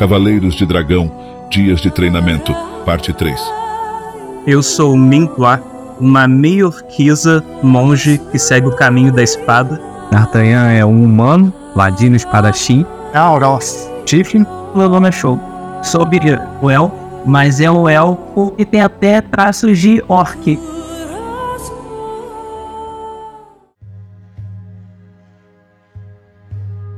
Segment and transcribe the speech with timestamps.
[0.00, 1.12] Cavaleiros de Dragão,
[1.50, 2.54] Dias de Treinamento,
[2.86, 3.38] Parte 3.
[4.46, 5.62] Eu sou Mintua,
[6.00, 9.78] uma meio-orquiza monge que segue o caminho da espada.
[10.10, 12.86] D'Artagnan é um humano, ladino espadachim.
[13.12, 14.46] Auros, Tiflin.
[14.74, 15.38] Meu nome é Show.
[15.82, 16.08] Sou
[16.62, 16.96] o elfo,
[17.26, 20.58] mas é um elfo que tem até traços de orc.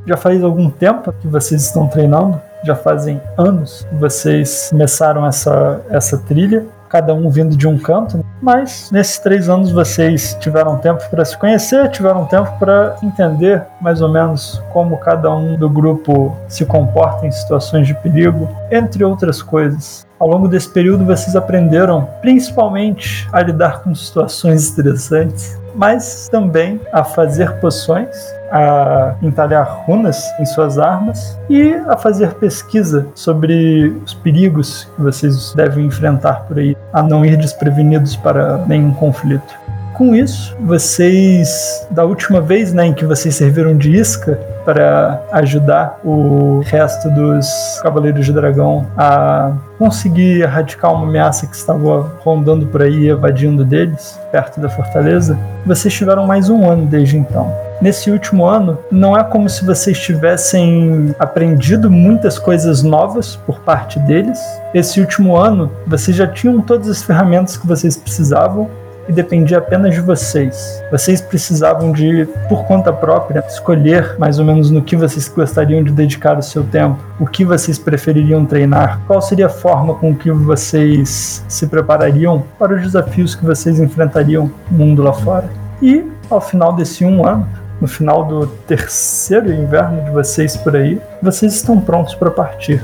[0.05, 2.41] Já faz algum tempo que vocês estão treinando?
[2.65, 8.24] Já fazem anos que vocês começaram essa, essa trilha, cada um vindo de um canto,
[8.41, 14.02] mas nesses três anos vocês tiveram tempo para se conhecer, tiveram tempo para entender mais
[14.02, 19.41] ou menos como cada um do grupo se comporta em situações de perigo, entre outras
[19.41, 20.07] coisas.
[20.19, 27.04] Ao longo desse período vocês aprenderam principalmente a lidar com situações estressantes, mas também a
[27.04, 28.15] fazer poções,
[28.51, 35.54] a entalhar runas em suas armas e a fazer pesquisa sobre os perigos que vocês
[35.54, 39.62] devem enfrentar por aí, a não ir desprevenidos para nenhum conflito.
[39.95, 45.99] Com isso, vocês, da última vez né, em que vocês serviram de isca para ajudar
[46.05, 47.46] o resto dos
[47.82, 54.18] Cavaleiros de Dragão a conseguir erradicar uma ameaça que estava rondando por aí, evadindo deles,
[54.30, 57.52] perto da fortaleza, vocês tiveram mais um ano desde então.
[57.80, 63.99] Nesse último ano, não é como se vocês tivessem aprendido muitas coisas novas por parte
[63.99, 64.38] deles.
[64.72, 68.71] Esse último ano, vocês já tinham todas as ferramentas que vocês precisavam
[69.09, 70.83] e dependia apenas de vocês.
[70.91, 75.93] Vocês precisavam de, por conta própria, escolher mais ou menos no que vocês gostariam de
[75.93, 80.31] dedicar o seu tempo, o que vocês prefeririam treinar, qual seria a forma com que
[80.31, 85.49] vocês se preparariam para os desafios que vocês enfrentariam no mundo lá fora.
[85.81, 87.47] E, ao final desse um ano,
[87.81, 92.81] no final do terceiro inverno de vocês por aí, vocês estão prontos para partir.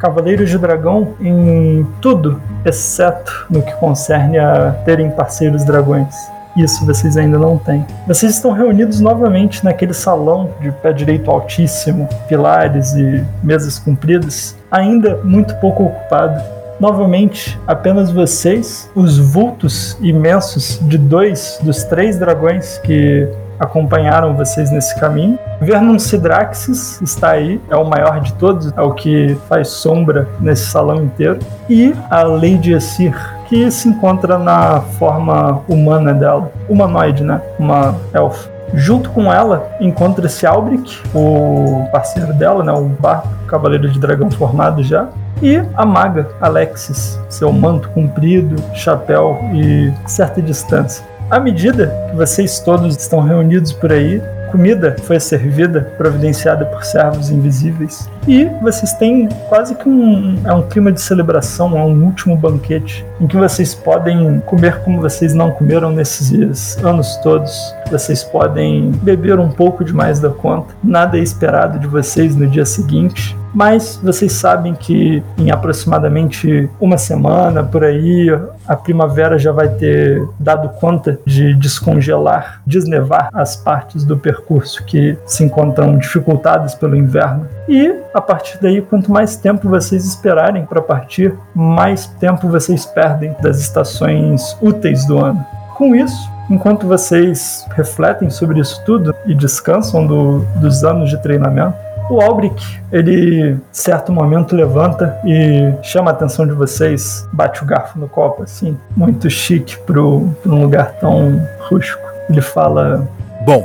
[0.00, 6.14] Cavaleiros de Dragão em tudo, exceto no que concerne a terem parceiros dragões.
[6.56, 7.86] Isso vocês ainda não têm.
[8.08, 15.20] Vocês estão reunidos novamente naquele salão de pé direito altíssimo, pilares e mesas compridas, ainda
[15.22, 16.42] muito pouco ocupado.
[16.80, 23.28] Novamente, apenas vocês, os vultos imensos de dois dos três dragões que
[23.60, 25.38] acompanharam vocês nesse caminho.
[25.60, 30.66] Vernon Sidraxis está aí, é o maior de todos, é o que faz sombra nesse
[30.66, 31.38] salão inteiro.
[31.68, 33.14] E a Lady Assir,
[33.46, 37.40] que se encontra na forma humana dela, humanoide, né?
[37.58, 38.48] Uma elfa.
[38.72, 42.72] Junto com ela encontra-se Albric, o parceiro dela, né?
[42.72, 45.08] O barco, cavaleiro de dragão formado já.
[45.42, 51.04] E a maga Alexis, seu manto comprido, chapéu e certa distância.
[51.30, 54.20] À medida que vocês todos estão reunidos por aí,
[54.50, 58.08] comida foi servida, providenciada por servos invisíveis.
[58.26, 63.04] E vocês têm quase que um, é um clima de celebração, é um último banquete,
[63.20, 67.74] em que vocês podem comer como vocês não comeram nesses anos todos.
[67.90, 70.74] Vocês podem beber um pouco demais da conta.
[70.82, 76.96] Nada é esperado de vocês no dia seguinte mas vocês sabem que em aproximadamente uma
[76.96, 78.28] semana por aí
[78.66, 85.16] a primavera já vai ter dado conta de descongelar, desnevar as partes do percurso que
[85.26, 87.48] se encontram dificultadas pelo inverno.
[87.68, 93.34] E a partir daí, quanto mais tempo vocês esperarem para partir, mais tempo vocês perdem
[93.40, 95.44] das estações úteis do ano.
[95.76, 101.74] Com isso, enquanto vocês refletem sobre isso tudo e descansam do, dos anos de treinamento,
[102.10, 102.60] o Albric,
[102.90, 108.42] ele, certo momento, levanta e chama a atenção de vocês, bate o garfo no copo,
[108.42, 112.02] assim, muito chique para um lugar tão rústico.
[112.28, 113.08] Ele fala:
[113.46, 113.64] Bom,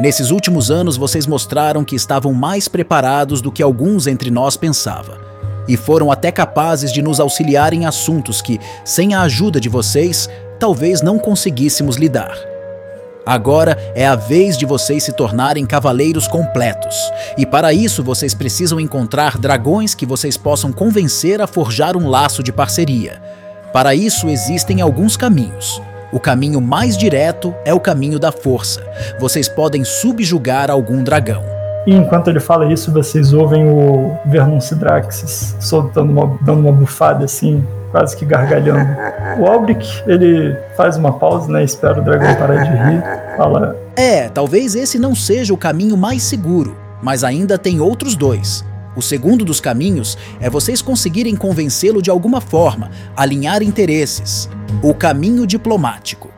[0.00, 5.18] nesses últimos anos vocês mostraram que estavam mais preparados do que alguns entre nós pensava.
[5.68, 10.28] E foram até capazes de nos auxiliar em assuntos que, sem a ajuda de vocês,
[10.58, 12.36] talvez não conseguíssemos lidar.
[13.24, 16.96] Agora é a vez de vocês se tornarem cavaleiros completos.
[17.36, 22.42] E para isso vocês precisam encontrar dragões que vocês possam convencer a forjar um laço
[22.42, 23.22] de parceria.
[23.72, 25.80] Para isso existem alguns caminhos.
[26.12, 28.82] O caminho mais direto é o caminho da força.
[29.18, 31.42] Vocês podem subjugar algum dragão.
[31.86, 37.24] E enquanto ele fala isso, vocês ouvem o Vernon Sidraxis soltando uma, dando uma bufada
[37.24, 38.90] assim, quase que gargalhando.
[39.38, 41.62] O Albric, ele faz uma pausa, né?
[41.62, 43.36] Espera o dragão parar de rir.
[43.36, 48.64] Fala: É, talvez esse não seja o caminho mais seguro, mas ainda tem outros dois.
[49.00, 54.46] O segundo dos caminhos é vocês conseguirem convencê-lo de alguma forma, alinhar interesses.
[54.82, 56.30] O caminho diplomático.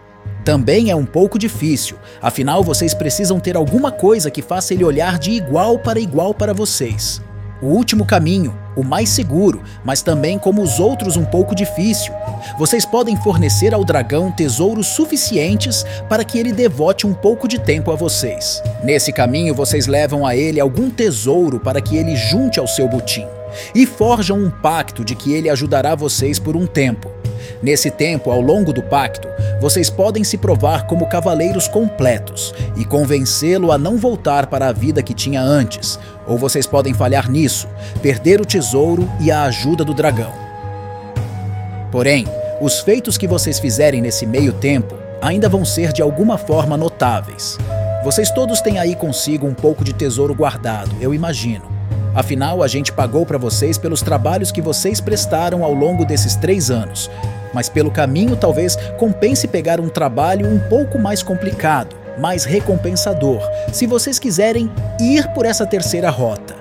[0.45, 5.19] Também é um pouco difícil, afinal vocês precisam ter alguma coisa que faça ele olhar
[5.19, 7.21] de igual para igual para vocês.
[7.63, 12.13] O último caminho, o mais seguro, mas também como os outros um pouco difícil.
[12.59, 17.93] Vocês podem fornecer ao dragão tesouros suficientes para que ele devote um pouco de tempo
[17.93, 18.61] a vocês.
[18.83, 23.27] Nesse caminho, vocês levam a ele algum tesouro para que ele junte ao seu butim
[23.75, 27.12] e forjam um pacto de que ele ajudará vocês por um tempo.
[27.63, 29.29] Nesse tempo, ao longo do pacto,
[29.61, 35.03] vocês podem se provar como cavaleiros completos e convencê-lo a não voltar para a vida
[35.03, 37.69] que tinha antes, ou vocês podem falhar nisso,
[38.03, 40.33] perder o tesouro e a ajuda do dragão.
[41.91, 42.27] Porém,
[42.61, 47.59] os feitos que vocês fizerem nesse meio tempo ainda vão ser de alguma forma notáveis.
[48.03, 51.72] Vocês todos têm aí consigo um pouco de tesouro guardado, eu imagino.
[52.15, 56.71] Afinal, a gente pagou para vocês pelos trabalhos que vocês prestaram ao longo desses três
[56.71, 57.11] anos.
[57.55, 63.41] Mas pelo caminho, talvez compense pegar um trabalho um pouco mais complicado, mais recompensador,
[63.73, 64.71] se vocês quiserem
[65.01, 66.55] ir por essa terceira rota.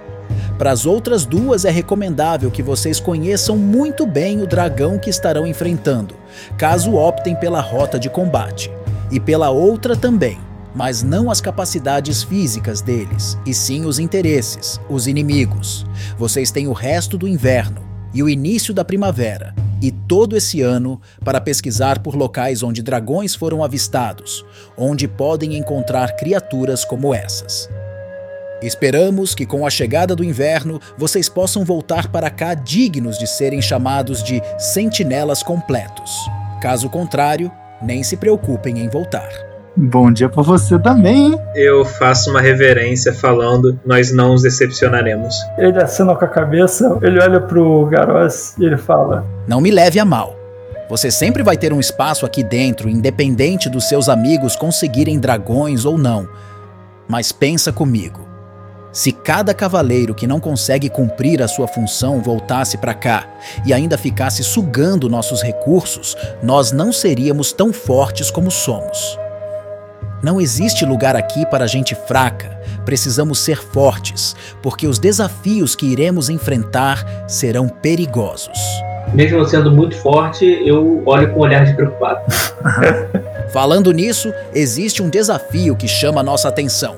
[0.58, 5.46] Para as outras duas, é recomendável que vocês conheçam muito bem o dragão que estarão
[5.46, 6.16] enfrentando,
[6.58, 8.72] caso optem pela rota de combate.
[9.12, 10.40] E pela outra também
[10.76, 15.86] mas não as capacidades físicas deles, e sim os interesses, os inimigos.
[16.18, 17.82] Vocês têm o resto do inverno
[18.14, 23.34] e o início da primavera, e todo esse ano para pesquisar por locais onde dragões
[23.34, 24.46] foram avistados,
[24.78, 27.70] onde podem encontrar criaturas como essas.
[28.62, 33.60] Esperamos que com a chegada do inverno vocês possam voltar para cá dignos de serem
[33.60, 36.12] chamados de sentinelas completos.
[36.62, 37.52] Caso contrário,
[37.82, 39.51] nem se preocupem em voltar.
[39.76, 41.42] Bom dia para você também, hein?
[41.56, 45.34] Eu faço uma reverência falando, nós não os decepcionaremos.
[45.58, 49.98] Ele assina com a cabeça, ele olha pro Garós e ele fala: Não me leve
[49.98, 50.36] a mal.
[50.90, 55.98] Você sempre vai ter um espaço aqui dentro, independente dos seus amigos conseguirem dragões ou
[55.98, 56.28] não.
[57.08, 58.28] Mas pensa comigo.
[58.92, 63.26] Se cada cavaleiro que não consegue cumprir a sua função voltasse para cá
[63.66, 69.18] e ainda ficasse sugando nossos recursos, nós não seríamos tão fortes como somos.
[70.24, 72.60] Não existe lugar aqui para gente fraca.
[72.86, 78.58] Precisamos ser fortes, porque os desafios que iremos enfrentar serão perigosos.
[79.14, 82.22] Mesmo sendo muito forte, eu olho com um olhar de preocupado.
[83.52, 86.98] Falando nisso, existe um desafio que chama nossa atenção.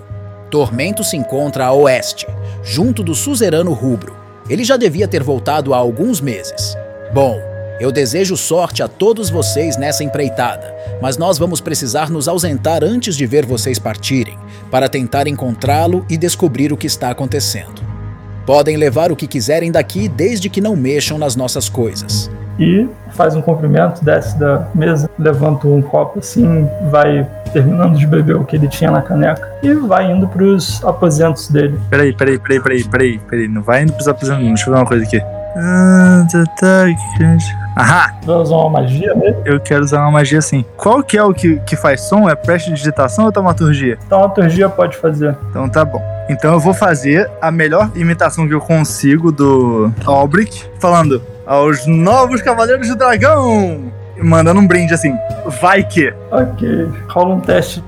[0.52, 2.28] Tormento se encontra a oeste,
[2.62, 4.16] junto do suzerano rubro.
[4.50, 6.78] Ele já devia ter voltado há alguns meses.
[7.14, 7.40] Bom,
[7.84, 13.14] eu desejo sorte a todos vocês nessa empreitada, mas nós vamos precisar nos ausentar antes
[13.14, 14.38] de ver vocês partirem,
[14.72, 17.82] para tentar encontrá-lo e descobrir o que está acontecendo.
[18.46, 22.32] Podem levar o que quiserem daqui desde que não mexam nas nossas coisas.
[22.58, 28.38] E faz um cumprimento, desce da mesa, levanta um copo assim, vai terminando de beber
[28.38, 31.78] o que ele tinha na caneca e vai indo pros aposentos dele.
[31.90, 33.48] Peraí, peraí, peraí, peraí, peraí, peraí.
[33.50, 35.22] Não vai indo pros aposentos, deixa eu ver uma coisa aqui.
[35.56, 36.90] Ah, tá, tá,
[37.76, 38.14] Ahá!
[38.24, 39.42] Vai usar uma magia mesmo?
[39.46, 40.64] Eu quero usar uma magia assim.
[40.78, 42.30] Qual que é o que, que faz som?
[42.30, 43.98] É prestidigitação ou taumaturgia?
[44.08, 45.36] Taumaturgia pode fazer.
[45.50, 46.02] Então tá bom.
[46.30, 52.42] Então eu vou fazer a melhor imitação que eu consigo do Albric, falando aos novos
[52.42, 53.92] Cavaleiros do Dragão!
[54.18, 55.18] Mandando um brinde assim.
[55.60, 56.14] Vai que!
[56.32, 57.84] Ok, rola um teste.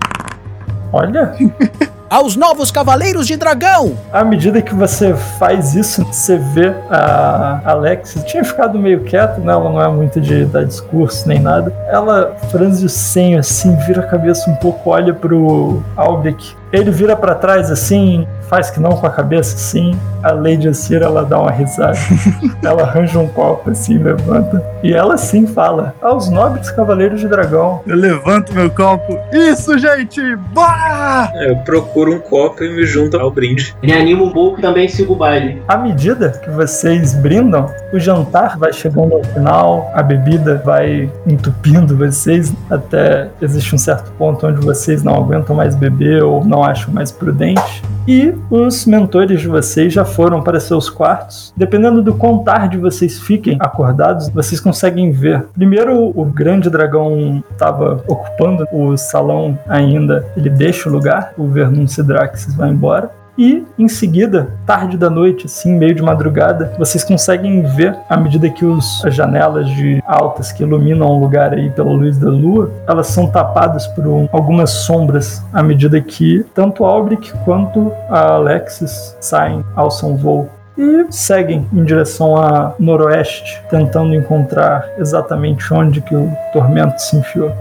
[0.92, 1.34] Olha!
[2.16, 3.98] aos novos Cavaleiros de Dragão!
[4.10, 9.52] À medida que você faz isso, você vê a Alex, tinha ficado meio quieta, né?
[9.52, 11.74] Ela não é muito de dar discurso nem nada.
[11.90, 16.56] Ela franze o senho assim, vira a cabeça um pouco, olha pro Albeck.
[16.72, 19.98] Ele vira para trás assim, faz que não com a cabeça assim.
[20.24, 21.98] A Lady Cira ela dá uma risada.
[22.64, 24.64] ela arranja um copo assim, levanta.
[24.84, 27.82] E ela sim fala: Aos nobres cavaleiros de dragão.
[27.86, 29.20] Eu levanto meu copo.
[29.32, 30.36] Isso, gente!
[30.54, 31.32] Bora!
[31.36, 33.76] Eu procuro um copo e me junto ao brinde.
[33.82, 35.62] Me animo um pouco e também sigo o baile.
[35.68, 41.96] À medida que vocês brindam, o jantar vai chegando ao final, a bebida vai entupindo
[41.96, 46.94] vocês até existe um certo ponto onde vocês não aguentam mais beber ou não acham
[46.94, 47.84] mais prudente.
[48.08, 51.54] E os mentores de vocês já foram para seus quartos.
[51.56, 55.46] Dependendo do quão tarde vocês fiquem acordados, vocês conseguem ver.
[55.54, 60.26] Primeiro, o grande dragão estava ocupando o salão ainda.
[60.36, 63.10] Ele deixa o lugar, o Vernum Sidraxis vai embora.
[63.38, 68.50] E em seguida, tarde da noite, assim, meio de madrugada, vocês conseguem ver, à medida
[68.50, 72.72] que os, as janelas de altas que iluminam o lugar aí pela luz da lua,
[72.88, 79.16] elas são tapadas por um, algumas sombras, à medida que tanto Albric quanto a Alexis
[79.20, 86.32] saem, alçam voo e seguem em direção a noroeste, tentando encontrar exatamente onde que o
[86.52, 87.52] tormento se enfiou.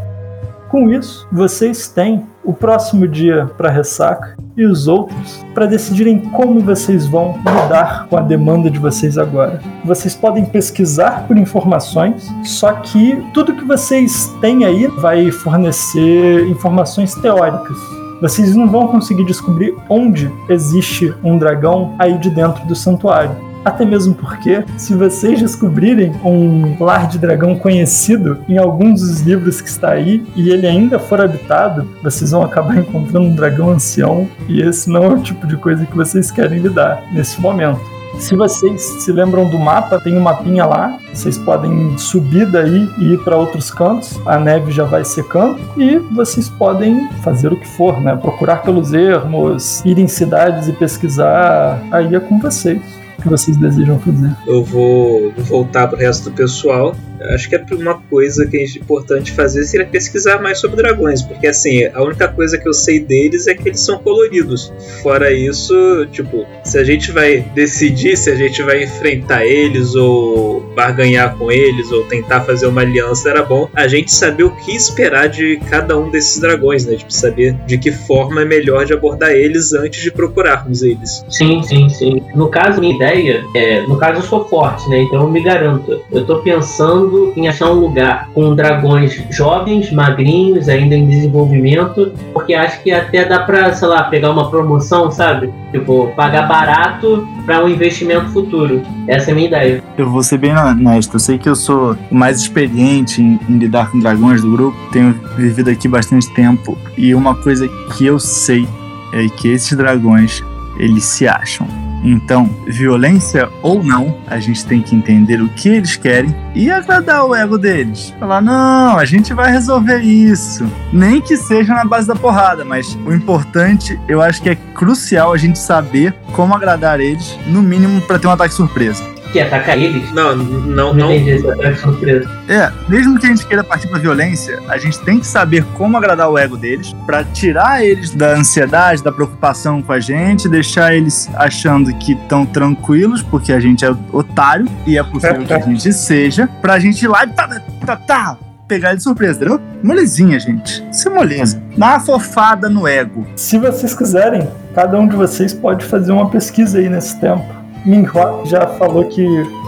[0.68, 6.60] Com isso, vocês têm o próximo dia para ressaca e os outros para decidirem como
[6.60, 9.60] vocês vão lidar com a demanda de vocês agora.
[9.84, 17.14] Vocês podem pesquisar por informações, só que tudo que vocês têm aí vai fornecer informações
[17.14, 17.76] teóricas.
[18.20, 23.43] Vocês não vão conseguir descobrir onde existe um dragão aí de dentro do santuário.
[23.64, 29.60] Até mesmo porque, se vocês descobrirem um lar de dragão conhecido em alguns dos livros
[29.60, 34.28] que está aí e ele ainda for habitado, vocês vão acabar encontrando um dragão ancião
[34.48, 37.94] e esse não é o tipo de coisa que vocês querem lidar nesse momento.
[38.18, 40.98] Se vocês se lembram do mapa, tem um mapinha lá.
[41.12, 44.20] Vocês podem subir daí e ir para outros cantos.
[44.24, 48.14] A neve já vai secando e vocês podem fazer o que for, né?
[48.14, 51.82] Procurar pelos ermos, ir em cidades e pesquisar.
[51.90, 53.03] Aí é com vocês.
[53.18, 54.34] O que vocês desejam fazer?
[54.46, 56.94] Eu vou voltar pro resto do pessoal
[57.32, 61.46] acho que é uma coisa que é importante fazer seria pesquisar mais sobre dragões, porque
[61.46, 64.72] assim, a única coisa que eu sei deles é que eles são coloridos.
[65.02, 70.60] Fora isso, tipo, se a gente vai decidir se a gente vai enfrentar eles ou
[70.74, 74.74] barganhar com eles ou tentar fazer uma aliança, era bom a gente saber o que
[74.74, 76.96] esperar de cada um desses dragões, né?
[76.96, 81.24] Tipo, saber de que forma é melhor de abordar eles antes de procurarmos eles.
[81.28, 82.22] Sim, sim, sim.
[82.34, 85.02] No caso, minha ideia é, no caso eu sou forte, né?
[85.02, 86.00] Então eu me garanto.
[86.10, 92.54] Eu tô pensando em achar um lugar com dragões jovens, magrinhos, ainda em desenvolvimento, porque
[92.54, 95.52] acho que até dá pra, sei lá, pegar uma promoção, sabe?
[95.70, 98.82] Tipo, pagar barato para um investimento futuro.
[99.06, 99.82] Essa é a minha ideia.
[99.98, 101.14] Eu vou ser bem honesto.
[101.14, 104.76] Eu sei que eu sou o mais experiente em, em lidar com dragões do grupo.
[104.92, 106.78] Tenho vivido aqui bastante tempo.
[106.96, 108.66] E uma coisa que eu sei
[109.12, 110.42] é que esses dragões,
[110.78, 115.96] eles se acham então, violência ou não, a gente tem que entender o que eles
[115.96, 118.14] querem e agradar o ego deles.
[118.20, 120.70] Falar, não, a gente vai resolver isso.
[120.92, 125.32] Nem que seja na base da porrada, mas o importante, eu acho que é crucial
[125.32, 129.76] a gente saber como agradar eles, no mínimo para ter um ataque surpresa que atacar
[129.76, 130.12] eles?
[130.12, 131.10] Não, não, não.
[131.10, 135.96] É, mesmo que a gente queira partir pra violência, a gente tem que saber como
[135.96, 140.94] agradar o ego deles para tirar eles da ansiedade, da preocupação com a gente, deixar
[140.94, 145.58] eles achando que estão tranquilos, porque a gente é otário e é possível que a
[145.58, 148.38] gente seja, pra gente ir lá e tá, tá, tá,
[148.68, 149.60] pegar ele de surpresa, entendeu?
[149.82, 150.86] Molezinha, gente.
[150.92, 151.60] Isso é moleza.
[151.76, 153.26] Dá uma fofada no ego.
[153.34, 157.63] Se vocês quiserem, cada um de vocês pode fazer uma pesquisa aí nesse tempo.
[157.84, 159.22] Minhua já falou que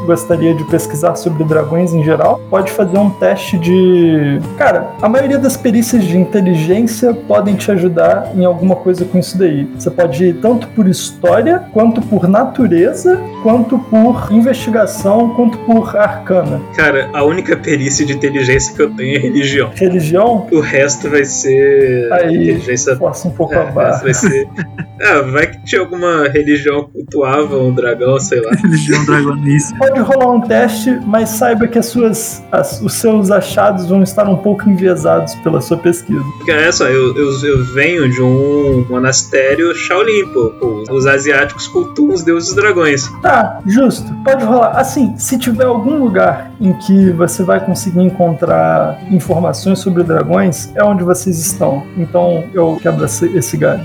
[0.06, 4.40] gostaria de pesquisar sobre dragões em geral, pode fazer um teste de.
[4.56, 9.36] Cara, a maioria das perícias de inteligência podem te ajudar em alguma coisa com isso
[9.36, 9.68] daí.
[9.76, 16.60] Você pode ir tanto por história, quanto por natureza, quanto por investigação, quanto por arcana.
[16.74, 19.70] Cara, a única perícia de inteligência que eu tenho é religião.
[19.74, 20.46] Religião?
[20.52, 22.12] O resto vai ser.
[22.12, 22.96] Aí, inteligência.
[22.96, 24.02] Força um pouco é, a barra.
[24.02, 24.46] Vai ser.
[25.02, 28.52] ah, vai que tinha alguma religião cultuava um dragão, sei lá.
[28.52, 33.86] religião dragoníssima pode rolar um teste, mas saiba que as suas, as, os seus achados
[33.86, 36.22] vão estar um pouco enviesados pela sua pesquisa.
[36.38, 40.84] Porque é só, eu, eu, eu venho de um monastério Shaolin, pô.
[40.90, 43.08] Os asiáticos cultuam os deuses dragões.
[43.22, 44.12] Tá, justo.
[44.24, 44.78] Pode rolar.
[44.78, 50.82] Assim, se tiver algum lugar em que você vai conseguir encontrar informações sobre dragões, é
[50.82, 51.86] onde vocês estão.
[51.96, 53.84] Então eu quebro esse galho.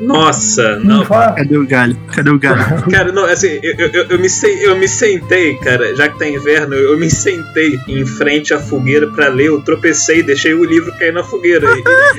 [0.00, 1.04] Nossa, não.
[1.04, 1.96] Cadê o galho?
[2.14, 2.82] Cadê o galho?
[2.90, 4.28] Cara, não, assim, eu, eu, eu, me,
[4.62, 9.06] eu me sentei, cara, já que tá inverno, eu me sentei em frente à fogueira
[9.08, 11.66] para ler, eu tropecei, deixei o livro cair na fogueira.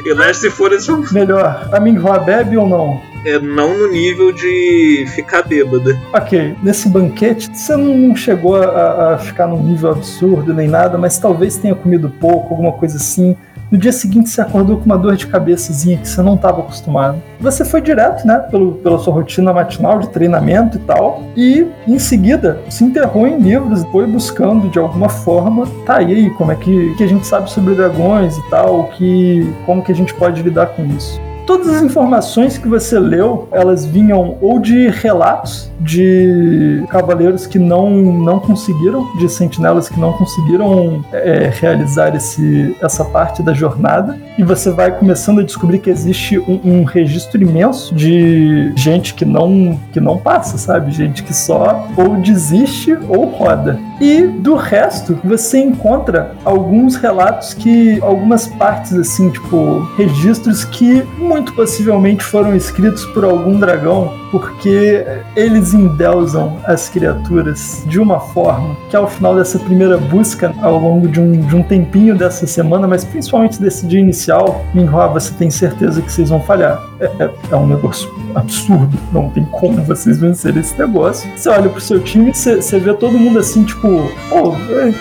[0.05, 1.05] e, e lá se for vão.
[1.11, 3.01] Melhor, a Minghua bebe ou não?
[3.25, 5.99] É, não no nível de ficar bêbada.
[6.13, 11.19] Ok, nesse banquete você não chegou a, a ficar num nível absurdo nem nada, mas
[11.19, 13.35] talvez tenha comido pouco, alguma coisa assim.
[13.71, 17.23] No dia seguinte você acordou com uma dor de cabeçazinha que você não estava acostumado.
[17.39, 21.97] Você foi direto, né, pelo, pela sua rotina matinal de treinamento e tal, e em
[21.97, 26.55] seguida se enterrou em livros, foi buscando de alguma forma, tá e aí, como é
[26.55, 30.43] que, que a gente sabe sobre dragões e tal, que como que a gente pode
[30.43, 31.30] lidar com isso.
[31.51, 37.89] Todas as informações que você leu, elas vinham ou de relatos de cavaleiros que não,
[37.89, 44.43] não conseguiram, de sentinelas que não conseguiram é, realizar esse, essa parte da jornada, e
[44.43, 49.77] você vai começando a descobrir que existe um, um, registro imenso de gente que não,
[49.91, 50.91] que não passa, sabe?
[50.91, 53.77] Gente que só ou desiste ou roda.
[53.99, 61.40] E do resto, você encontra alguns relatos que, algumas partes assim, tipo, registros que muito
[61.49, 65.05] possivelmente foram escritos por algum dragão, porque
[65.35, 71.07] eles endeusam as criaturas de uma forma que ao final dessa primeira busca, ao longo
[71.07, 75.49] de um, de um tempinho dessa semana, mas principalmente desse dia inicial, Minhua, você tem
[75.49, 76.81] certeza que vocês vão falhar.
[76.99, 81.29] É, é, é um negócio absurdo, não tem como vocês vencerem esse negócio.
[81.35, 83.87] Você olha pro seu time, você, você vê todo mundo assim, tipo,
[84.29, 84.55] pô,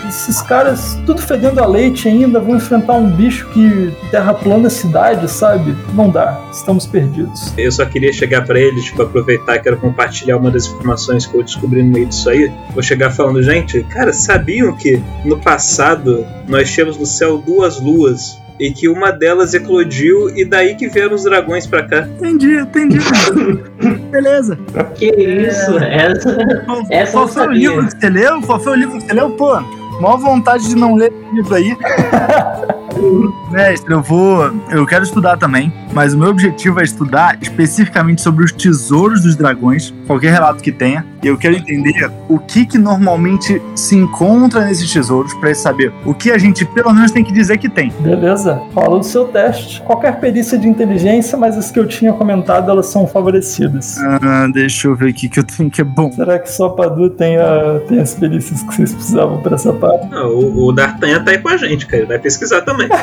[0.09, 5.31] esses caras tudo fedendo a leite ainda, vão enfrentar um bicho que terra plana cidade,
[5.31, 5.77] sabe?
[5.95, 7.53] Não dá, estamos perdidos.
[7.57, 11.35] Eu só queria chegar para eles, tipo, aproveitar e quero compartilhar uma das informações que
[11.37, 12.51] eu descobri no meio disso aí.
[12.73, 18.39] Vou chegar falando, gente, cara, sabiam que no passado nós tínhamos no céu duas luas
[18.61, 22.07] e que uma delas eclodiu e daí que vieram os dragões pra cá.
[22.19, 22.99] Entendi, entendi.
[24.11, 24.59] Beleza.
[24.95, 25.79] Que isso?
[25.79, 28.43] Essa, Qual, essa qual foi o livro que você leu?
[28.43, 29.31] Qual foi o livro que você leu?
[29.31, 29.59] Pô,
[30.01, 31.77] maior vontade de não ler esse livro aí.
[33.51, 34.53] Mestre, eu vou.
[34.71, 39.37] Eu quero estudar também, mas o meu objetivo é estudar especificamente sobre os tesouros dos
[39.37, 41.05] dragões, qualquer relato que tenha.
[41.23, 46.15] E eu quero entender o que que normalmente se encontra nesses tesouros para saber o
[46.15, 47.93] que a gente pelo menos tem que dizer que tem.
[48.01, 48.61] Beleza?
[48.73, 49.83] Fala do seu teste.
[49.83, 53.99] Qualquer perícia de inteligência, mas as que eu tinha comentado, elas são favorecidas.
[53.99, 56.11] Ah, deixa eu ver aqui que eu tenho que é bom.
[56.13, 60.09] Será que só Padu tem, a, tem as perícias que vocês precisavam pra essa parte?
[60.09, 61.99] Não, o, o D'Artagnan tá aí com a gente, cara.
[61.99, 62.89] Ele vai pesquisar também.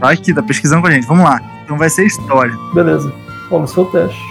[0.00, 1.06] Tá aqui, tá pesquisando com a gente.
[1.06, 1.40] Vamos lá.
[1.64, 2.54] Então vai ser história.
[2.72, 3.12] Beleza.
[3.48, 4.22] Fala o seu teste.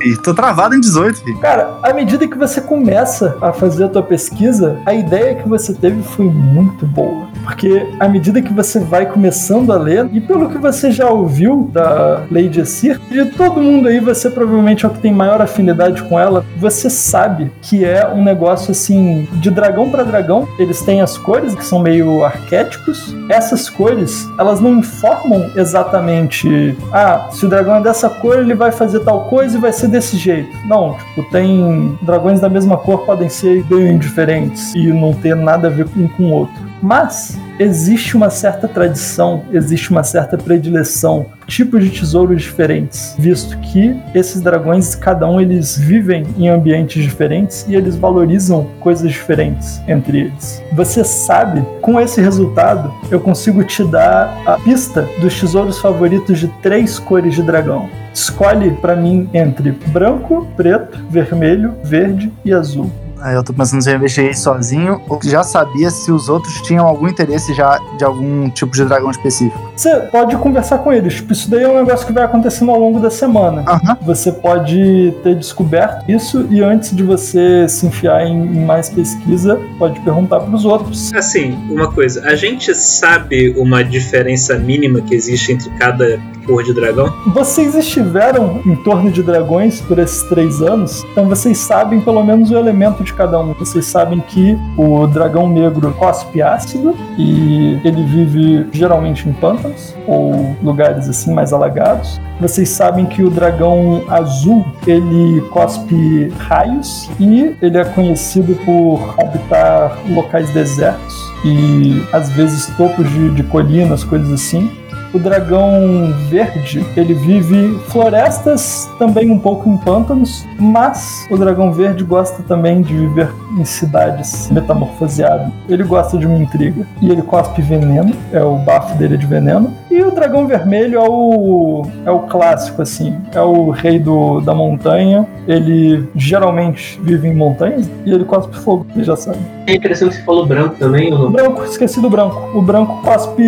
[0.00, 1.38] Ih, tô travado em 18, filho.
[1.38, 5.74] Cara, à medida que você começa a fazer a tua pesquisa, a ideia que você
[5.74, 7.26] teve foi muito boa.
[7.48, 11.70] Porque à medida que você vai começando a ler, e pelo que você já ouviu
[11.72, 16.02] da Lady Sir, de todo mundo aí, você provavelmente é o que tem maior afinidade
[16.02, 21.00] com ela, você sabe que é um negócio assim, de dragão para dragão, eles têm
[21.00, 23.16] as cores que são meio arquétipos.
[23.30, 28.72] Essas cores, elas não informam exatamente, ah, se o dragão é dessa cor, ele vai
[28.72, 30.54] fazer tal coisa e vai ser desse jeito.
[30.66, 35.68] Não, tipo, tem dragões da mesma cor podem ser bem diferentes e não ter nada
[35.68, 36.68] a ver um com o outro.
[36.82, 43.96] Mas existe uma certa tradição, existe uma certa predileção, tipos de tesouros diferentes, visto que
[44.14, 50.20] esses dragões, cada um eles vivem em ambientes diferentes e eles valorizam coisas diferentes entre
[50.20, 50.62] eles.
[50.72, 56.48] Você sabe, com esse resultado, eu consigo te dar a pista dos tesouros favoritos de
[56.62, 57.88] três cores de dragão.
[58.14, 62.90] Escolhe pra mim entre branco, preto, vermelho, verde e azul.
[63.20, 66.86] Aí eu tô pensando se eu investiguei sozinho ou já sabia se os outros tinham
[66.86, 69.70] algum interesse já de algum tipo de dragão específico.
[69.74, 71.14] Você pode conversar com eles.
[71.14, 73.64] Tipo, isso daí é um negócio que vai acontecendo ao longo da semana.
[73.66, 73.96] Aham.
[74.02, 79.60] Você pode ter descoberto isso e antes de você se enfiar em, em mais pesquisa,
[79.78, 81.12] pode perguntar pros outros.
[81.14, 86.20] Assim, uma coisa, a gente sabe uma diferença mínima que existe entre cada
[86.56, 87.12] de dragão?
[87.26, 92.50] Vocês estiveram em torno de dragões por esses três anos, então vocês sabem pelo menos
[92.50, 93.52] o elemento de cada um.
[93.52, 100.56] Vocês sabem que o dragão negro cospe ácido e ele vive geralmente em pântanos ou
[100.62, 102.18] lugares assim mais alagados.
[102.40, 109.98] Vocês sabem que o dragão azul ele cospe raios e ele é conhecido por habitar
[110.08, 114.70] locais desertos e às vezes topos de, de colinas, coisas assim.
[115.12, 122.04] O dragão verde, ele vive florestas, também um pouco em pântanos, mas o dragão verde
[122.04, 125.52] gosta também de viver em cidades metamorfoseado.
[125.68, 126.86] Ele gosta de uma intriga.
[127.00, 129.72] E ele cospe veneno, é o bafo dele de veneno.
[129.90, 134.54] E o dragão vermelho é o é o clássico assim, é o rei do, da
[134.54, 135.26] montanha.
[135.46, 139.38] Ele geralmente vive em montanhas e ele cospe fogo, você já sabe.
[139.66, 141.30] É interessante que você falou branco também, ou não?
[141.30, 142.56] Branco, esqueci do branco.
[142.56, 143.42] O branco cospe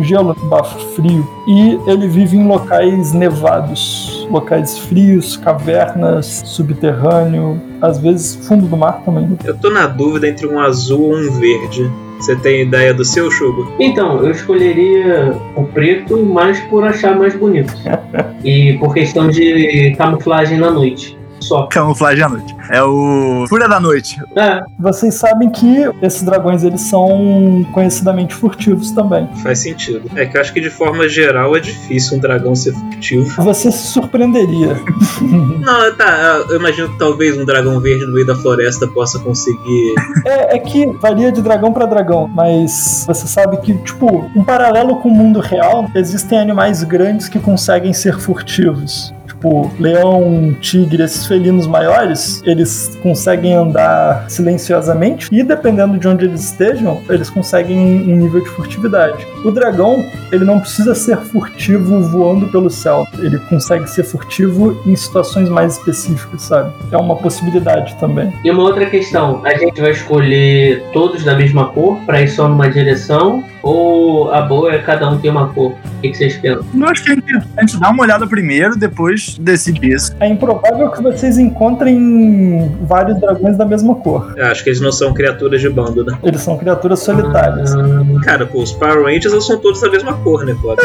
[0.00, 1.35] gelo, bafo frio.
[1.46, 4.26] E ele vive em locais nevados.
[4.30, 9.38] Locais frios, cavernas, subterrâneo, às vezes fundo do mar também.
[9.44, 11.90] Eu tô na dúvida entre um azul ou um verde.
[12.18, 13.70] Você tem ideia do seu, Chugo?
[13.78, 17.74] Então, eu escolheria o preto mais por achar mais bonito.
[18.42, 21.15] e por questão de camuflagem na noite.
[21.40, 21.66] Só.
[21.66, 22.56] Camuflagem à noite.
[22.70, 24.20] É o Fúria da Noite.
[24.36, 29.28] É, Vocês sabem que esses dragões eles são conhecidamente furtivos também.
[29.42, 30.10] Faz sentido.
[30.16, 33.42] É que eu acho que de forma geral é difícil um dragão ser furtivo.
[33.42, 34.76] Você se surpreenderia.
[35.20, 36.44] Não, tá.
[36.48, 39.94] Eu imagino que talvez um dragão verde no meio da floresta possa conseguir.
[40.24, 44.96] É, é que varia de dragão pra dragão, mas você sabe que, tipo, um paralelo
[44.96, 49.14] com o mundo real, existem animais grandes que conseguem ser furtivos.
[49.46, 56.42] Tipo, leão, tigre, esses felinos maiores, eles conseguem andar silenciosamente e dependendo de onde eles
[56.46, 59.24] estejam, eles conseguem um nível de furtividade.
[59.44, 64.96] O dragão, ele não precisa ser furtivo voando pelo céu, ele consegue ser furtivo em
[64.96, 66.72] situações mais específicas, sabe?
[66.90, 68.32] É uma possibilidade também.
[68.44, 72.48] E uma outra questão, a gente vai escolher todos da mesma cor para ir só
[72.48, 75.72] numa direção ou a boa é cada um ter uma cor?
[75.72, 76.64] O que, que vocês pensam?
[76.72, 80.14] Eu acho que é importante dar uma olhada primeiro, depois decidir isso.
[80.20, 84.32] É improvável que vocês encontrem vários dragões da mesma cor.
[84.36, 86.16] Eu acho que eles não são criaturas de bando, né?
[86.22, 87.74] Eles são criaturas solitárias.
[87.74, 90.76] Ah, Cara, pô, os Power Rangers eles são todos da mesma cor, né, pô?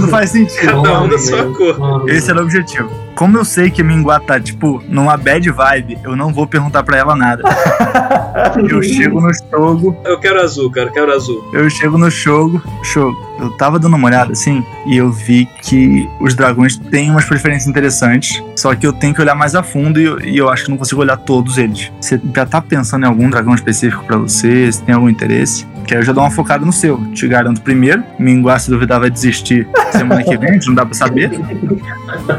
[0.00, 0.66] Não faz sentido.
[0.66, 2.10] Cada um da sua cor.
[2.10, 2.90] Esse era o objetivo.
[3.14, 6.82] Como eu sei que a Minguá tá, tipo, numa bad vibe, eu não vou perguntar
[6.82, 7.42] pra ela nada.
[8.68, 11.44] Eu chego no jogo, Eu quero azul, cara, eu quero azul.
[11.52, 13.16] eu chego no jogo, jogo.
[13.38, 17.66] Eu tava dando uma olhada assim e eu vi que os dragões têm umas preferências
[17.68, 20.64] interessantes, só que eu tenho que olhar mais a fundo e, eu- e eu acho
[20.64, 21.90] que não consigo olhar todos eles.
[22.00, 24.70] Você já tá pensando em algum dragão específico pra você?
[24.70, 25.66] Se tem algum interesse?
[25.86, 26.96] Que aí eu já dou uma focada no seu.
[27.12, 31.30] Te garanto primeiro, Minguá se duvidar vai desistir semana que vem, não dá pra saber.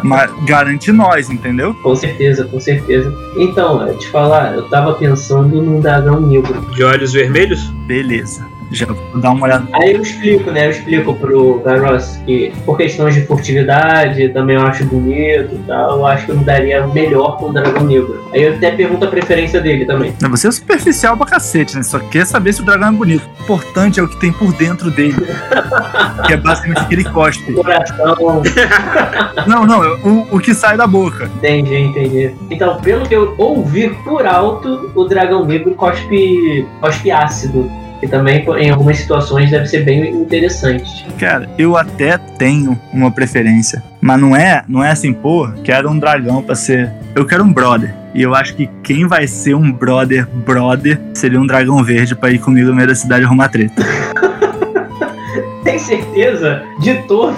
[0.02, 1.74] Mas garante nós, entendeu?
[1.76, 3.14] Com certeza, com certeza.
[3.38, 6.62] Então, eu te falar, eu tava pensando num dragão negro.
[6.74, 7.62] De olhos vermelhos?
[7.86, 8.46] Beleza.
[8.74, 9.68] Já vou dar uma olhada.
[9.74, 10.66] Aí eu explico, né?
[10.66, 15.98] Eu explico pro Garros que por questões de furtividade, também eu acho bonito e tal,
[16.00, 18.28] eu acho que eu me daria melhor com o dragão negro.
[18.34, 20.14] Aí eu até pergunto a preferência dele também.
[20.20, 21.84] Não, Você é superficial pra cacete, né?
[21.84, 23.30] Só quer saber se o dragão é bonito.
[23.40, 25.16] O importante é o que tem por dentro dele.
[26.26, 27.54] que é basicamente o que ele cospe.
[27.54, 28.42] Coração,
[29.48, 31.30] Não, não, o, o que sai da boca.
[31.38, 32.36] entendi, entendi.
[32.50, 37.70] Então, pelo que eu ouvi por alto, o dragão negro cospe, cospe ácido.
[38.04, 41.06] Que também, em algumas situações, deve ser bem interessante.
[41.18, 43.82] Cara, eu até tenho uma preferência.
[44.02, 46.92] Mas não é, não é assim, pô, quero um dragão pra ser.
[47.16, 47.96] Eu quero um brother.
[48.14, 52.30] E eu acho que quem vai ser um brother, brother, seria um dragão verde pra
[52.30, 53.82] ir comigo no meio da cidade arrumar treta.
[55.64, 57.36] Tem certeza de todos,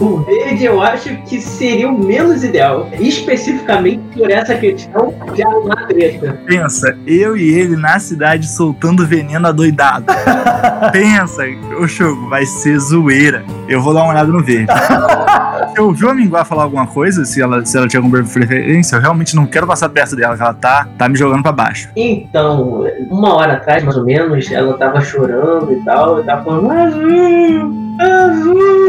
[0.00, 2.88] o verde eu acho que seria o menos ideal.
[2.92, 6.38] Especificamente por essa questão de arrumar treta.
[6.46, 10.06] Pensa, eu e ele na cidade soltando veneno adoidado.
[10.92, 11.42] Pensa,
[11.78, 13.44] o jogo vai ser zoeira.
[13.68, 14.72] Eu vou dar uma olhada no verde.
[15.74, 17.24] Você ouviu a Minguá falar alguma coisa?
[17.24, 18.94] Se ela, se ela tinha alguma preferência?
[18.94, 21.88] Eu realmente não quero passar perto dela, que ela tá, tá me jogando pra baixo.
[21.96, 26.68] Então, uma hora atrás, mais ou menos, ela tava chorando e tal, e tava falando,
[28.00, 28.88] azul,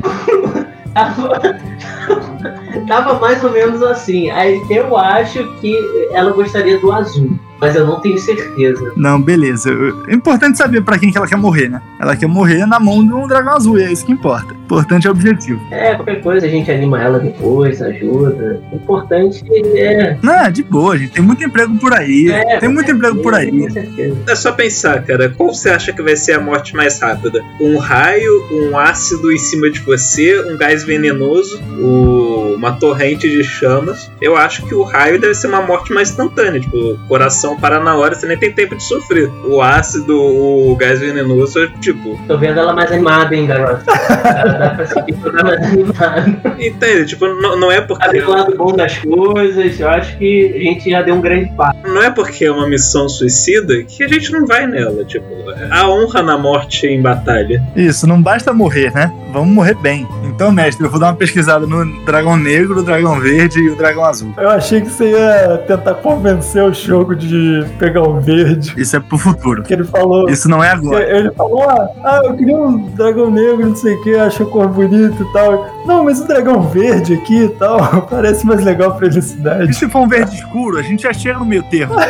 [0.95, 1.29] azul.
[2.87, 4.29] Tava- mais ou menos assim.
[4.29, 5.75] Aí eu acho que
[6.11, 8.91] ela gostaria do azul, mas eu não tenho certeza.
[8.95, 9.69] Não, beleza.
[10.07, 11.81] É importante saber pra quem que ela quer morrer, né?
[11.99, 14.53] Ela quer morrer na mão de um dragão azul, e é isso que importa.
[14.65, 15.61] Importante é o objetivo.
[15.71, 18.61] É, qualquer coisa a gente anima ela depois, ajuda.
[18.71, 19.43] O importante
[19.77, 20.17] é.
[20.21, 21.11] Não, de boa, gente.
[21.13, 22.29] Tem muito emprego por aí.
[22.31, 23.51] é tem muito emprego por aí.
[23.51, 24.17] Com certeza.
[24.27, 27.41] É só pensar, cara, qual você acha que vai ser a morte mais rápida?
[27.61, 33.43] Um raio, um ácido em cima de você, um gás venenoso, o- uma torrente de
[33.43, 34.09] chamas.
[34.21, 36.97] Eu acho que o raio deve ser uma morte mais instantânea, tipo, o
[37.45, 39.29] coração para na hora, você nem tem tempo de sofrer.
[39.45, 43.83] O ácido, o gás venenoso, é tipo, Tô vendo ela mais animada, hein, garoto?
[43.85, 46.55] Dá pra sentir que ela mais animada.
[46.59, 47.05] entende?
[47.05, 50.59] Tipo, não, não é Sabe porque o lado bom das coisas, eu acho que a
[50.59, 51.77] gente já deu um grande passo.
[51.83, 55.25] não é porque é uma missão suicida que a gente não vai nela, tipo,
[55.69, 57.61] a honra na morte em batalha.
[57.75, 59.11] Isso, não basta morrer, né?
[59.31, 60.07] Vamos morrer bem.
[60.23, 63.75] Então, mestre, eu vou dar uma pesquisada no dragão negro, o dragão verde e o
[63.75, 64.33] dragão azul.
[64.37, 67.27] Eu achei que você ia tentar convencer o jogo de
[67.79, 68.73] pegar o verde.
[68.77, 69.63] Isso é pro futuro.
[69.63, 70.29] Que ele falou.
[70.29, 71.03] Isso não é agora.
[71.03, 74.67] Ele falou, ah, ah, eu queria um dragão negro, não sei o que, achou cor
[74.67, 75.67] bonita e tal.
[75.85, 79.73] Não, mas o dragão verde aqui e tal, parece mais legal pra E felicidade.
[79.73, 81.95] se for um verde escuro, a gente já chega no meio termo.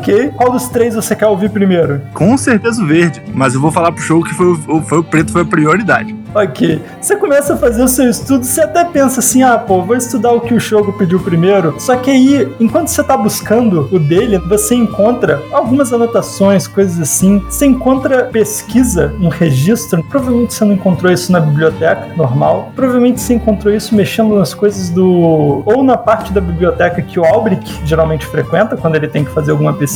[0.00, 2.00] Ok, qual dos três você quer ouvir primeiro?
[2.14, 3.20] Com certeza o verde.
[3.34, 6.16] Mas eu vou falar pro show que foi o, foi o preto, foi a prioridade.
[6.32, 9.96] Ok, você começa a fazer o seu estudo, você até pensa assim, ah, pô, vou
[9.96, 11.74] estudar o que o jogo pediu primeiro.
[11.78, 17.40] Só que aí, enquanto você tá buscando o dele, você encontra algumas anotações, coisas assim.
[17.48, 20.04] Você encontra pesquisa, um registro.
[20.04, 22.70] Provavelmente você não encontrou isso na biblioteca normal.
[22.76, 25.64] Provavelmente você encontrou isso mexendo nas coisas do.
[25.66, 29.50] ou na parte da biblioteca que o Albric geralmente frequenta quando ele tem que fazer
[29.50, 29.89] alguma pesquisa,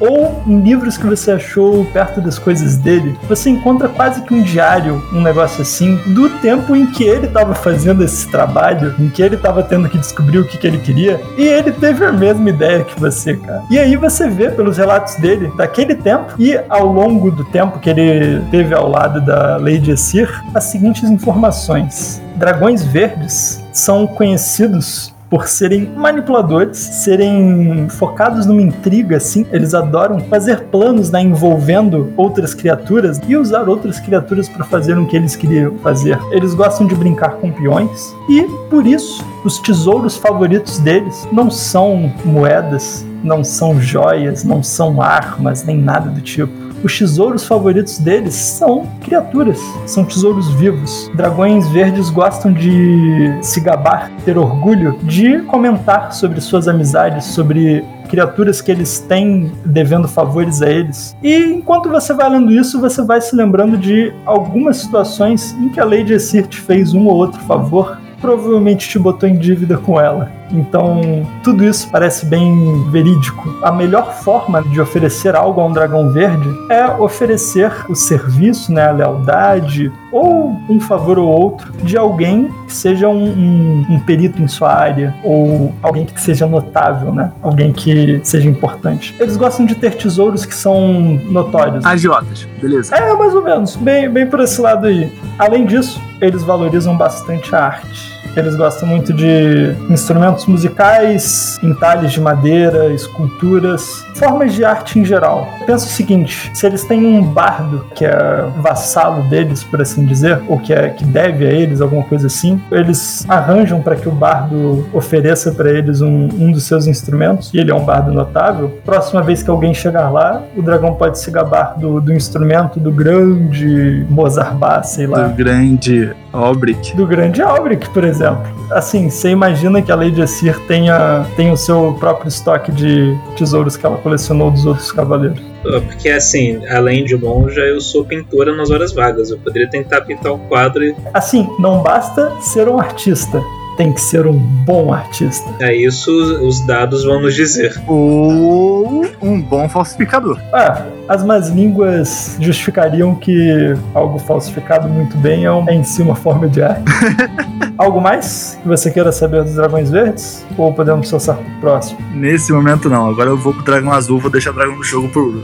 [0.00, 3.18] ou em livros que você achou perto das coisas dele.
[3.28, 7.54] Você encontra quase que um diário, um negócio assim do tempo em que ele estava
[7.54, 11.20] fazendo esse trabalho, em que ele estava tendo que descobrir o que, que ele queria,
[11.36, 13.62] e ele teve a mesma ideia que você, cara.
[13.70, 17.90] E aí você vê pelos relatos dele daquele tempo e ao longo do tempo que
[17.90, 22.22] ele teve ao lado da Lady Essir, as seguintes informações.
[22.36, 29.44] Dragões verdes são conhecidos por serem manipuladores, serem focados numa intriga, assim.
[29.50, 35.04] Eles adoram fazer planos, né, envolvendo outras criaturas e usar outras criaturas para fazer o
[35.04, 36.16] que eles queriam fazer.
[36.30, 42.12] Eles gostam de brincar com peões e, por isso, os tesouros favoritos deles não são
[42.24, 48.34] moedas, não são joias, não são armas, nem nada do tipo os tesouros favoritos deles
[48.34, 51.10] são criaturas, são tesouros vivos.
[51.14, 58.60] Dragões verdes gostam de se gabar, ter orgulho de comentar sobre suas amizades, sobre criaturas
[58.60, 61.16] que eles têm devendo favores a eles.
[61.22, 65.80] E enquanto você vai lendo isso, você vai se lembrando de algumas situações em que
[65.80, 69.98] a Lady Essir te fez um ou outro favor, provavelmente te botou em dívida com
[69.98, 70.30] ela.
[70.50, 73.54] Então, tudo isso parece bem verídico.
[73.62, 78.88] A melhor forma de oferecer algo a um dragão verde é oferecer o serviço, né,
[78.88, 84.40] a lealdade, ou um favor ou outro de alguém que seja um, um, um perito
[84.40, 87.32] em sua área, ou alguém que seja notável, né?
[87.42, 89.14] Alguém que seja importante.
[89.18, 91.84] Eles gostam de ter tesouros que são notórios.
[91.84, 92.94] Agiotas, beleza.
[92.94, 93.76] É, mais ou menos.
[93.76, 95.12] Bem, bem por esse lado aí.
[95.38, 98.13] Além disso, eles valorizam bastante a arte.
[98.36, 105.48] Eles gostam muito de instrumentos musicais, entalhes de madeira, esculturas, formas de arte em geral.
[105.66, 110.40] Pensa o seguinte: se eles têm um bardo que é vassalo deles, por assim dizer,
[110.48, 114.12] ou que, é, que deve a eles, alguma coisa assim, eles arranjam para que o
[114.12, 118.78] bardo ofereça para eles um, um dos seus instrumentos, e ele é um bardo notável.
[118.84, 122.90] Próxima vez que alguém chegar lá, o dragão pode se gabar do, do instrumento do
[122.90, 125.28] grande Mozart sei lá.
[125.28, 126.96] Do grande Albric.
[126.96, 128.42] Do grande Albric, por exemplo exemplo.
[128.70, 133.76] Assim, você imagina que a Lady Assir tenha, tenha o seu próprio estoque de tesouros
[133.76, 135.40] que ela colecionou dos outros cavaleiros.
[135.62, 139.30] Porque assim, além de monja, eu sou pintora nas horas vagas.
[139.30, 140.94] Eu poderia tentar pintar um quadro e.
[141.12, 143.42] Assim, não basta ser um artista
[143.76, 145.48] tem que ser um bom artista.
[145.60, 146.10] É isso,
[146.46, 147.80] os dados vão nos dizer.
[147.86, 150.38] Ou um bom falsificador.
[150.52, 156.02] Ah, as más línguas justificariam que algo falsificado muito bem é, um, é em si
[156.02, 156.84] uma forma de arte.
[157.76, 160.46] Algo mais que você queira saber dos dragões verdes?
[160.56, 161.98] Ou podemos passar pro próximo?
[162.14, 163.10] Nesse momento não.
[163.10, 165.42] Agora eu vou pro dragão azul, vou deixar o dragão do jogo pro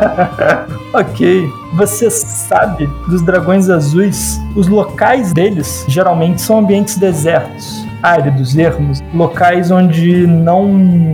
[0.94, 1.52] ok.
[1.74, 9.70] Você sabe dos dragões azuis, os locais deles geralmente são ambientes desertos áridos, ermos, locais
[9.70, 10.68] onde não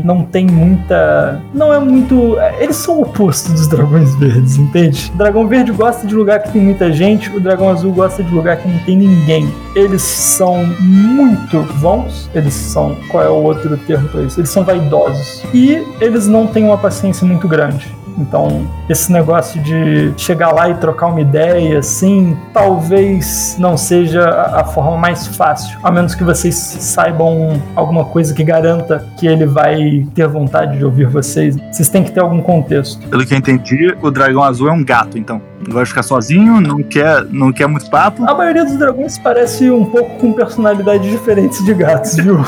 [0.05, 5.11] não tem muita, não é muito, eles são o oposto dos dragões verdes, entende?
[5.15, 8.33] O dragão verde gosta de lugar que tem muita gente, o dragão azul gosta de
[8.33, 9.53] lugar que não tem ninguém.
[9.75, 14.41] Eles são muito vãos, eles são, qual é o outro termo para isso?
[14.41, 17.95] Eles são vaidosos e eles não têm uma paciência muito grande.
[18.19, 24.65] Então, esse negócio de chegar lá e trocar uma ideia, assim, talvez não seja a
[24.65, 30.07] forma mais fácil, a menos que vocês saibam alguma coisa que garanta que ele vai
[30.15, 31.57] ter vontade de ouvir vocês.
[31.71, 33.07] Vocês têm que ter algum contexto.
[33.09, 35.41] Pelo que eu entendi, o dragão azul é um gato, então.
[35.67, 38.29] Gosta de ficar sozinho, não quer, não quer muito papo.
[38.29, 42.39] A maioria dos dragões parece um pouco com personalidades diferentes de gatos, viu?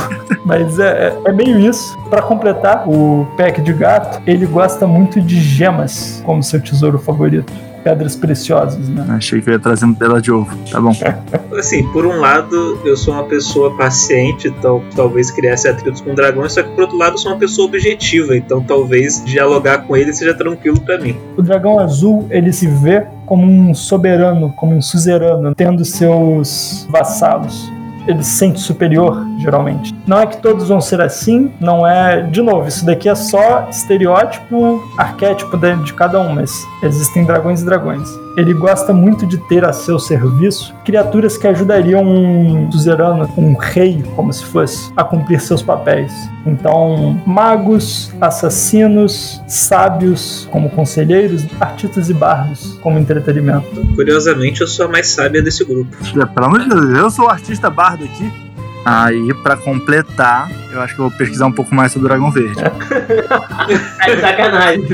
[0.44, 1.98] Mas é, é, é meio isso.
[2.08, 7.67] Para completar, o pack de gato, ele gosta muito de gemas como seu tesouro favorito
[7.88, 9.06] pedras preciosas, né?
[9.08, 10.54] Achei que eu ia trazer um pela de ovo.
[10.70, 10.92] Tá bom.
[11.58, 16.52] assim, por um lado, eu sou uma pessoa paciente, então talvez criasse atritos com dragões,
[16.52, 20.12] só que por outro lado, eu sou uma pessoa objetiva, então talvez dialogar com ele
[20.12, 21.16] seja tranquilo para mim.
[21.36, 27.77] O dragão azul, ele se vê como um soberano, como um suzerano, tendo seus vassalos
[28.08, 29.94] ele se sente superior, geralmente.
[30.06, 32.22] Não é que todos vão ser assim, não é.
[32.22, 36.50] De novo, isso daqui é só estereótipo, arquétipo de cada um, mas
[36.82, 38.08] existem dragões e dragões.
[38.36, 44.02] Ele gosta muito de ter a seu serviço criaturas que ajudariam um suzerano, um rei,
[44.16, 46.10] como se fosse, a cumprir seus papéis.
[46.46, 53.86] Então, magos, assassinos, sábios como conselheiros, artistas e bardos como entretenimento.
[53.94, 55.94] Curiosamente, eu sou a mais sábia desse grupo.
[56.34, 58.32] Pelo amor de Deus, eu sou o artista bardo aqui.
[58.82, 62.30] Aí, para completar, eu acho que eu vou pesquisar um pouco mais sobre o Dragão
[62.30, 62.62] Verde.
[64.06, 64.88] é sacanagem.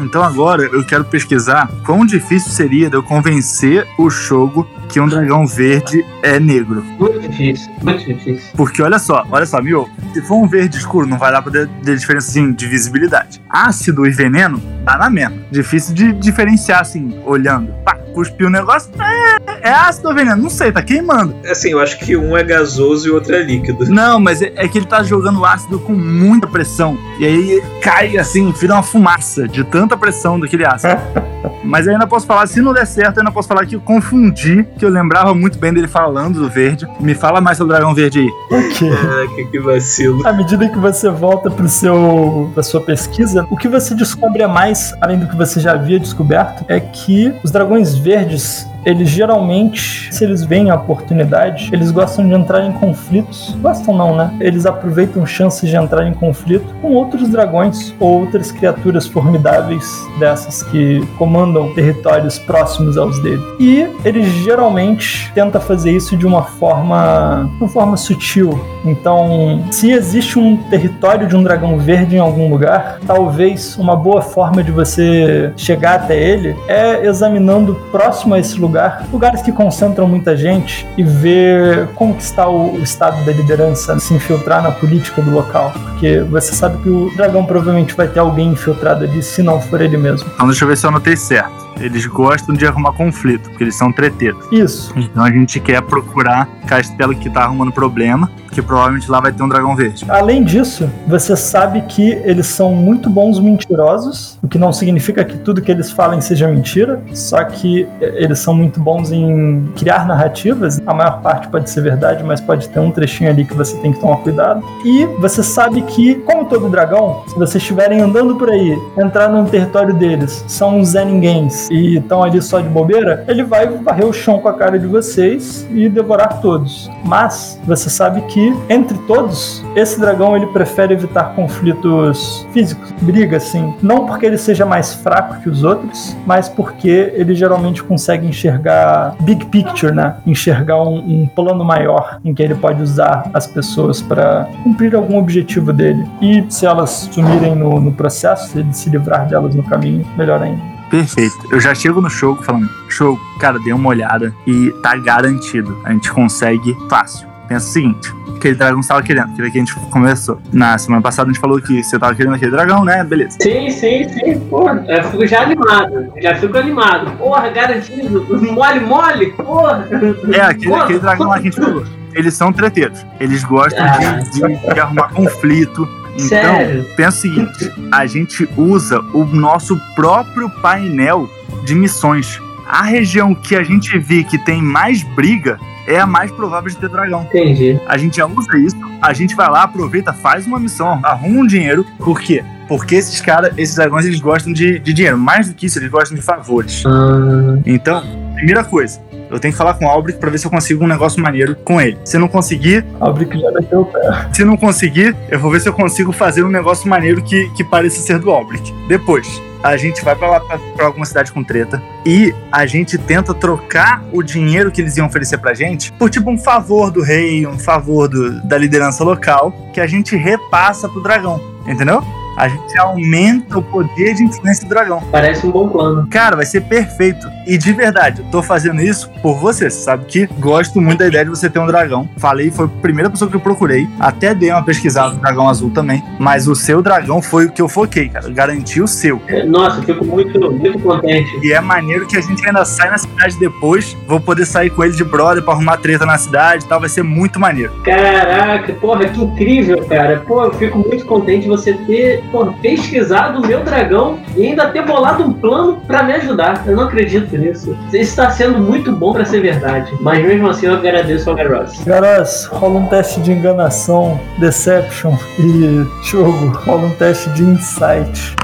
[0.00, 5.08] Então agora eu quero pesquisar quão difícil seria de eu convencer o Shogo que um
[5.08, 6.84] dragão verde é negro.
[6.98, 8.50] Muito difícil, muito difícil.
[8.56, 11.52] Porque olha só, olha só, Mio, se for um verde escuro, não vai dar pra
[11.52, 13.40] ter diferença assim, de visibilidade.
[13.48, 15.36] Ácido e veneno tá na mesma.
[15.50, 17.72] Difícil de diferenciar, assim, olhando.
[17.84, 20.42] Pá, cuspiu o negócio, é, é ácido ou veneno?
[20.42, 21.34] Não sei, tá queimando.
[21.48, 23.86] Assim, eu acho que um é gasoso e o outro é líquido.
[23.86, 26.98] Não, mas é, é que ele tá jogando ácido com muita pressão.
[27.18, 31.00] E aí cai, assim, vira uma fumaça de tanta pressão daquele ácido.
[31.64, 33.80] mas eu ainda posso falar, se não der certo, eu ainda posso falar que eu
[33.80, 36.88] confundi, que eu lembrava muito bem dele falando do verde.
[36.98, 38.30] Me fala mais sobre o dragão verde aí.
[38.50, 38.90] Ok.
[39.10, 40.26] Ah, que, que vacilo.
[40.26, 44.48] À medida que você volta para seu pra sua pesquisa, o que você descobre a
[44.48, 50.12] mais, além do que você já havia descoberto, é que os dragões verdes eles geralmente,
[50.12, 53.54] se eles veem a oportunidade, eles gostam de entrar em conflitos.
[53.60, 54.34] Gostam não, né?
[54.40, 59.86] Eles aproveitam chances de entrar em conflito com outros dragões ou outras criaturas formidáveis
[60.18, 63.44] dessas que comandam territórios próximos aos deles.
[63.58, 68.58] E eles geralmente tentam fazer isso de uma forma, uma forma sutil.
[68.84, 74.22] Então, se existe um território de um dragão verde em algum lugar, talvez uma boa
[74.22, 79.52] forma de você chegar até ele é examinando próximo a esse lugar lugar, lugares que
[79.52, 84.62] concentram muita gente e ver como que está o, o estado da liderança, se infiltrar
[84.62, 89.04] na política do local, porque você sabe que o dragão provavelmente vai ter alguém infiltrado
[89.04, 90.30] ali, se não for ele mesmo.
[90.34, 91.69] Então deixa eu ver se eu anotei certo.
[91.80, 94.44] Eles gostam de arrumar conflito, porque eles são treteiros.
[94.52, 94.92] Isso.
[94.96, 99.42] Então a gente quer procurar castelo que tá arrumando problema, que provavelmente lá vai ter
[99.42, 100.04] um dragão verde.
[100.08, 105.38] Além disso, você sabe que eles são muito bons mentirosos, o que não significa que
[105.38, 110.80] tudo que eles falem seja mentira, só que eles são muito bons em criar narrativas.
[110.86, 113.92] A maior parte pode ser verdade, mas pode ter um trechinho ali que você tem
[113.92, 114.62] que tomar cuidado.
[114.84, 119.44] E você sabe que, como todo dragão, se vocês estiverem andando por aí, entrar no
[119.48, 124.06] território deles, são uns Zé Ninguéms e estão ali só de bobeira, ele vai varrer
[124.06, 126.90] o chão com a cara de vocês e devorar todos.
[127.04, 133.74] Mas você sabe que entre todos, esse dragão ele prefere evitar conflitos físicos, briga assim,
[133.82, 139.14] não porque ele seja mais fraco que os outros, mas porque ele geralmente consegue enxergar
[139.20, 140.16] big picture, né?
[140.26, 145.18] Enxergar um, um plano maior em que ele pode usar as pessoas para cumprir algum
[145.18, 146.04] objetivo dele.
[146.20, 150.42] E se elas sumirem no, no processo, se ele se livrar delas no caminho, melhor
[150.42, 150.69] ainda.
[150.90, 151.36] Perfeito.
[151.50, 155.78] Eu já chego no show falando, show, cara, dei uma olhada e tá garantido.
[155.84, 157.28] A gente consegue fácil.
[157.48, 160.40] Pensa o seguinte, aquele dragão estava querendo, aquele que a gente conversou.
[160.52, 163.02] Na semana passada a gente falou que você estava querendo aquele dragão, né?
[163.02, 163.36] Beleza.
[163.42, 164.38] Sim, sim, sim.
[164.48, 166.12] Porra, eu fico já animado.
[166.22, 167.10] Já fico animado.
[167.18, 168.24] Porra, garantido.
[168.52, 169.32] Mole, mole.
[169.32, 169.88] Porra.
[170.32, 171.84] É, aquele, aquele dragão lá que a gente falou.
[172.14, 173.04] Eles são treteiros.
[173.18, 173.96] Eles gostam Ah.
[173.98, 175.88] de, de- de arrumar conflito.
[176.14, 176.84] Então, Sério?
[176.96, 181.28] pensa o seguinte: a gente usa o nosso próprio painel
[181.64, 182.40] de missões.
[182.68, 186.76] A região que a gente vê que tem mais briga é a mais provável de
[186.76, 187.22] ter dragão.
[187.22, 187.80] Entendi.
[187.88, 191.46] A gente já usa isso, a gente vai lá, aproveita, faz uma missão, arruma um
[191.46, 191.84] dinheiro.
[191.98, 192.44] Por quê?
[192.68, 195.18] Porque esses caras, esses dragões, eles gostam de, de dinheiro.
[195.18, 196.84] Mais do que isso, eles gostam de favores.
[196.86, 198.04] Ah, Então,
[198.36, 200.88] primeira coisa, eu tenho que falar com o Albrecht pra ver se eu consigo um
[200.88, 201.98] negócio maneiro com ele.
[202.04, 204.00] Se não conseguir, Albrick já bateu o pé.
[204.32, 207.62] se não conseguir, eu vou ver se eu consigo fazer um negócio maneiro que, que
[207.64, 208.72] pareça ser do Albrecht.
[208.88, 212.96] Depois, a gente vai pra lá pra, pra alguma cidade com treta e a gente
[212.96, 217.02] tenta trocar o dinheiro que eles iam oferecer pra gente por tipo um favor do
[217.02, 222.02] rei, um favor do- da liderança local que a gente repassa pro dragão, entendeu?
[222.40, 225.02] A gente aumenta o poder de influência do dragão.
[225.12, 226.06] parece um bom plano.
[226.08, 227.28] Cara, vai ser perfeito.
[227.46, 229.68] E de verdade, eu tô fazendo isso por você.
[229.68, 232.08] Você sabe que gosto muito da ideia de você ter um dragão.
[232.16, 233.86] Falei, foi a primeira pessoa que eu procurei.
[233.98, 236.02] Até dei uma pesquisada no dragão azul também.
[236.18, 238.30] Mas o seu dragão foi o que eu foquei, cara.
[238.30, 239.20] Garanti o seu.
[239.46, 241.28] Nossa, eu fico muito, muito contente.
[241.42, 243.94] E é maneiro que a gente ainda sai na cidade depois.
[244.06, 246.80] Vou poder sair com ele de brother pra arrumar treta na cidade e tal.
[246.80, 247.70] Vai ser muito maneiro.
[247.84, 250.20] Caraca, porra, que incrível, cara.
[250.26, 254.68] Pô, eu fico muito contente de você ter porra, pesquisado o meu dragão e ainda
[254.68, 256.64] ter bolado um plano pra me ajudar.
[256.66, 257.76] Eu não acredito nisso.
[257.88, 259.92] Isso está sendo muito bom pra ser verdade.
[260.00, 261.80] Mas mesmo assim eu agradeço ao Garros.
[261.84, 266.48] Garoz, rola um teste de enganação, deception e jogo.
[266.64, 268.36] Rola um teste de insight.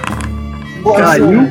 [0.97, 1.51] Caiu.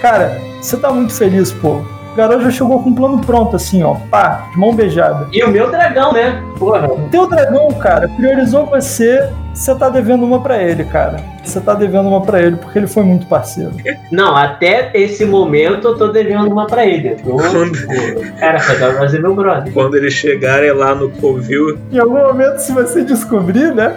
[0.00, 1.95] Cara, você tá muito feliz, pô.
[2.16, 3.96] O garoto já chegou com o plano pronto, assim, ó.
[4.10, 5.28] Pá, de mão beijada.
[5.30, 6.42] E o meu dragão, né?
[6.58, 6.88] Porra.
[7.10, 9.28] Teu dragão, cara, priorizou você.
[9.52, 11.16] Você tá devendo uma pra ele, cara.
[11.44, 13.72] Você tá devendo uma pra ele porque ele foi muito parceiro.
[14.10, 17.08] Não, até esse momento eu tô devendo uma pra ele.
[17.10, 17.36] Eu tô-
[18.40, 19.72] Cara, o Garros é meu brother.
[19.74, 23.94] Quando eles chegarem lá no Covil, Em algum momento, se você descobrir, né?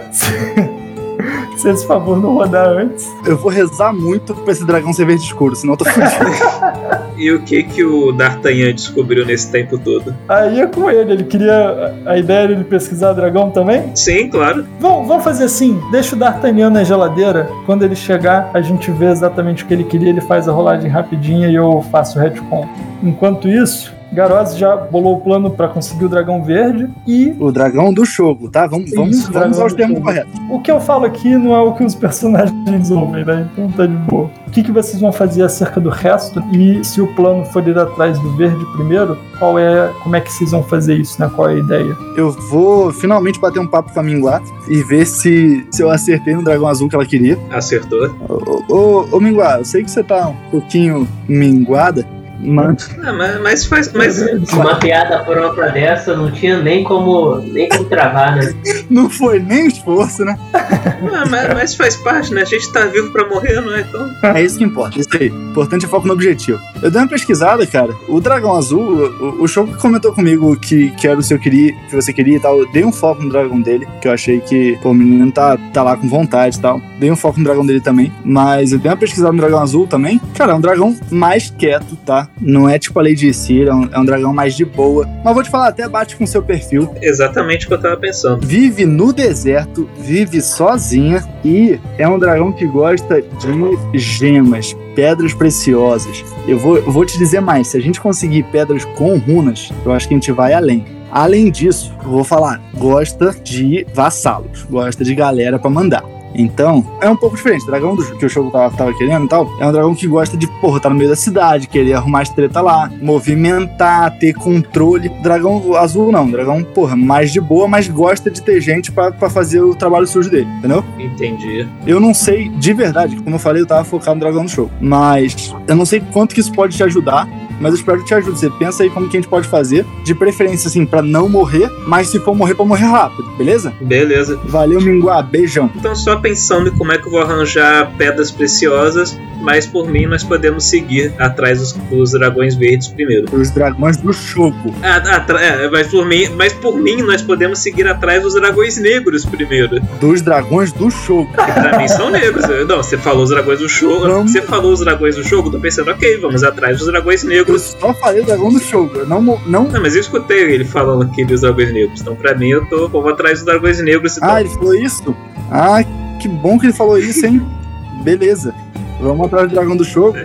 [1.60, 3.06] Se, se esse favor não rodar antes.
[3.26, 6.10] Eu vou rezar muito pra esse dragão ser verde escuro, senão eu tô fudido.
[7.20, 10.16] E o que que o D'Artagnan descobriu nesse tempo todo?
[10.26, 11.94] Aí é com ele, ele queria.
[12.06, 13.94] A ideia era ele pesquisar dragão também?
[13.94, 14.66] Sim, claro.
[14.78, 17.46] Vamos, vamos fazer assim: deixa o D'Artagnan na geladeira.
[17.66, 20.90] Quando ele chegar, a gente vê exatamente o que ele queria, ele faz a rolagem
[20.90, 22.66] rapidinha e eu faço o retcon.
[23.02, 27.92] Enquanto isso, Garoz já bolou o plano pra conseguir o dragão verde e o dragão
[27.92, 28.66] do jogo, tá?
[28.66, 30.32] Vamos, vamos, Isso, vamos aos termos corretos.
[30.50, 33.48] o que eu falo aqui não é o que os personagens ouvem, né?
[33.52, 34.30] Então tá de boa.
[34.46, 36.42] O que, que vocês vão fazer acerca do resto?
[36.52, 39.92] E se o plano for ir atrás do verde primeiro, qual é.
[40.02, 41.30] Como é que vocês vão fazer isso, né?
[41.34, 41.96] Qual é a ideia?
[42.16, 46.34] Eu vou finalmente bater um papo com a Minguá e ver se, se eu acertei
[46.34, 47.38] no dragão azul que ela queria.
[47.52, 48.10] Acertou.
[48.28, 52.04] Ô, ô, ô Minguá, eu sei que você tá um pouquinho minguada,
[52.42, 53.92] mas Ah, mas, mas faz.
[53.92, 54.20] Mas,
[54.52, 58.54] Uma piada pronta dessa não tinha nem como, nem como travar, né?
[58.88, 60.38] não foi nem esforço, né?
[60.54, 62.42] ah, mas, mas faz parte, né?
[62.42, 63.80] A gente tá vivo pra morrer, não é?
[63.80, 64.10] Então.
[64.22, 65.30] É isso que importa, isso aí.
[65.30, 66.58] O importante é foco no objetivo.
[66.82, 67.94] Eu dei uma pesquisada, cara.
[68.08, 71.72] O dragão azul, o, o show que comentou comigo que, que era o seu queria,
[71.88, 74.40] que você queria e tal, eu dei um foco no dragão dele, que eu achei
[74.40, 76.80] que, pô, o menino tá, tá lá com vontade e tal.
[76.98, 78.12] Dei um foco no dragão dele também.
[78.24, 80.20] Mas eu dei uma pesquisada no dragão azul também.
[80.34, 82.28] Cara, é um dragão mais quieto, tá?
[82.40, 85.06] Não é tipo a Lady Seer, é um, é um dragão mais de boa.
[85.24, 86.94] Mas vou te falar, até bate com o seu perfil.
[87.00, 88.46] Exatamente o que eu tava pensando.
[88.46, 96.24] Vive no deserto, vive sozinha e é um dragão que gosta de gemas, pedras preciosas.
[96.46, 99.92] Eu vou, eu vou te dizer mais: se a gente conseguir pedras com runas, eu
[99.92, 100.84] acho que a gente vai além.
[101.10, 106.04] Além disso, eu vou falar, gosta de vassalos, gosta de galera pra mandar.
[106.34, 107.62] Então, é um pouco diferente.
[107.64, 110.06] O dragão do que o jogo tava, tava querendo e tal, é um dragão que
[110.06, 114.34] gosta de, porra, tá no meio da cidade, querer arrumar as treta lá, movimentar, ter
[114.34, 115.08] controle.
[115.22, 119.60] Dragão azul não, dragão, porra, mais de boa, mas gosta de ter gente pra fazer
[119.60, 120.84] o trabalho sujo dele, entendeu?
[120.98, 121.66] Entendi.
[121.86, 124.70] Eu não sei, de verdade, como eu falei, eu tava focado no dragão do show.
[124.80, 127.28] Mas eu não sei quanto que isso pode te ajudar.
[127.60, 128.38] Mas eu espero que te ajude.
[128.38, 129.84] Você pensa aí como que a gente pode fazer.
[130.02, 131.70] De preferência, assim, pra não morrer.
[131.86, 133.72] Mas se for morrer, pra morrer rápido, beleza?
[133.80, 134.40] Beleza.
[134.44, 135.22] Valeu, Minguá.
[135.22, 135.70] Beijão.
[135.76, 140.06] Então, só pensando em como é que eu vou arranjar pedras preciosas, mas por mim
[140.06, 143.26] nós podemos seguir atrás dos, dos dragões verdes primeiro.
[143.34, 144.74] Os dragões do Choco.
[144.82, 149.80] É, mas, por mim, mas por mim nós podemos seguir atrás dos dragões negros primeiro.
[150.00, 151.30] Dos dragões do Choco.
[151.30, 152.44] Que pra mim são negros.
[152.48, 153.68] Eu- Não, você falou os dragões do.
[154.08, 154.32] Vamos.
[154.32, 157.76] Você falou os dragões do eu tô pensando, ok, vamos atrás dos dragões Eu negros.
[157.80, 158.98] só falei o dragão do Choco.
[158.98, 159.20] Eu não.
[159.22, 159.64] não...
[159.68, 162.00] Não, mas eu escutei ele falando aqui dos dragões negros.
[162.00, 164.18] Então, pra mim, eu tô eu vou atrás dos dragões negros.
[164.22, 165.14] Ah, ele falou isso?
[165.50, 165.82] Ah,
[166.20, 167.40] que bom que ele falou isso, hein?
[168.02, 168.54] Beleza.
[169.00, 170.18] Vamos atrás do dragão do Choco.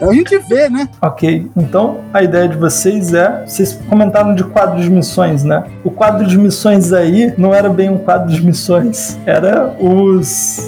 [0.00, 0.88] A gente vê, né?
[1.00, 3.44] Ok, então a ideia de vocês é.
[3.46, 5.64] Vocês comentaram de quadro de missões, né?
[5.82, 10.26] O quadro de missões aí não era bem um quadro de missões, era os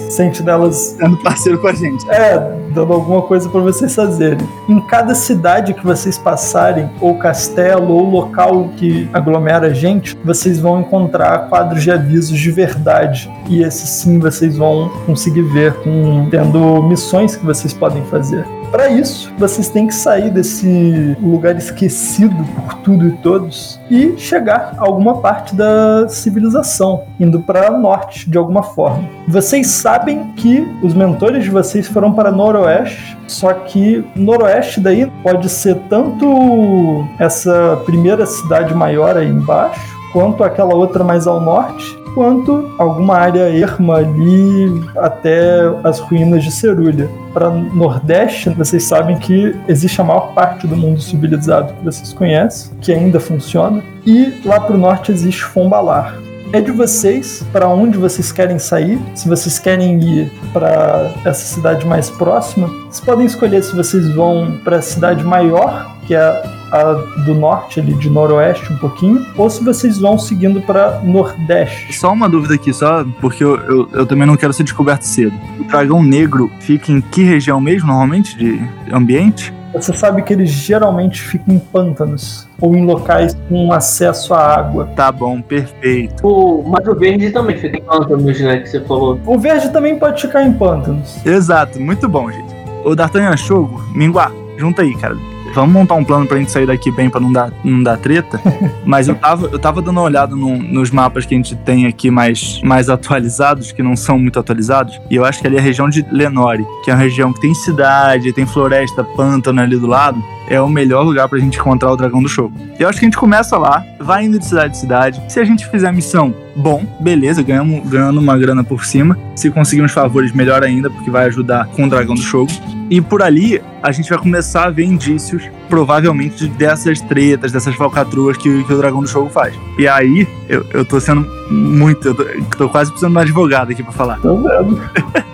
[0.09, 2.09] sentinelas Sendo parceiro com a gente.
[2.09, 2.37] É,
[2.73, 4.47] dando alguma coisa pra vocês fazerem.
[4.67, 10.79] Em cada cidade que vocês passarem, ou castelo, ou local que aglomera gente, vocês vão
[10.81, 13.31] encontrar quadros de avisos de verdade.
[13.49, 18.56] E esses sim vocês vão conseguir ver com tendo missões que vocês podem fazer.
[18.71, 24.73] Para isso, vocês têm que sair desse lugar esquecido por tudo e todos e chegar
[24.77, 29.07] a alguma parte da civilização, indo para norte de alguma forma.
[29.27, 35.49] Vocês sabem que os mentores de vocês foram para noroeste, só que noroeste daí pode
[35.49, 42.73] ser tanto essa primeira cidade maior aí embaixo, quanto aquela outra mais ao norte, quanto
[42.79, 47.07] alguma área erma ali até as ruínas de Cerulha.
[47.31, 52.71] Para Nordeste, vocês sabem que existe a maior parte do mundo civilizado que vocês conhecem,
[52.81, 56.17] que ainda funciona, e lá para o norte existe Fombalar.
[56.51, 58.99] É de vocês para onde vocês querem sair.
[59.13, 64.57] Se vocês querem ir para essa cidade mais próxima, vocês podem escolher se vocês vão
[64.63, 66.93] para a cidade maior, que é a
[67.25, 71.93] do norte, ali de noroeste um pouquinho, ou se vocês vão seguindo para nordeste.
[71.93, 75.33] Só uma dúvida aqui, só porque eu, eu, eu também não quero ser descoberto cedo.
[75.59, 78.61] O dragão negro fica em que região mesmo, normalmente, de
[78.91, 79.53] ambiente?
[79.73, 84.89] Você sabe que eles geralmente ficam em pântanos ou em locais com acesso à água.
[84.95, 86.25] Tá bom, perfeito.
[86.25, 88.59] O, mas o verde também fica em pântanos, né?
[88.59, 89.19] Que você falou.
[89.25, 91.23] O verde também pode ficar em pântanos.
[91.25, 92.55] Exato, muito bom, gente.
[92.83, 95.17] O D'Artagnan Shogo, Minguá, junta aí, cara.
[95.61, 98.39] Vamos montar um plano pra gente sair daqui bem pra não dar, não dar treta.
[98.85, 101.85] Mas eu tava, eu tava dando uma olhada no- nos mapas que a gente tem
[101.87, 104.99] aqui mais, mais atualizados, que não são muito atualizados.
[105.09, 107.41] E eu acho que ali é a região de Lenore, que é uma região que
[107.41, 110.23] tem cidade, tem floresta, pântano ali do lado.
[110.49, 112.49] É o melhor lugar pra gente encontrar o dragão do show.
[112.79, 115.21] Eu acho que a gente começa lá, vai indo de cidade em cidade.
[115.27, 119.17] Se a gente fizer a missão, bom, beleza, ganhamos, ganhando uma grana por cima.
[119.35, 122.47] Se conseguir uns favores, melhor ainda, porque vai ajudar com o dragão do show.
[122.89, 128.37] E por ali, a gente vai começar a ver indícios, provavelmente, dessas tretas, dessas falcatruas
[128.37, 129.53] que, que o Dragão do Jogo faz.
[129.77, 132.07] E aí, eu, eu tô sendo muito.
[132.07, 132.23] Eu tô,
[132.57, 134.19] tô quase precisando de um advogado aqui pra falar.
[134.19, 134.79] Tô vendo.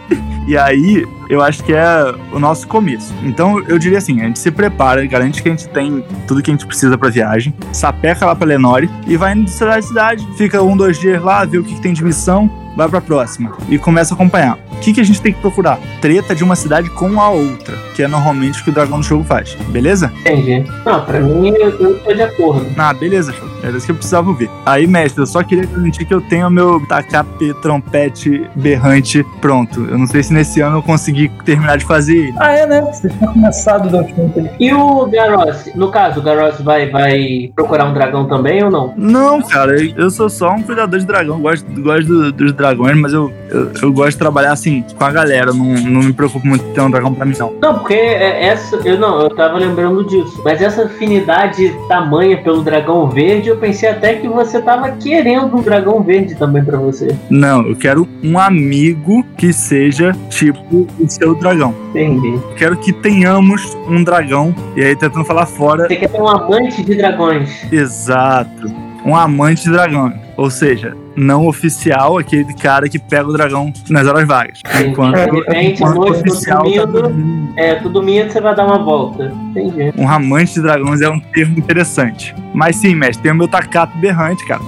[0.45, 3.13] E aí, eu acho que é o nosso começo.
[3.23, 6.51] Então, eu diria assim: a gente se prepara, garante que a gente tem tudo que
[6.51, 9.87] a gente precisa pra viagem, sapeca lá pra Lenore e vai indo de cidade em
[9.87, 13.01] cidade, fica um, dois dias lá, vê o que, que tem de missão, vai pra
[13.01, 14.57] próxima e começa a acompanhar.
[14.71, 15.79] O que, que a gente tem que procurar?
[16.01, 19.05] Treta de uma cidade com a outra, que é normalmente o que o dragão do
[19.05, 20.11] jogo faz, beleza?
[20.21, 20.65] Entendi.
[20.85, 22.65] Não, pra mim eu, eu tô de acordo.
[22.77, 23.47] Ah, beleza, show.
[23.63, 24.49] Era isso que eu precisava ouvir.
[24.65, 29.87] Aí, mestre, eu só queria garantir que eu tenho meu tacape, trompete, berrante pronto.
[29.89, 32.33] Eu não sei se nesse ano eu consegui terminar de fazer ele.
[32.39, 32.81] Ah, é, né?
[32.81, 34.49] Você tinha começado da última vez.
[34.59, 35.69] E o Garros?
[35.75, 38.93] No caso, o Garros vai, vai procurar um dragão também ou não?
[38.97, 41.39] Não, cara, eu sou só um cuidador de dragão.
[41.39, 45.11] Gosto, gosto do- dos dragões, mas eu, eu, eu gosto de trabalhar assim com a
[45.11, 45.53] galera.
[45.53, 47.53] Não, não me preocupo muito em ter um dragão pra mim, não.
[47.61, 48.75] Não, porque é- essa.
[48.83, 50.41] Eu não, eu tava lembrando disso.
[50.43, 55.61] Mas essa afinidade tamanha pelo dragão verde, eu pensei até que você tava querendo um
[55.61, 57.15] dragão verde também pra você.
[57.29, 61.73] Não, eu quero um amigo que seja tipo o seu dragão.
[61.89, 62.33] Entendi.
[62.33, 64.53] Eu quero que tenhamos um dragão.
[64.75, 67.71] E aí, tentando falar fora, Você quer ter um amante de dragões.
[67.71, 68.71] Exato.
[69.05, 70.13] Um amante de dragão.
[70.37, 74.61] Ou seja, não oficial, aquele cara que pega o dragão nas horas vagas.
[74.83, 77.53] Enquanto, De repente, à enquanto noite, oficial tá dormindo.
[77.57, 79.31] É, tu domingo você vai dar uma volta.
[79.51, 79.93] Entendi.
[79.97, 82.33] Um amante de dragões é um termo interessante.
[82.53, 84.61] Mas sim, mestre, tem o meu tacato berrante, cara.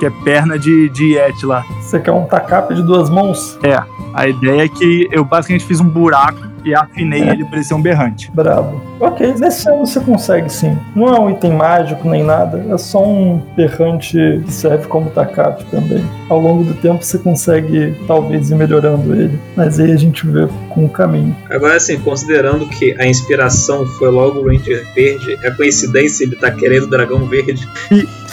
[0.00, 1.62] Que é perna de, de Yeti lá.
[1.80, 3.58] Você quer um tacape de duas mãos?
[3.62, 3.80] É.
[4.14, 7.74] A ideia é que eu basicamente fiz um buraco e afinei ele pra ele ser
[7.74, 8.30] um berrante.
[8.32, 8.89] Brabo.
[9.00, 10.76] Ok, nesse ano você consegue sim.
[10.94, 15.64] Não é um item mágico nem nada, é só um berrante que serve como tacape
[15.66, 16.04] também.
[16.28, 20.46] Ao longo do tempo você consegue talvez ir melhorando ele, mas aí a gente vê
[20.68, 21.34] com o caminho.
[21.48, 26.50] Agora, assim, considerando que a inspiração foi logo o Ranger Verde, é coincidência ele tá
[26.50, 27.66] querendo o dragão verde.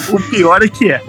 [0.09, 1.01] O pior é que é.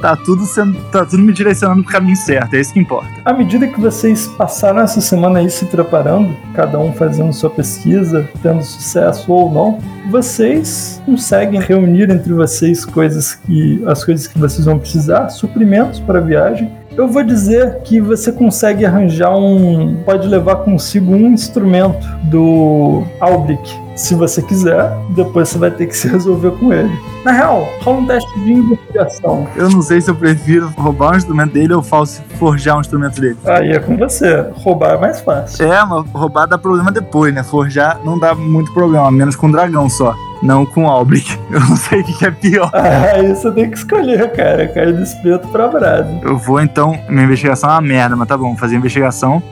[0.00, 3.08] Tá tudo, sendo, tá tudo me direcionando pro caminho certo, é isso que importa.
[3.24, 8.28] À medida que vocês passaram essa semana aí se preparando, cada um fazendo sua pesquisa,
[8.42, 9.78] tendo sucesso ou não,
[10.10, 16.18] vocês conseguem reunir entre vocês coisas que as coisas que vocês vão precisar, suprimentos para
[16.18, 16.70] a viagem.
[16.96, 23.76] Eu vou dizer que você consegue arranjar um, pode levar consigo um instrumento do Albric,
[23.96, 24.92] se você quiser.
[25.10, 26.96] Depois você vai ter que se resolver com ele.
[27.24, 29.44] Na real, rola um teste de investigação.
[29.56, 33.38] Eu não sei se eu prefiro roubar um instrumento dele ou forjar um instrumento dele.
[33.44, 34.46] Aí é com você.
[34.54, 35.66] Roubar é mais fácil.
[35.66, 37.42] É, mas roubar dá problema depois, né?
[37.42, 40.14] Forjar não dá muito problema, menos com dragão só.
[40.44, 41.38] Não com Albric.
[41.50, 42.70] Eu não sei o que é pior.
[42.74, 44.68] Aí você tem que escolher, cara.
[44.68, 46.20] Cai do espeto pra brasa.
[46.22, 46.98] Eu vou então.
[47.08, 49.42] Minha investigação é uma merda, mas tá bom, vou fazer a investigação.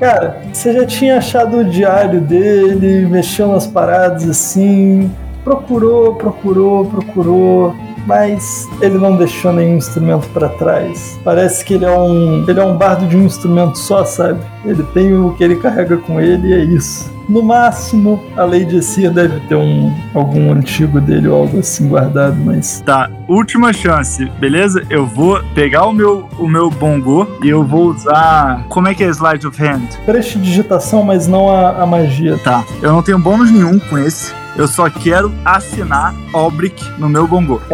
[0.00, 5.10] Cara, você já tinha achado o diário dele, mexeu nas paradas assim,
[5.44, 7.76] procurou, procurou, procurou,
[8.06, 11.18] mas ele não deixou nenhum instrumento pra trás.
[11.24, 14.40] Parece que ele é um, ele é um bardo de um instrumento só, sabe?
[14.64, 17.12] Ele tem o que ele carrega com ele e é isso.
[17.26, 22.36] No máximo, a Lady Seer deve ter um algum antigo dele ou algo assim guardado,
[22.44, 24.82] mas Tá, última chance, beleza?
[24.90, 28.66] Eu vou pegar o meu, o meu bongo e eu vou usar.
[28.68, 29.80] Como é que é Slide of Hand?
[30.04, 32.36] prestidigitação, mas não a, a magia.
[32.44, 34.34] Tá, eu não tenho bônus nenhum com esse.
[34.56, 37.60] Eu só quero assinar Albric no meu bongo.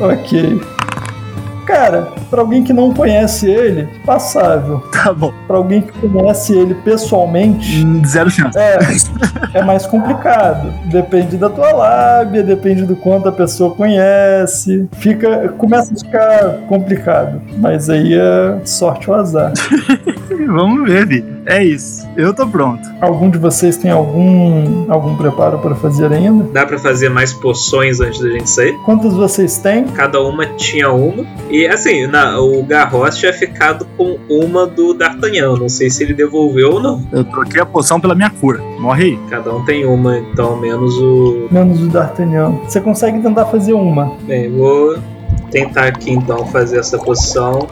[0.00, 0.60] Ok.
[1.74, 4.82] Cara, pra alguém que não conhece ele, passável.
[5.04, 5.32] Tá bom.
[5.46, 8.56] Pra alguém que conhece ele pessoalmente, Hum, Zero chance.
[8.56, 8.78] é,
[9.52, 10.72] é mais complicado.
[10.86, 14.88] Depende da tua lábia, depende do quanto a pessoa conhece.
[14.92, 17.42] Fica, começa a ficar complicado.
[17.58, 19.52] Mas aí é sorte ou azar.
[20.46, 21.34] Vamos ver, Vi.
[21.46, 22.08] É isso.
[22.16, 22.88] Eu tô pronto.
[23.02, 26.44] Algum de vocês tem algum algum preparo para fazer ainda?
[26.52, 28.72] Dá pra fazer mais poções antes da gente sair?
[28.86, 29.84] Quantas vocês têm?
[29.88, 31.24] Cada uma tinha uma.
[31.50, 35.56] E assim, na, o Garros tinha ficado com uma do D'Artagnan.
[35.56, 37.06] Não sei se ele devolveu ou não.
[37.12, 38.60] Eu troquei a poção pela minha cura.
[38.78, 39.18] Morre aí.
[39.28, 41.48] Cada um tem uma, então, menos o.
[41.50, 42.52] Menos o D'Artagnan.
[42.64, 44.12] Você consegue tentar fazer uma.
[44.22, 44.98] Bem, vou
[45.50, 47.68] tentar aqui então fazer essa poção.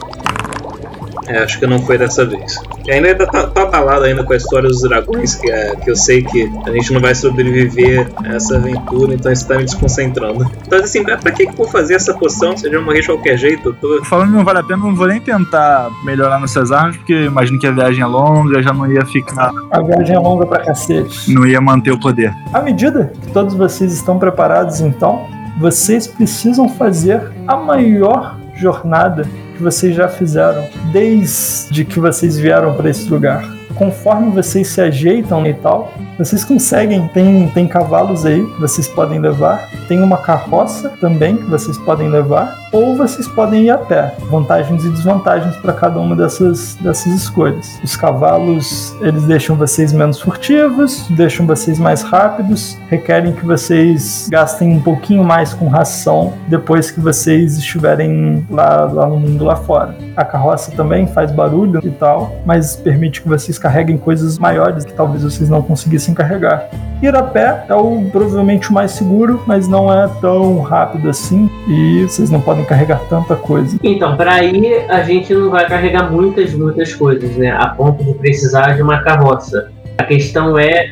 [1.27, 2.59] É, acho que não foi dessa vez.
[2.85, 5.95] E ainda tá, tá abalado ainda com a história dos dragões, que, é, que eu
[5.95, 10.49] sei que a gente não vai sobreviver a essa aventura, então isso tá me desconcentrando.
[10.65, 12.57] Então, assim, pra, pra que que eu vou fazer essa poção?
[12.57, 14.05] Se eu já morrer de qualquer jeito, eu tô...
[14.05, 17.59] Falando que não vale a pena, não vou nem tentar melhorar nossas armas, porque imagino
[17.59, 19.51] que a viagem é longa, já não ia ficar.
[19.71, 21.33] A viagem é longa pra cacete.
[21.33, 22.33] Não ia manter o poder.
[22.51, 25.27] À medida que todos vocês estão preparados, então,
[25.59, 29.23] vocês precisam fazer a maior jornada
[29.55, 33.43] que vocês já fizeram desde que vocês vieram para esse lugar.
[33.75, 37.07] Conforme vocês se ajeitam e tal, vocês conseguem.
[37.07, 42.07] Tem, tem cavalos aí que vocês podem levar, tem uma carroça também que vocês podem
[42.07, 44.15] levar, ou vocês podem ir a pé.
[44.29, 47.79] Vantagens e desvantagens para cada uma dessas, dessas escolhas.
[47.83, 54.75] Os cavalos eles deixam vocês menos furtivos, deixam vocês mais rápidos, requerem que vocês gastem
[54.75, 59.95] um pouquinho mais com ração depois que vocês estiverem lá, lá no mundo lá fora.
[60.17, 64.93] A carroça também faz barulho e tal, mas permite que vocês carreguem coisas maiores que
[64.93, 66.67] talvez vocês não conseguissem carregar.
[67.01, 71.49] Ir a pé é o provavelmente o mais seguro, mas não é tão rápido assim
[71.67, 73.77] e vocês não podem carregar tanta coisa.
[73.83, 77.51] Então, para ir, a gente não vai carregar muitas, muitas coisas, né?
[77.51, 79.71] A ponto de precisar de uma carroça.
[79.97, 80.87] A questão é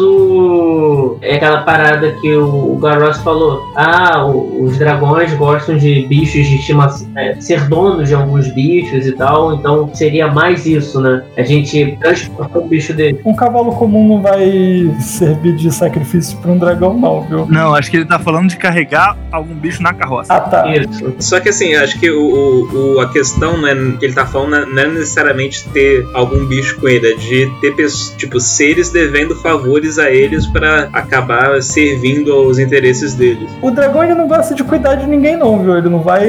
[0.00, 3.70] caso é aquela parada que o, o Garros falou.
[3.76, 9.06] Ah, o, os dragões gostam de bichos de estimação, é, ser donos de alguns bichos
[9.06, 9.54] e tal.
[9.54, 11.22] Então seria mais isso, né?
[11.36, 13.20] A gente transporta o bicho dele.
[13.24, 17.46] Um cavalo comum não vai servir de sacrifício para um dragão, não, viu?
[17.46, 20.32] Não, acho que ele tá falando de carregar algum bicho na carroça.
[20.32, 20.66] Ah, tá.
[20.74, 21.14] Isso.
[21.18, 24.66] Só que assim, acho que o, o- o- a questão né, que ele tá falando
[24.66, 29.34] não é necessariamente ter algum bicho com ele, é de ter pessoas, tipo, seres devendo
[29.36, 33.48] favores a eles para acabar servindo aos interesses deles.
[33.62, 35.76] O dragão ele não gosta de cuidar de ninguém, não, viu?
[35.76, 36.28] Ele não vai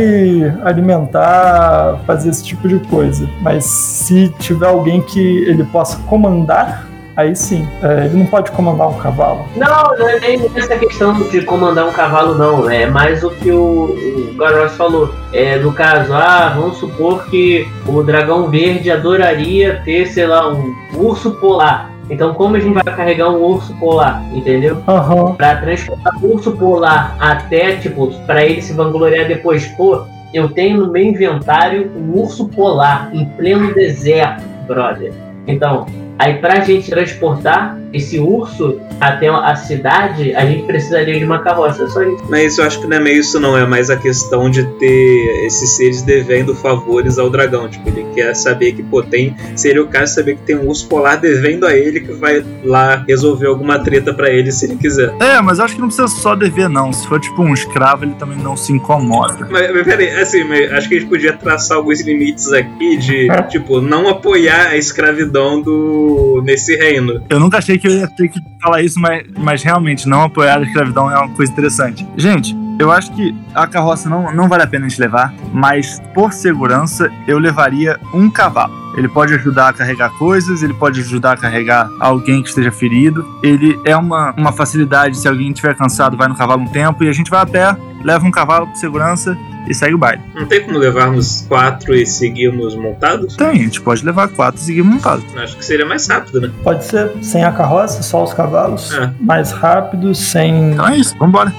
[0.63, 3.29] alimentar, fazer esse tipo de coisa.
[3.41, 7.67] Mas se tiver alguém que ele possa comandar, aí sim.
[7.81, 9.45] É, ele não pode comandar um cavalo.
[9.55, 12.69] Não, não é nem essa questão de comandar um cavalo, não.
[12.69, 13.95] É mais o que o,
[14.31, 15.13] o Garros falou.
[15.33, 20.73] É, no caso, ah, vamos supor que o dragão verde adoraria ter, sei lá, um
[20.95, 21.90] urso polar.
[22.11, 24.83] Então, como a gente vai carregar um urso polar, entendeu?
[25.37, 30.03] Pra transportar o urso polar até, tipo, pra ele se vangloriar depois, pô,
[30.33, 35.13] eu tenho no meu inventário um urso polar em pleno deserto, brother.
[35.47, 35.85] Então,
[36.19, 41.87] aí pra gente transportar esse urso até a cidade, a gente precisaria de uma carroça,
[41.87, 42.23] só isso.
[42.29, 43.57] Mas eu acho que não é meio isso, não.
[43.57, 47.67] É mais a questão de ter esses seres devendo favores ao dragão.
[47.67, 49.35] Tipo, ele quer saber que, pô, tem.
[49.55, 52.43] Seria o caso de saber que tem um urso polar devendo a ele que vai
[52.63, 55.13] lá resolver alguma treta pra ele se ele quiser.
[55.19, 56.93] É, mas eu acho que não precisa só dever, não.
[56.93, 59.47] Se for tipo um escravo, ele também não se incomoda.
[59.49, 63.27] Mas, mas peraí, assim, mas acho que a gente podia traçar alguns limites aqui de,
[63.49, 67.21] tipo, não apoiar a escravidão do nesse reino.
[67.29, 70.59] Eu nunca achei que eu ia ter que falar isso, mas, mas realmente não apoiar
[70.59, 72.07] a escravidão é uma coisa interessante.
[72.15, 76.01] Gente, eu acho que a carroça não, não vale a pena a gente levar, mas
[76.13, 78.79] por segurança eu levaria um cavalo.
[78.97, 83.25] Ele pode ajudar a carregar coisas, ele pode ajudar a carregar alguém que esteja ferido.
[83.41, 87.09] Ele é uma, uma facilidade se alguém estiver cansado, vai no cavalo um tempo e
[87.09, 89.37] a gente vai a pé, leva um cavalo por segurança
[89.67, 90.21] e segue o baile.
[90.35, 93.35] Não tem como levarmos quatro e seguirmos montados?
[93.35, 95.23] Tem, a gente pode levar quatro e seguir montado.
[95.37, 96.51] Acho que seria mais rápido, né?
[96.63, 98.91] Pode ser sem a carroça, só os cavalos.
[98.93, 99.11] É.
[99.19, 100.71] Mais rápido, sem.
[100.71, 101.53] Então é isso, vambora.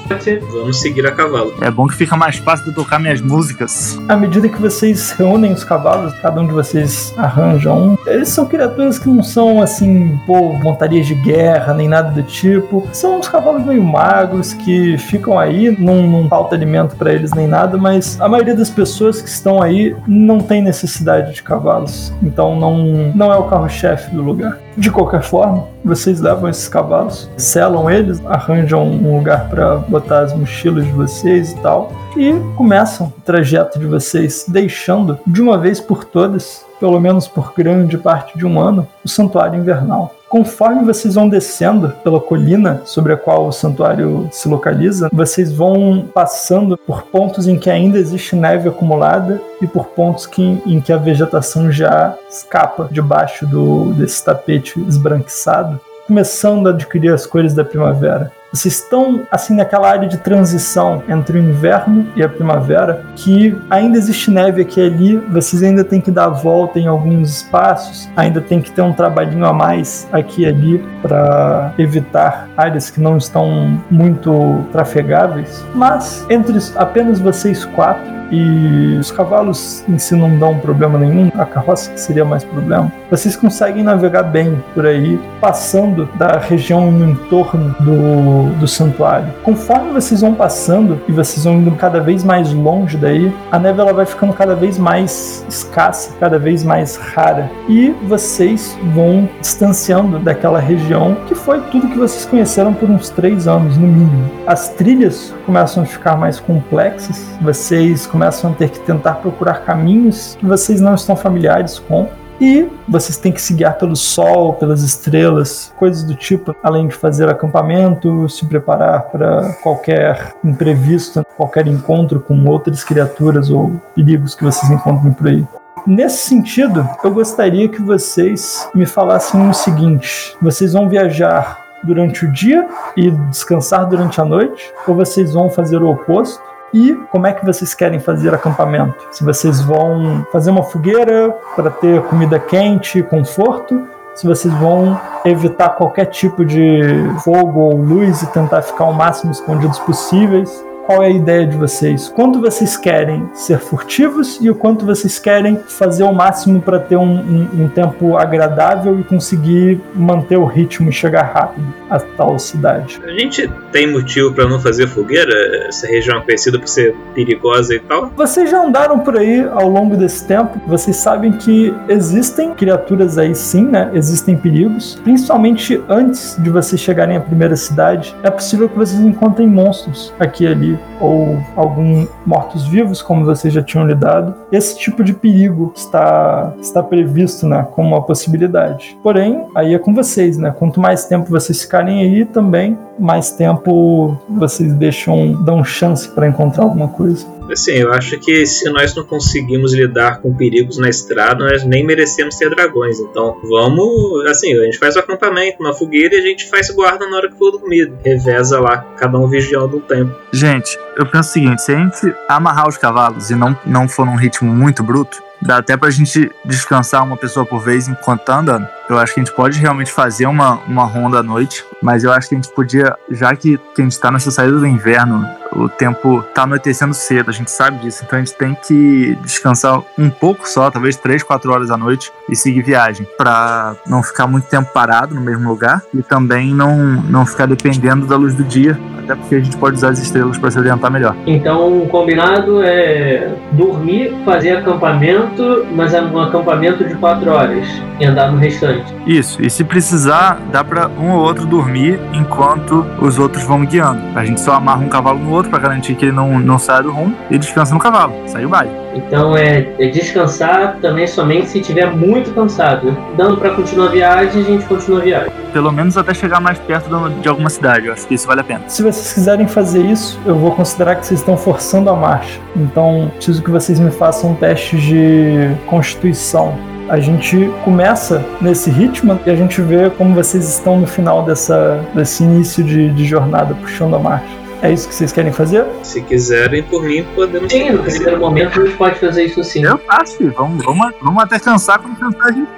[0.51, 1.55] Vamos seguir a cavalo.
[1.61, 3.99] É bom que fica mais fácil de tocar minhas músicas.
[4.09, 7.97] À medida que vocês reúnem os cavalos, cada um de vocês arranja um.
[8.07, 12.87] Eles são criaturas que não são assim, pô, montarias de guerra, nem nada do tipo.
[12.93, 17.47] São uns cavalos meio magros que ficam aí, não, não falta alimento pra eles nem
[17.47, 22.13] nada, mas a maioria das pessoas que estão aí não tem necessidade de cavalos.
[22.23, 24.59] Então não, não é o carro-chefe do lugar.
[24.77, 30.35] De qualquer forma, vocês levam esses cavalos, selam eles, arranjam um lugar para botar as
[30.35, 35.79] mochilas de vocês e tal, e começam o trajeto de vocês, deixando de uma vez
[35.79, 40.15] por todas, pelo menos por grande parte de um ano, o Santuário Invernal.
[40.33, 46.09] Conforme vocês vão descendo pela colina sobre a qual o santuário se localiza, vocês vão
[46.15, 50.91] passando por pontos em que ainda existe neve acumulada e por pontos que, em que
[50.91, 57.63] a vegetação já escapa debaixo do, desse tapete esbranquiçado, começando a adquirir as cores da
[57.63, 58.33] primavera.
[58.53, 63.97] Vocês estão assim naquela área de transição entre o inverno e a primavera, que ainda
[63.97, 68.11] existe neve aqui e ali, vocês ainda têm que dar a volta em alguns espaços,
[68.15, 73.01] ainda tem que ter um trabalhinho a mais aqui e ali para evitar áreas que
[73.01, 75.65] não estão muito trafegáveis.
[75.75, 81.45] Mas entre apenas vocês quatro, e os cavalos em si não dão problema nenhum, a
[81.45, 82.91] carroça que seria mais problema.
[83.11, 89.29] Vocês conseguem navegar bem por aí, passando da região no entorno do, do santuário.
[89.43, 93.81] Conforme vocês vão passando e vocês vão indo cada vez mais longe daí, a neve
[93.81, 97.51] ela vai ficando cada vez mais escassa, cada vez mais rara.
[97.69, 103.47] E vocês vão distanciando daquela região que foi tudo que vocês conheceram por uns três
[103.47, 104.31] anos, no mínimo.
[104.47, 110.37] As trilhas começam a ficar mais complexas, vocês começam a ter que tentar procurar caminhos
[110.39, 112.09] que vocês não estão familiares com.
[112.41, 116.95] E vocês têm que se guiar pelo sol, pelas estrelas, coisas do tipo, além de
[116.95, 124.45] fazer acampamento, se preparar para qualquer imprevisto, qualquer encontro com outras criaturas ou perigos que
[124.45, 125.47] vocês encontrem por aí.
[125.87, 132.33] Nesse sentido, eu gostaria que vocês me falassem o seguinte: vocês vão viajar durante o
[132.33, 136.41] dia e descansar durante a noite, ou vocês vão fazer o oposto?
[136.73, 139.07] E como é que vocês querem fazer acampamento?
[139.11, 144.99] Se vocês vão fazer uma fogueira para ter comida quente e conforto, se vocês vão
[145.25, 146.81] evitar qualquer tipo de
[147.23, 151.57] fogo ou luz e tentar ficar o máximo escondidos possíveis, qual é a ideia de
[151.57, 152.09] vocês?
[152.09, 156.97] Quanto vocês querem ser furtivos e o quanto vocês querem fazer o máximo para ter
[156.97, 162.39] um, um, um, tempo agradável e conseguir manter o ritmo e chegar rápido a tal
[162.39, 163.01] cidade?
[163.05, 165.33] A gente tem motivo para não fazer fogueira?
[165.69, 168.13] Essa região é conhecida por ser perigosa e tal?
[168.17, 170.61] Vocês já andaram por aí ao longo desse tempo?
[170.67, 173.91] Vocês sabem que existem criaturas aí sim, né?
[173.95, 178.15] Existem perigos, principalmente antes de vocês chegarem à primeira cidade.
[178.23, 183.63] É possível que vocês encontrem monstros aqui e ali ou algum mortos-vivos, como vocês já
[183.63, 184.35] tinham lidado.
[184.51, 188.97] Esse tipo de perigo está, está previsto né, como uma possibilidade.
[189.03, 190.55] Porém, aí é com vocês, né?
[190.57, 196.65] Quanto mais tempo vocês ficarem aí, também mais tempo vocês deixam, dão chance para encontrar
[196.65, 197.27] alguma coisa.
[197.51, 201.85] Assim, eu acho que se nós não conseguimos lidar com perigos na estrada, nós nem
[201.85, 202.99] merecemos ser dragões.
[202.99, 207.07] Então, vamos, assim, a gente faz o acampamento, uma fogueira e a gente faz guarda
[207.09, 207.93] na hora que for dormir.
[208.05, 210.15] Reveza lá, cada um vigiando um tempo.
[210.33, 214.07] Gente, eu penso o seguinte: se a gente amarrar os cavalos e não, não for
[214.07, 218.39] num ritmo muito bruto, dá até pra gente descansar uma pessoa por vez enquanto tá
[218.39, 218.67] andando.
[218.89, 222.13] Eu acho que a gente pode realmente fazer uma, uma ronda à noite, mas eu
[222.13, 225.69] acho que a gente podia, já que, a gente tá nessa saída do inverno, o
[225.69, 230.11] tempo tá anoitecendo cedo, a gente sabe disso, então a gente tem que descansar um
[230.11, 234.49] pouco só, talvez 3, 4 horas à noite e seguir viagem, para não ficar muito
[234.49, 238.79] tempo parado no mesmo lugar e também não, não ficar dependendo da luz do dia,
[238.99, 241.17] até porque a gente pode usar as estrelas para se orientar melhor.
[241.27, 245.32] Então, o combinado é dormir, fazer acampamento,
[245.75, 247.67] mas é um acampamento de 4 horas
[248.01, 248.93] e andar no restante.
[249.07, 254.03] Isso, e se precisar, dá para um ou outro dormir enquanto os outros vão guiando.
[254.15, 256.83] A gente só amarra um cavalo no outro para garantir que ele não, não saia
[256.83, 258.15] do rumo e descansa no cavalo.
[258.27, 258.82] Sai o baile.
[258.95, 262.97] Então é, é, descansar também somente se estiver muito cansado.
[263.17, 265.33] Dando para continuar a viagem, a gente continua a viagem.
[265.53, 266.89] Pelo menos até chegar mais perto
[267.21, 267.87] de alguma cidade.
[267.87, 268.63] Eu acho que isso vale a pena.
[268.69, 272.41] Se vocês quiserem fazer isso, eu vou considerar que vocês estão forçando a marcha.
[272.57, 276.57] Então preciso que vocês me façam um teste de constituição
[276.89, 281.81] a gente começa nesse ritmo e a gente vê como vocês estão no final dessa,
[281.95, 284.42] desse início de, de jornada puxando a marcha.
[284.63, 285.67] É isso que vocês querem fazer?
[285.83, 289.65] Se quiserem, por mim, podemos Sim, no primeiro momento a gente pode fazer isso sim.
[289.65, 292.49] Eu faço, vamos, vamos, vamos até cansar quando cansar a gente.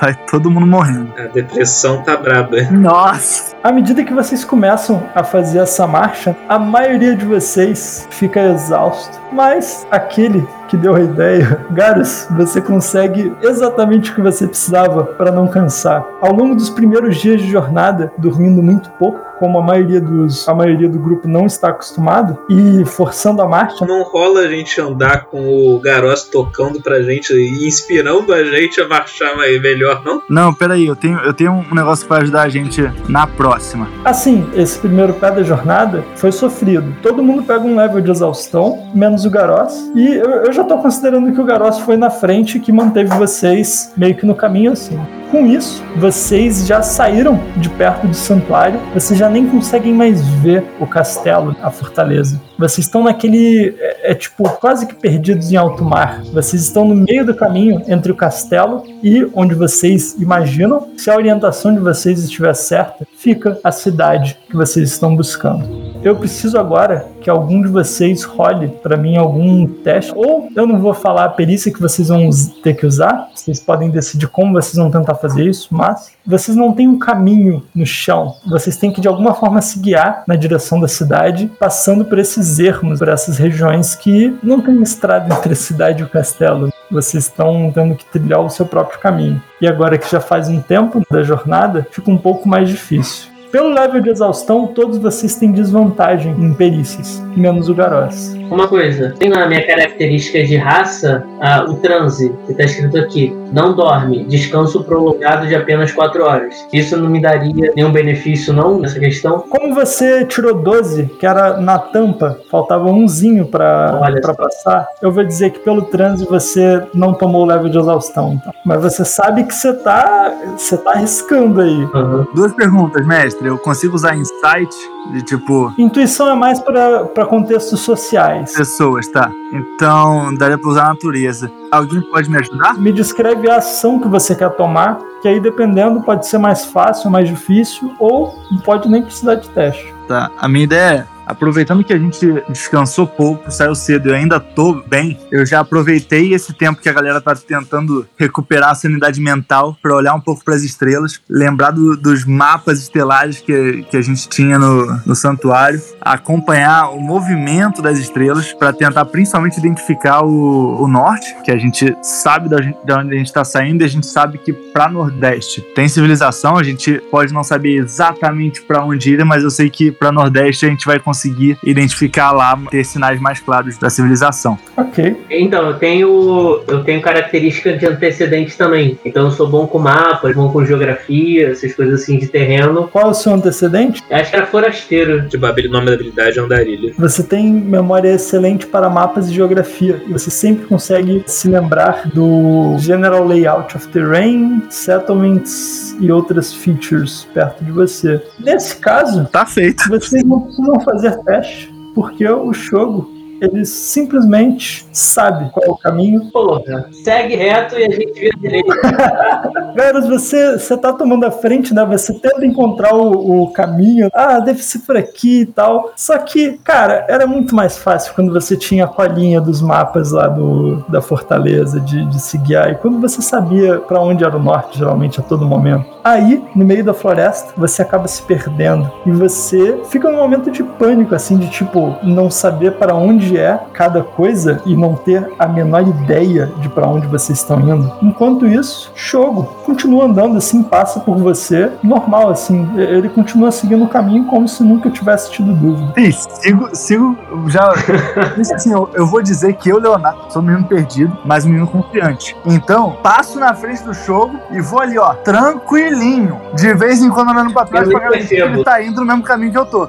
[0.00, 1.12] Vai todo mundo morrendo.
[1.18, 2.62] A depressão tá braba.
[2.70, 3.56] Nossa!
[3.64, 9.18] À medida que vocês começam a fazer essa marcha, a maioria de vocês fica exausto.
[9.32, 15.30] Mas aquele que deu a ideia, Garus, você consegue exatamente o que você precisava para
[15.30, 16.04] não cansar.
[16.20, 20.54] Ao longo dos primeiros dias de jornada, dormindo muito pouco, como a maioria dos a
[20.54, 23.84] maioria do grupo não está acostumado e forçando a marcha.
[23.84, 28.80] Não rola a gente andar com o Garros tocando pra gente e inspirando a gente
[28.80, 30.22] a marchar melhor, não?
[30.28, 33.88] Não, peraí, eu tenho, eu tenho um negócio para ajudar a gente na próxima.
[34.04, 36.94] Assim, esse primeiro pé da jornada foi sofrido.
[37.02, 39.90] Todo mundo pega um level de exaustão, menos o Garros.
[39.94, 43.92] E eu, eu já tô considerando que o Garros foi na frente que manteve vocês
[43.96, 44.98] meio que no caminho assim.
[45.30, 50.64] Com isso, vocês já saíram de perto do santuário, vocês já nem conseguem mais ver
[50.78, 52.40] o castelo, a fortaleza.
[52.56, 53.74] Vocês estão naquele.
[53.78, 56.22] É, é, tipo, quase que perdidos em alto mar.
[56.32, 61.16] Vocês estão no meio do caminho entre o castelo e onde vocês imaginam, se a
[61.16, 65.85] orientação de vocês estiver certa, fica a cidade que vocês estão buscando.
[66.06, 70.12] Eu preciso agora que algum de vocês role para mim algum teste.
[70.14, 72.30] Ou eu não vou falar a perícia que vocês vão
[72.62, 73.28] ter que usar.
[73.34, 77.60] Vocês podem decidir como vocês vão tentar fazer isso, mas vocês não têm um caminho
[77.74, 78.36] no chão.
[78.46, 82.60] Vocês têm que de alguma forma se guiar na direção da cidade, passando por esses
[82.60, 86.72] ermos, por essas regiões que não tem estrada entre a cidade e o castelo.
[86.88, 89.42] Vocês estão tendo que trilhar o seu próprio caminho.
[89.60, 93.34] E agora que já faz um tempo da jornada, fica um pouco mais difícil.
[93.50, 98.34] Pelo level de exaustão, todos vocês têm desvantagem em perícias, menos o Garós.
[98.50, 103.36] Uma coisa, tem na minha característica de raça ah, o transe, que está escrito aqui.
[103.52, 106.66] Não dorme, descanso prolongado de apenas 4 horas.
[106.72, 109.40] Isso não me daria nenhum benefício, não, nessa questão?
[109.48, 114.00] Como você tirou 12, que era na tampa, faltava umzinho para
[114.36, 118.34] passar, eu vou dizer que pelo transe você não tomou o level de exaustão.
[118.34, 118.52] Então.
[118.64, 121.84] Mas você sabe que você tá, você tá arriscando aí.
[121.84, 122.26] Uhum.
[122.34, 123.48] Duas perguntas, mestre.
[123.48, 124.74] Eu consigo usar insight
[125.12, 125.72] de tipo.
[125.78, 128.35] Intuição é mais para contextos sociais.
[128.44, 129.30] Pessoas, tá.
[129.52, 131.50] Então daria pra usar a natureza.
[131.70, 132.78] Alguém pode me ajudar?
[132.78, 137.10] Me descreve a ação que você quer tomar, que aí dependendo pode ser mais fácil,
[137.10, 138.34] mais difícil, ou
[138.64, 139.94] pode nem precisar de teste.
[140.08, 140.30] Tá.
[140.38, 144.74] A minha ideia é aproveitando que a gente descansou pouco, saiu cedo e ainda tô
[144.86, 149.76] bem, eu já aproveitei esse tempo que a galera tá tentando recuperar a sanidade mental
[149.82, 154.02] para olhar um pouco para as estrelas, lembrar do, dos mapas estelares que, que a
[154.02, 160.82] gente tinha no, no santuário, acompanhar o movimento das estrelas para tentar principalmente identificar o,
[160.82, 164.06] o norte, que a gente sabe da onde a gente está saindo e a gente
[164.06, 169.24] sabe que para nordeste tem civilização, a gente pode não saber exatamente para onde ir,
[169.24, 173.18] mas eu sei que para nordeste a gente vai conseguir conseguir identificar lá, ter sinais
[173.18, 174.58] mais claros da civilização.
[174.76, 175.16] Ok.
[175.30, 178.98] Então, eu tenho, eu tenho características de antecedentes também.
[179.04, 182.88] Então, eu sou bom com mapas, bom com geografia, essas coisas assim de terreno.
[182.92, 184.02] Qual é o seu antecedente?
[184.10, 185.22] Acho que era forasteiro.
[185.22, 186.94] De Babilônia, o nome da habilidade é andarilho.
[186.98, 190.02] Você tem memória excelente para mapas e geografia.
[190.06, 197.26] E você sempre consegue se lembrar do General Layout of Terrain, Settlements e outras features
[197.32, 198.22] perto de você.
[198.38, 199.88] Nesse caso, tá feito.
[199.88, 203.10] Vocês não precisam fazer fazer teste, porque o Shogo
[203.40, 206.30] ele simplesmente sabe qual é o caminho.
[206.32, 208.66] Porra, segue reto e a gente vira direito.
[209.74, 211.84] Veros, você, você tá tomando a frente, né?
[211.84, 214.08] Você tenta encontrar o, o, caminho.
[214.12, 215.92] Ah, deve ser por aqui e tal.
[215.96, 220.28] Só que, cara, era muito mais fácil quando você tinha a colinha dos mapas lá
[220.28, 222.70] do, da fortaleza de, de se guiar.
[222.70, 225.86] E quando você sabia para onde era o norte, geralmente, a todo momento.
[226.02, 228.90] Aí, no meio da floresta, você acaba se perdendo.
[229.04, 233.36] E você fica num momento de pânico, assim, de tipo, não saber para onde onde
[233.36, 237.92] é cada coisa e não ter a menor ideia de para onde vocês estão indo.
[238.00, 242.68] Enquanto isso, Shogo continua andando assim, passa por você, normal assim.
[242.76, 245.92] Ele continua seguindo o caminho como se nunca tivesse tido dúvida.
[245.96, 247.16] Sim, sigo, sigo
[247.48, 247.72] já.
[248.54, 251.66] assim, eu, eu, vou dizer que eu, Leonardo, sou um menino perdido, mas um menino
[251.66, 252.36] confiante.
[252.46, 256.40] Então, passo na frente do Shogo e vou ali, ó, tranquilinho.
[256.54, 259.22] De vez em quando olhando pra trás pra garantir que ele tá indo no mesmo
[259.22, 259.86] caminho que eu tô.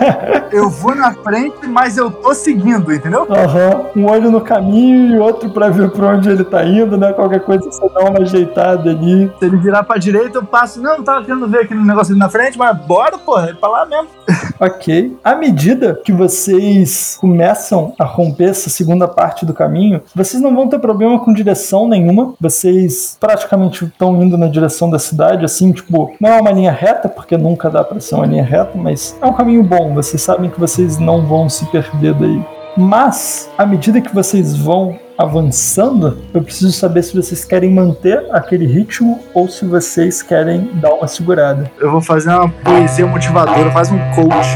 [0.50, 3.22] eu vou na frente, mas eu tô seguindo indo, entendeu?
[3.22, 4.02] Uhum.
[4.02, 7.12] Um olho no caminho e outro pra ver pra onde ele tá indo, né?
[7.12, 9.30] Qualquer coisa você dá uma ajeitada ali.
[9.38, 10.80] Se ele virar pra direita, eu passo.
[10.80, 13.86] Não, tava querendo ver aquele negócio ali na frente, mas bora, porra, é pra lá
[13.86, 14.08] mesmo.
[14.58, 15.16] ok.
[15.22, 20.68] À medida que vocês começam a romper essa segunda parte do caminho, vocês não vão
[20.68, 22.34] ter problema com direção nenhuma.
[22.40, 27.08] Vocês praticamente estão indo na direção da cidade, assim, tipo, não é uma linha reta,
[27.08, 29.94] porque nunca dá pra ser uma linha reta, mas é um caminho bom.
[29.94, 32.58] Vocês sabem que vocês não vão se perder daí.
[32.78, 38.66] Mas, à medida que vocês vão avançando, eu preciso saber se vocês querem manter aquele
[38.66, 41.68] ritmo ou se vocês querem dar uma segurada.
[41.80, 44.46] Eu vou fazer uma poesia motivadora, faz um coach.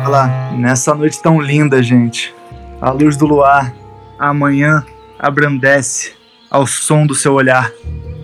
[0.00, 2.34] Olha lá, nessa noite tão linda, gente.
[2.80, 3.72] A luz do luar,
[4.18, 4.84] amanhã
[5.16, 6.14] abrandece
[6.50, 7.70] ao som do seu olhar.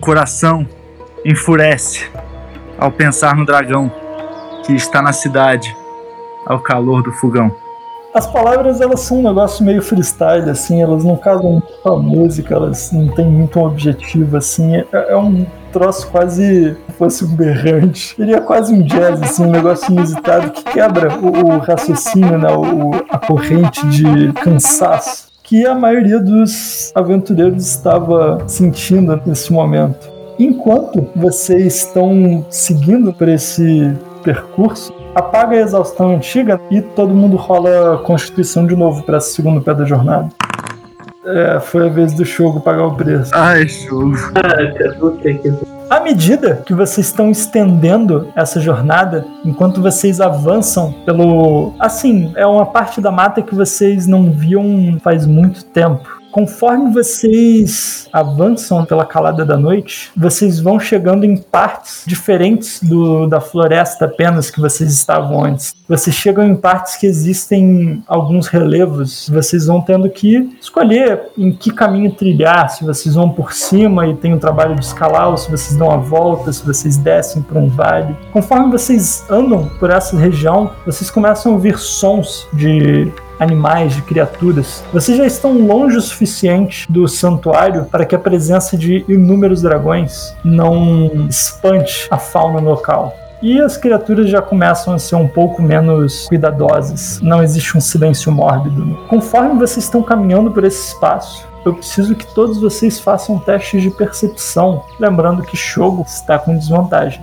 [0.01, 0.67] Coração
[1.23, 2.11] enfurece
[2.77, 3.89] ao pensar no dragão
[4.65, 5.73] que está na cidade
[6.45, 7.62] ao calor do fogão.
[8.13, 11.97] As palavras, elas são um negócio meio freestyle, assim, elas não casam muito com a
[11.97, 17.35] música, elas não têm muito um objetivo, assim, é, é um troço quase fosse um
[17.35, 18.13] berrante.
[18.15, 22.91] Seria quase um jazz, assim, um negócio inusitado que quebra o, o raciocínio, né, o,
[23.09, 30.09] a corrente de cansaço que a maioria dos aventureiros estava sentindo nesse momento.
[30.39, 33.93] Enquanto vocês estão seguindo por esse
[34.23, 39.61] percurso, apaga a exaustão antiga e todo mundo rola Constituição de novo para esse segundo
[39.61, 40.29] pé da jornada.
[41.25, 43.31] É, foi a vez do jogo pagar o preço.
[43.33, 44.11] Ai, show.
[44.33, 45.53] Caraca, puta que
[45.89, 51.73] À medida que vocês estão estendendo essa jornada, enquanto vocês avançam pelo.
[51.79, 56.22] Assim, é uma parte da mata que vocês não viam faz muito tempo.
[56.33, 63.39] Conforme vocês avançam pela calada da noite, vocês vão chegando em partes diferentes do, da
[63.39, 65.75] floresta apenas que vocês estavam antes.
[65.87, 69.29] Vocês chegam em partes que existem alguns relevos.
[69.29, 72.67] Vocês vão tendo que escolher em que caminho trilhar.
[72.67, 75.91] Se vocês vão por cima e tem o trabalho de escalar, ou se vocês dão
[75.91, 78.17] a volta, se vocês descem por um vale.
[78.31, 84.83] Conforme vocês andam por essa região, vocês começam a ouvir sons de animais, de criaturas.
[84.91, 90.35] Vocês já estão longe o suficiente do santuário para que a presença de inúmeros dragões
[90.43, 93.15] não espante a fauna local.
[93.41, 97.19] E as criaturas já começam a ser um pouco menos cuidadosas.
[97.21, 98.97] Não existe um silêncio mórbido.
[99.09, 103.91] Conforme vocês estão caminhando por esse espaço, eu preciso que todos vocês façam testes de
[103.91, 104.83] percepção.
[104.97, 107.21] Lembrando que Shogo está com desvantagem.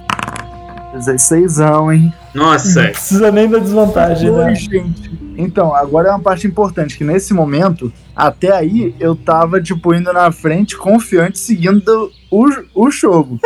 [0.93, 1.61] 16
[1.93, 2.12] hein?
[2.34, 4.47] Nossa, Não precisa nem da desvantagem, né?
[4.47, 5.11] Oi, gente.
[5.36, 10.12] Então, agora é uma parte importante, que nesse momento, até aí, eu tava, tipo, indo
[10.12, 13.39] na frente, confiante, seguindo o, o jogo.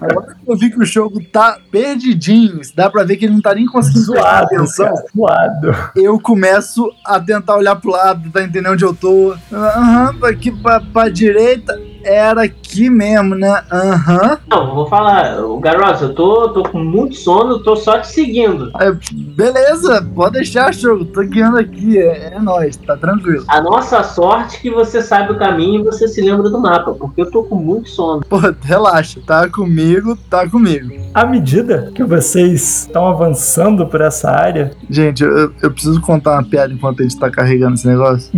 [0.00, 3.42] Agora que eu vi que o jogo tá perdidinho, dá pra ver que ele não
[3.42, 5.76] tá nem conseguindo Zoado, atenção, cara, zoado.
[5.96, 9.34] eu começo a tentar olhar pro lado, tá entendendo onde eu tô.
[9.52, 13.62] Aham, aqui pra, pra direita, era aqui mesmo, né?
[13.70, 14.38] Aham.
[14.48, 18.70] Não, vou falar, o Garoto, eu tô, tô com muito sono, tô só te seguindo.
[18.74, 23.44] Aí, Beleza, pode deixar, jogo, tô guiando aqui, é, é nóis, tá tranquilo.
[23.48, 26.92] A nossa sorte é que você sabe o caminho e você se lembra do mapa,
[26.92, 28.13] porque eu tô com muito sono.
[28.20, 30.94] Pô, relaxa, tá comigo, tá comigo.
[31.12, 36.44] À medida que vocês estão avançando por essa área, Gente, eu, eu preciso contar uma
[36.44, 38.30] piada enquanto a gente tá carregando esse negócio.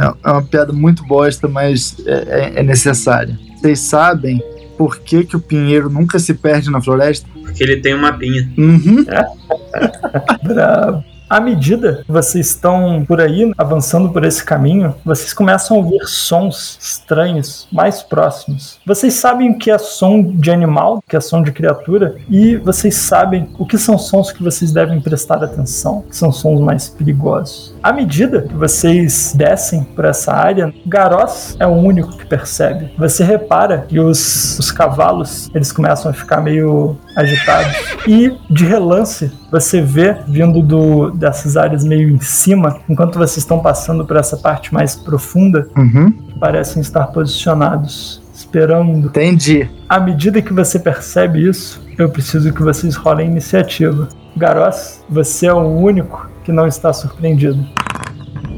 [0.00, 2.12] É, é uma piada muito bosta, mas é,
[2.56, 3.38] é- é necessária.
[3.56, 4.42] Vocês sabem
[4.76, 7.28] por que, que o pinheiro nunca se perde na floresta?
[7.42, 8.50] porque ele tem uma pinha.
[8.56, 9.04] Uhum.
[10.42, 11.04] Bravo.
[11.32, 16.04] À medida que vocês estão por aí, avançando por esse caminho, vocês começam a ouvir
[16.04, 18.78] sons estranhos mais próximos.
[18.84, 22.96] Vocês sabem o que é som de animal, que é som de criatura, e vocês
[22.96, 27.74] sabem o que são sons que vocês devem prestar atenção, que são sons mais perigosos.
[27.82, 32.92] À medida que vocês descem por essa área, Garós é o único que percebe.
[32.98, 39.30] Você repara que os, os cavalos eles começam a ficar meio agitados e de relance
[39.50, 44.36] você vê vindo do, dessas áreas meio em cima, enquanto vocês estão passando por essa
[44.36, 46.10] parte mais profunda, Uhum.
[46.40, 49.06] parecem estar posicionados, esperando.
[49.08, 49.68] Entendi.
[49.88, 54.08] À medida que você percebe isso, eu preciso que vocês rolem iniciativa.
[54.36, 57.64] Garós, você é o único que não está surpreendido.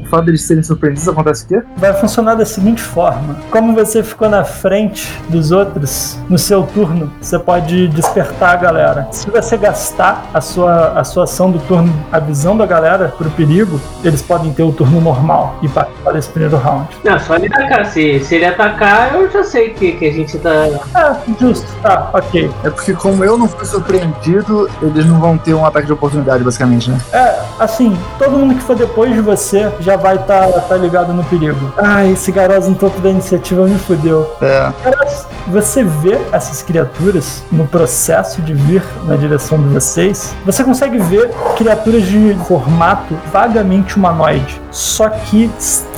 [0.05, 1.63] O fato deles serem surpreendidos acontece o quê?
[1.77, 7.11] Vai funcionar da seguinte forma: como você ficou na frente dos outros, no seu turno,
[7.19, 9.07] você pode despertar a galera.
[9.11, 13.81] Se você gastar a sua, a sua ação do turno avisando a galera pro perigo,
[14.03, 16.87] eles podem ter o turno normal e participar desse primeiro round.
[17.03, 17.85] Não, só ele atacar.
[17.87, 20.51] Se, se ele atacar, eu já sei que, que a gente tá.
[20.93, 22.51] Ah, justo, tá, ok.
[22.63, 26.43] É porque como eu não fui surpreendido, eles não vão ter um ataque de oportunidade,
[26.43, 26.97] basicamente, né?
[27.11, 31.23] É, assim, todo mundo que for depois de você já vai estar tá, ligado no
[31.23, 31.73] perigo.
[31.77, 34.35] Ah, esse garoto no topo da iniciativa me fudeu.
[34.41, 34.71] É.
[34.83, 40.35] Caras, você vê essas criaturas no processo de vir na direção de vocês.
[40.45, 45.49] Você consegue ver criaturas de formato vagamente humanoide, só que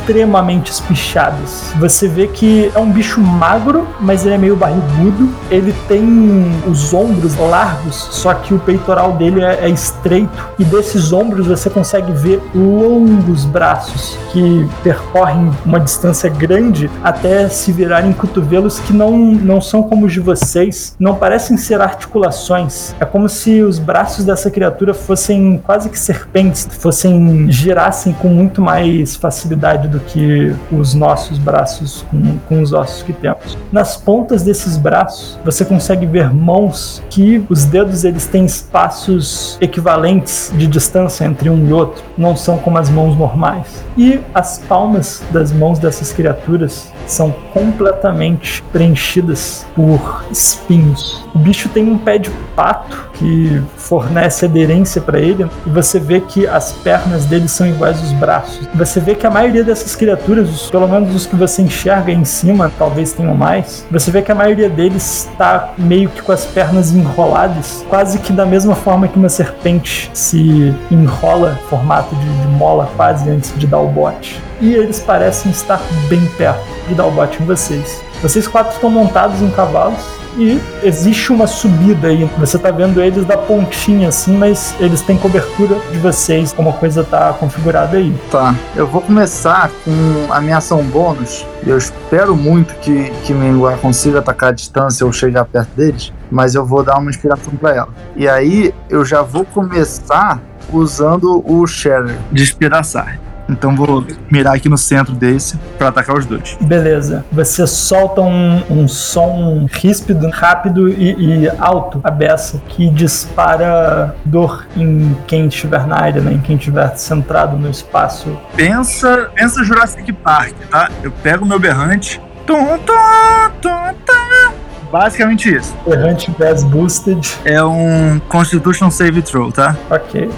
[0.07, 1.73] extremamente espichadas.
[1.79, 5.29] Você vê que é um bicho magro, mas ele é meio barrigudo.
[5.51, 10.47] Ele tem os ombros largos, só que o peitoral dele é, é estreito.
[10.57, 17.71] E desses ombros você consegue ver longos braços que percorrem uma distância grande até se
[17.71, 22.95] virarem cotovelos que não, não são como os de vocês, não parecem ser articulações.
[22.99, 28.61] É como se os braços dessa criatura fossem quase que serpentes, fossem girassem com muito
[28.61, 33.57] mais facilidade do que os nossos braços com, com os ossos que temos.
[33.71, 40.51] Nas pontas desses braços, você consegue ver mãos que os dedos eles têm espaços equivalentes
[40.55, 43.83] de distância entre um e outro, não são como as mãos normais.
[43.97, 51.25] E as palmas das mãos dessas criaturas são completamente preenchidas por espinhos.
[51.33, 56.19] O bicho tem um pé de pato que fornece aderência para ele, e você vê
[56.19, 58.67] que as pernas dele são iguais aos braços.
[58.75, 62.71] Você vê que a maioria dessas criaturas, pelo menos os que você enxerga em cima,
[62.77, 66.91] talvez tenham mais, você vê que a maioria deles está meio que com as pernas
[66.91, 72.89] enroladas, quase que da mesma forma que uma serpente se enrola, formato de, de mola
[72.95, 74.41] quase antes de dar o bote.
[74.61, 78.01] E eles parecem estar bem perto de dar o bote em vocês.
[78.21, 80.03] Vocês quatro estão montados em cavalos
[80.37, 82.29] e existe uma subida aí.
[82.37, 86.73] Você tá vendo eles da pontinha assim, mas eles têm cobertura de vocês, como a
[86.73, 88.13] coisa tá configurada aí.
[88.31, 91.45] Tá, eu vou começar com a minha ação bônus.
[91.65, 96.55] Eu espero muito que, que Mingua consiga atacar a distância ou chegar perto deles, mas
[96.55, 97.89] eu vou dar uma inspiração pra ela.
[98.15, 100.39] E aí eu já vou começar
[100.71, 103.05] usando o Sharer de inspiração.
[103.49, 106.57] Então vou mirar aqui no centro desse pra atacar os dois.
[106.61, 107.25] Beleza.
[107.31, 114.67] Você solta um, um som ríspido, rápido e, e alto, a beça, que dispara dor
[114.75, 116.33] em quem estiver na área, né?
[116.33, 118.37] em quem estiver centrado no espaço.
[118.55, 120.89] Pensa, pensa Jurassic Park, tá?
[121.01, 122.21] Eu pego o meu berrante.
[122.45, 124.53] Tum, tum, tum, tum.
[124.91, 125.75] Basicamente isso.
[125.85, 127.37] Errante Gas Boosted.
[127.43, 129.75] É um Constitution Save Throw, tá?
[129.89, 130.29] Ok.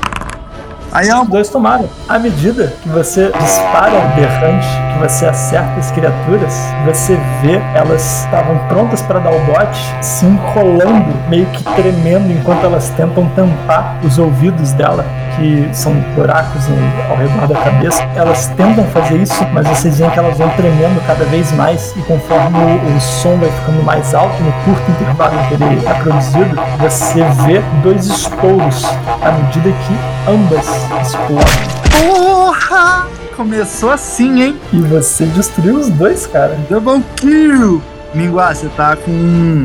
[0.92, 1.88] Aí é Os dois tomaram.
[2.08, 6.54] À medida que você dispara o berrante, que você acerta as criaturas,
[6.86, 12.64] você vê elas estavam prontas para dar o bote, se enrolando, meio que tremendo, enquanto
[12.66, 16.64] elas tentam tampar os ouvidos dela, que são buracos
[17.10, 18.04] ao redor da cabeça.
[18.16, 22.02] Elas tentam fazer isso, mas vocês veem que elas vão tremendo cada vez mais, e
[22.02, 26.60] conforme o, o som vai ficando mais alto, no curto intervalo que ele é produzido,
[26.80, 28.84] você vê dois estouros
[29.22, 30.79] à medida que ambas.
[32.02, 33.08] Porra!
[33.36, 34.60] Começou assim, hein?
[34.74, 36.58] E você destruiu os dois, cara.
[36.70, 37.82] Double kill!
[38.14, 39.12] Mingua, você tá com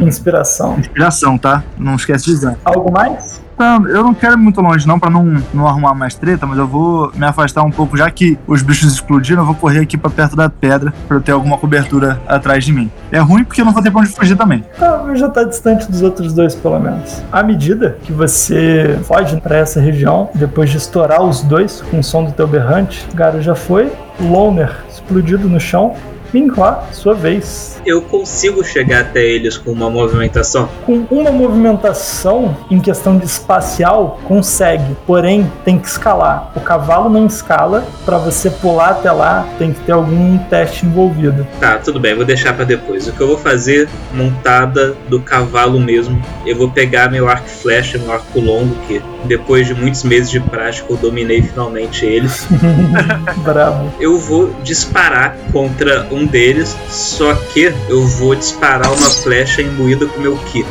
[0.06, 0.78] Inspiração.
[0.78, 1.64] inspiração, tá?
[1.78, 2.56] Não esquece de usar.
[2.64, 3.40] Algo mais?
[3.58, 6.58] Não, eu não quero ir muito longe não pra não, não arrumar mais treta, mas
[6.58, 9.96] eu vou me afastar um pouco, já que os bichos explodiram, eu vou correr aqui
[9.96, 12.90] pra perto da pedra pra eu ter alguma cobertura atrás de mim.
[13.12, 14.64] É ruim porque eu não vou ter pra onde fugir também.
[14.80, 17.22] Ah, já tá distante dos outros dois, pelo menos.
[17.30, 22.02] À medida que você foge pra essa região, depois de estourar os dois com o
[22.02, 23.92] som do teu berrante, o Garo já foi.
[24.20, 25.94] Loner explodido no chão.
[26.34, 27.80] Minhua, sua vez.
[27.86, 30.68] Eu consigo chegar até eles com uma movimentação.
[30.84, 34.96] Com uma movimentação em questão de espacial, consegue.
[35.06, 36.50] Porém, tem que escalar.
[36.56, 37.84] O cavalo não escala.
[38.04, 41.46] Pra você pular até lá, tem que ter algum teste envolvido.
[41.60, 43.06] Tá, tudo bem, vou deixar pra depois.
[43.06, 47.96] O que eu vou fazer, montada do cavalo mesmo, eu vou pegar meu arco flecha,
[47.96, 52.46] meu arco longo, que depois de muitos meses de prática eu dominei finalmente eles.
[53.44, 53.92] Bravo.
[54.00, 60.20] Eu vou disparar contra um deles, só que eu vou disparar uma flecha imbuída com
[60.20, 60.64] meu ki.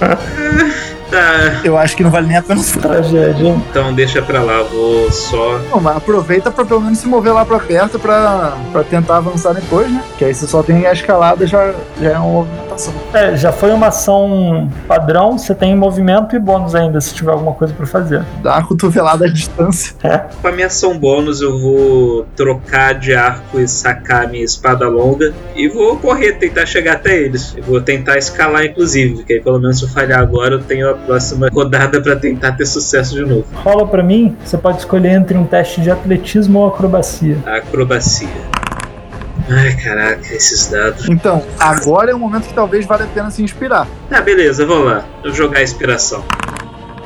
[1.12, 2.62] Tá, Eu acho que não vale nem a pena.
[2.80, 3.62] Tragédia, hein?
[3.70, 5.58] então deixa pra lá, vou só.
[5.70, 9.52] Não, mas aproveita pra pelo menos se mover lá pra perto pra, pra tentar avançar
[9.52, 10.02] depois, né?
[10.16, 12.94] Que aí você só tem a escalada, já, já é uma movimentação.
[13.12, 17.52] É, já foi uma ação padrão, você tem movimento e bônus ainda, se tiver alguma
[17.52, 18.24] coisa pra fazer.
[18.42, 19.92] Dá uma cotovelada à distância.
[20.02, 20.18] É.
[20.40, 25.32] Com a minha ação bônus, eu vou trocar de arco e sacar minha espada longa
[25.54, 27.54] e vou correr, tentar chegar até eles.
[27.56, 30.90] Eu vou tentar escalar, inclusive, porque aí pelo menos se eu falhar agora, eu tenho
[30.90, 33.44] a próxima rodada pra tentar ter sucesso de novo.
[33.54, 37.36] Rola pra mim, você pode escolher entre um teste de atletismo ou acrobacia.
[37.46, 38.28] Acrobacia.
[39.48, 41.08] Ai, caraca, esses dados.
[41.08, 43.86] Então, agora é o momento que talvez valha a pena se inspirar.
[44.08, 45.04] Tá, beleza, vou lá.
[45.22, 46.24] Vou jogar a inspiração.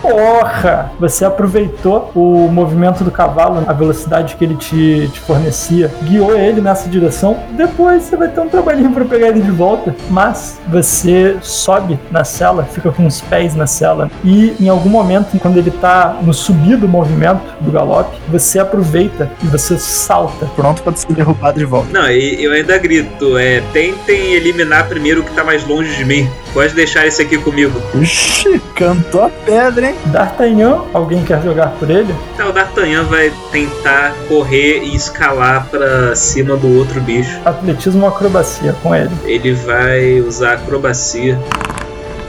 [0.01, 0.92] Porra!
[0.99, 6.61] Você aproveitou o movimento do cavalo, a velocidade que ele te, te fornecia, guiou ele
[6.61, 7.38] nessa direção.
[7.53, 9.94] Depois você vai ter um trabalhinho pra pegar ele de volta.
[10.11, 14.11] Mas você sobe na cela, fica com os pés na cela.
[14.24, 19.30] E em algum momento, quando ele tá no subir do movimento do galope, você aproveita
[19.42, 20.47] e você salta.
[20.57, 21.88] Pronto pra ser derrubado de volta.
[21.92, 26.05] Não, e eu ainda grito, é, tentem eliminar primeiro o que tá mais longe de
[26.05, 26.28] mim.
[26.57, 27.78] Pode deixar esse aqui comigo.
[28.00, 29.94] Ixi, cantou a pedra, hein?
[30.07, 32.14] D'Artagnan, alguém quer jogar por ele?
[32.34, 37.38] Tá, o D'Artagnan vai tentar correr e escalar pra cima do outro bicho.
[37.44, 39.11] Atletismo ou acrobacia com ele.
[39.26, 41.38] Ele vai usar acrobacia.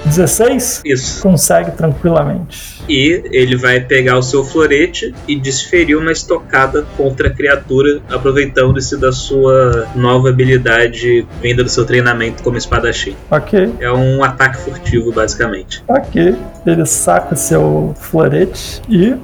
[0.05, 0.81] 16?
[0.85, 1.21] Isso.
[1.21, 2.77] Consegue tranquilamente.
[2.87, 8.97] E ele vai pegar o seu florete e desferir uma estocada contra a criatura, aproveitando-se
[8.97, 13.15] da sua nova habilidade vinda do seu treinamento como espadachim.
[13.29, 15.83] Ok, É um ataque furtivo, basicamente.
[15.87, 16.35] ok.
[16.65, 19.15] Ele saca seu florete e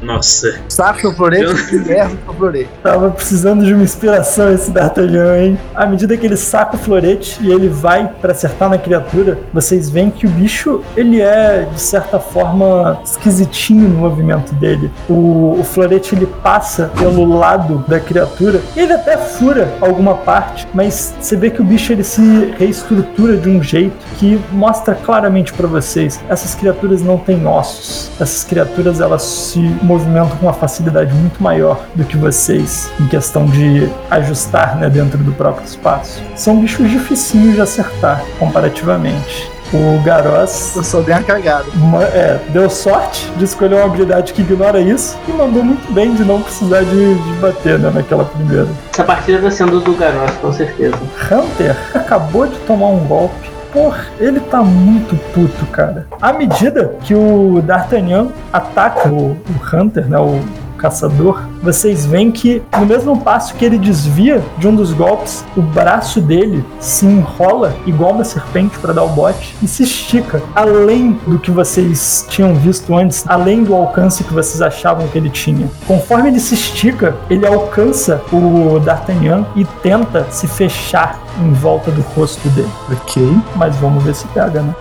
[0.00, 2.70] Nossa, Saca o florete e erra o florete.
[2.82, 5.58] tava precisando de uma inspiração esse D'Artagnan, hein?
[5.74, 9.90] À medida que ele saca o florete e ele vai pra acertar na criatura, vocês
[9.90, 14.90] veem que o bicho, ele é, de certa forma, esquisitinho no movimento dele.
[15.08, 20.66] O, o florete, ele passa pelo lado da criatura e ele até fura alguma parte,
[20.72, 25.52] mas você vê que o bicho, ele se reestrutura de um jeito que mostra claramente
[25.52, 28.10] pra vocês, essas criaturas não têm ossos.
[28.20, 33.46] Essas criaturas, elas se movimentam com uma facilidade muito maior do que vocês em questão
[33.46, 36.22] de ajustar né, dentro do próprio espaço.
[36.36, 39.50] São bichos dificinhos de acertar comparativamente.
[39.72, 41.66] O Garós Eu uma cagada.
[41.74, 46.14] ma- é, deu sorte de escolher uma habilidade que ignora isso e mandou muito bem
[46.14, 48.66] de não precisar de, de bater né, naquela primeira.
[48.92, 50.96] Essa partida tá sendo do Garoto, com certeza.
[51.30, 53.50] Hunter acabou de tomar um golpe.
[53.72, 56.06] Porra, ele tá muito puto, cara.
[56.20, 60.40] À medida que o D'Artagnan ataca o, o Hunter, né, o
[60.78, 65.60] caçador, vocês veem que no mesmo passo que ele desvia de um dos golpes, o
[65.60, 71.18] braço dele se enrola igual uma serpente para dar o bote e se estica além
[71.26, 75.68] do que vocês tinham visto antes, além do alcance que vocês achavam que ele tinha.
[75.86, 82.00] Conforme ele se estica, ele alcança o D'Artagnan e tenta se fechar em volta do
[82.00, 82.70] rosto dele.
[82.90, 83.22] Ok.
[83.56, 84.74] Mas vamos ver se pega, né?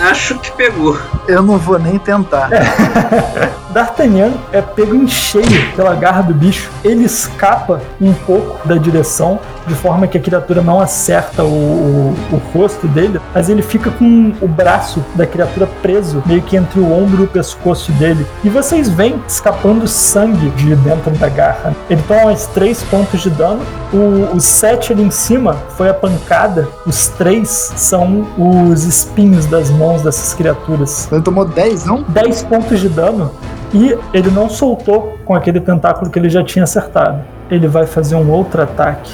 [0.00, 0.98] Acho que pegou.
[1.28, 2.48] Eu não vou nem tentar.
[3.72, 6.70] D'Artagnan é pego em cheio pela garra do bicho.
[6.84, 12.16] Ele escapa um pouco da direção, de forma que a criatura não acerta o, o-
[12.32, 16.80] o rosto dele, mas ele fica com o braço da criatura preso, meio que entre
[16.80, 18.26] o ombro e o pescoço dele.
[18.44, 21.74] E vocês veem escapando sangue de dentro da garra.
[21.88, 23.60] Ele toma mais 3 pontos de dano.
[23.92, 26.68] O, o 7 ali em cima foi a pancada.
[26.86, 31.08] Os 3 são os espinhos das mãos dessas criaturas.
[31.10, 32.02] Ele tomou 10, não?
[32.02, 33.32] 10 pontos de dano
[33.74, 37.22] e ele não soltou com aquele tentáculo que ele já tinha acertado.
[37.50, 39.12] Ele vai fazer um outro ataque.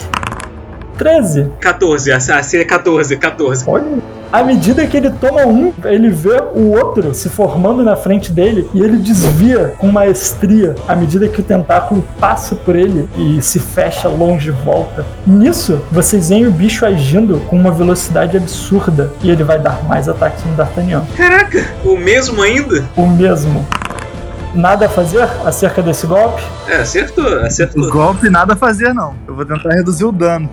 [0.96, 1.52] 13.
[1.60, 3.64] 14, assim é 14, 14.
[3.68, 4.17] Olha.
[4.30, 8.68] À medida que ele toma um, ele vê o outro se formando na frente dele
[8.74, 13.58] e ele desvia com maestria à medida que o tentáculo passa por ele e se
[13.58, 15.06] fecha longe e volta.
[15.26, 20.10] Nisso, vocês veem o bicho agindo com uma velocidade absurda e ele vai dar mais
[20.10, 21.06] ataques no D'Artagnan.
[21.16, 22.84] Caraca, o mesmo ainda?
[22.96, 23.66] O mesmo.
[24.54, 26.42] Nada a fazer acerca desse golpe?
[26.66, 27.90] É, acertou, acertou.
[27.90, 29.14] Golpe nada a fazer, não.
[29.26, 30.50] Eu vou tentar reduzir o dano.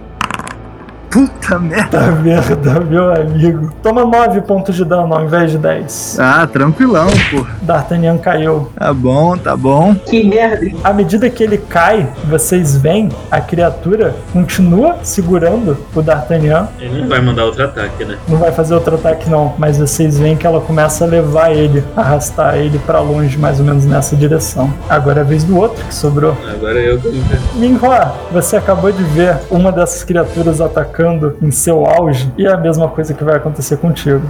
[1.16, 1.98] Puta merda.
[1.98, 3.72] Tá merda, meu amigo.
[3.82, 6.18] Toma 9 pontos de dano ao invés de 10.
[6.20, 7.46] Ah, tranquilão, pô.
[7.62, 8.70] D'Artagnan caiu.
[8.78, 9.96] Tá bom, tá bom.
[9.96, 10.66] Que merda.
[10.66, 10.76] hein?
[10.84, 16.68] À medida que ele cai, vocês veem a criatura continua segurando o D'Artagnan.
[16.82, 18.18] Ele não vai mandar outro ataque, né?
[18.28, 19.54] Não vai fazer outro ataque, não.
[19.58, 23.66] Mas vocês veem que ela começa a levar ele, arrastar ele pra longe, mais ou
[23.66, 24.70] menos nessa direção.
[24.90, 26.36] Agora é a vez do outro que sobrou.
[26.54, 27.24] Agora eu que
[27.56, 31.05] Minhua, você acabou de ver uma dessas criaturas atacando
[31.42, 34.22] em seu auge, e é a mesma coisa que vai acontecer contigo.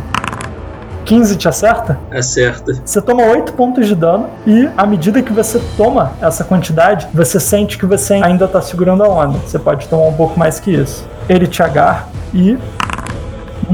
[1.05, 1.99] 15 te acerta?
[2.17, 2.73] acerta.
[2.83, 7.39] Você toma 8 pontos de dano e à medida que você toma essa quantidade, você
[7.39, 9.37] sente que você ainda tá segurando a onda.
[9.45, 11.07] Você pode tomar um pouco mais que isso.
[11.29, 12.57] Ele te agarra e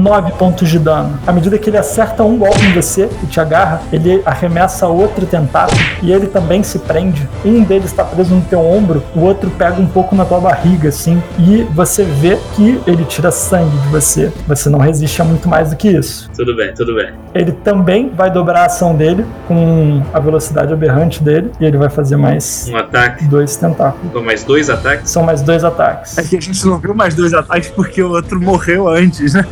[0.02, 1.18] 9 pontos de dano.
[1.26, 5.24] À medida que ele acerta um golpe em você e te agarra, ele arremessa outro
[5.26, 7.28] tentáculo e ele também se prende.
[7.44, 10.88] Um deles está preso no teu ombro, o outro pega um pouco na tua barriga,
[10.88, 14.32] assim, e você vê que ele tira sangue de você.
[14.48, 16.28] Você não resiste a muito mais do que isso.
[16.36, 17.10] Tudo bem, tudo bem.
[17.34, 21.88] Ele também vai dobrar a ação dele com a velocidade aberrante dele e ele vai
[21.88, 23.24] fazer mais Um ataque.
[23.24, 24.12] dois tentáculos.
[24.12, 25.10] Com mais dois ataques.
[25.10, 26.18] São mais dois ataques.
[26.18, 29.46] É que a gente não viu mais dois ataques porque o outro morreu antes, né?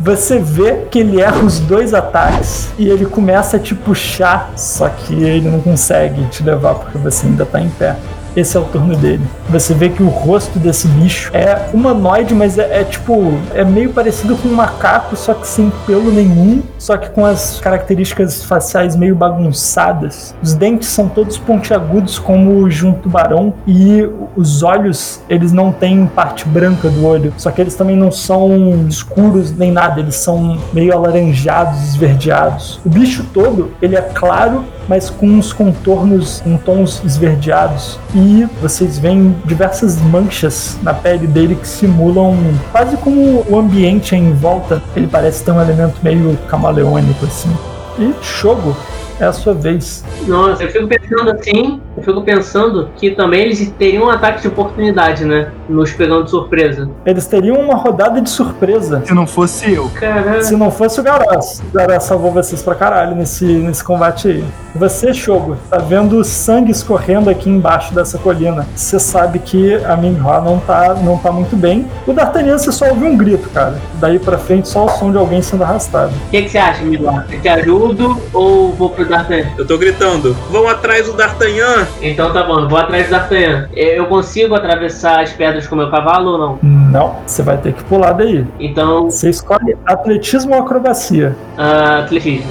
[0.00, 4.88] Você vê que ele erra os dois ataques e ele começa a te puxar, só
[4.88, 7.96] que ele não consegue te levar porque você ainda tá em pé.
[8.38, 9.24] Esse é o turno dele.
[9.50, 13.32] Você vê que o rosto desse bicho é humanoide, mas é, é tipo.
[13.52, 17.58] É meio parecido com um macaco, só que sem pelo nenhum, só que com as
[17.58, 20.36] características faciais meio bagunçadas.
[20.40, 25.72] Os dentes são todos pontiagudos, como o de um tubarão, e os olhos, eles não
[25.72, 30.14] têm parte branca do olho, só que eles também não são escuros nem nada, eles
[30.14, 32.80] são meio alaranjados, esverdeados.
[32.86, 37.98] O bicho todo, ele é claro, mas com uns contornos em tons esverdeados.
[38.14, 42.36] E vocês veem diversas manchas na pele dele que simulam
[42.72, 44.82] quase como o ambiente em volta.
[44.96, 47.54] Ele parece ter um elemento meio camaleônico assim.
[47.98, 48.76] E Shogo,
[49.20, 50.04] é a sua vez.
[50.26, 54.48] Nossa, eu fico pensando assim, eu fico pensando que também eles teriam um ataque de
[54.48, 55.50] oportunidade, né?
[55.68, 56.88] Nos pegando de surpresa.
[57.04, 59.02] Eles teriam uma rodada de surpresa.
[59.04, 59.90] Se não fosse eu.
[59.90, 60.44] Caralho.
[60.44, 61.60] Se não fosse o Garaz.
[61.68, 64.44] O Garaz salvou vocês pra caralho nesse, nesse combate aí.
[64.76, 68.64] Você, Shogo, tá vendo sangue escorrendo aqui embaixo dessa colina.
[68.76, 71.84] Você sabe que a Minhua não tá, não tá muito bem.
[72.06, 73.80] O D'Artagnan, você só ouviu um grito, cara.
[73.94, 76.12] Daí pra frente, só o som de alguém sendo arrastado.
[76.28, 77.22] O que, que você acha, Miguel?
[77.28, 79.48] Eu te ajudo ou vou pro D'Artagnan?
[79.58, 80.34] Eu tô gritando.
[80.48, 81.87] Vão atrás do D'Artagnan.
[82.02, 83.68] Então tá bom, eu vou atrás do D'Artagnan.
[83.74, 86.58] Eu consigo atravessar as pedras com o meu cavalo ou não?
[86.62, 88.46] Não, você vai ter que pular daí.
[88.60, 91.34] Então, Você escolhe atletismo ou acrobacia.
[91.56, 92.50] ah, atletismo.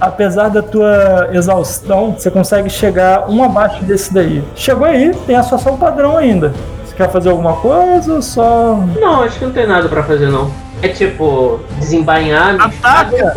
[0.00, 4.44] Apesar da tua exaustão, você consegue chegar um abaixo desse daí.
[4.54, 6.52] Chegou aí, tem a sua ação padrão ainda.
[6.84, 8.78] Você quer fazer alguma coisa ou só.
[9.00, 10.48] Não, acho que não tem nada pra fazer, não.
[10.80, 12.54] É tipo, desembainhar.
[12.54, 13.34] me Ataca!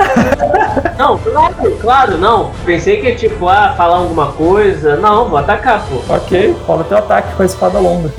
[0.97, 2.51] Não, claro, claro, não.
[2.63, 4.95] Pensei que é tipo, ah, falar alguma coisa.
[4.97, 6.13] Não, vou atacar, pô.
[6.13, 8.11] Ok, rola teu ataque com a espada longa.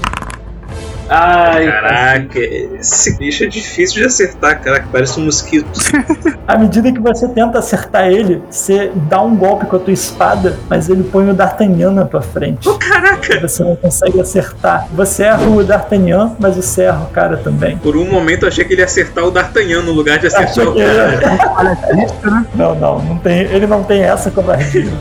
[1.08, 5.68] Ai, Caraca, esse bicho é difícil de acertar, caraca, parece um mosquito.
[6.46, 10.58] À medida que você tenta acertar ele, você dá um golpe com a tua espada,
[10.68, 12.68] mas ele põe o D'Artagnan na tua frente.
[12.68, 13.40] Oh, caraca!
[13.40, 14.88] Você não consegue acertar.
[14.92, 17.78] Você erra o D'Artagnan, mas você erra o cara também.
[17.78, 20.68] Por um momento eu achei que ele ia acertar o D'Artagnan no lugar de acertar
[20.68, 21.54] o que cara.
[21.56, 22.46] Olha, crítica, né?
[22.54, 24.92] Não, não, não tem, ele não tem essa covardia.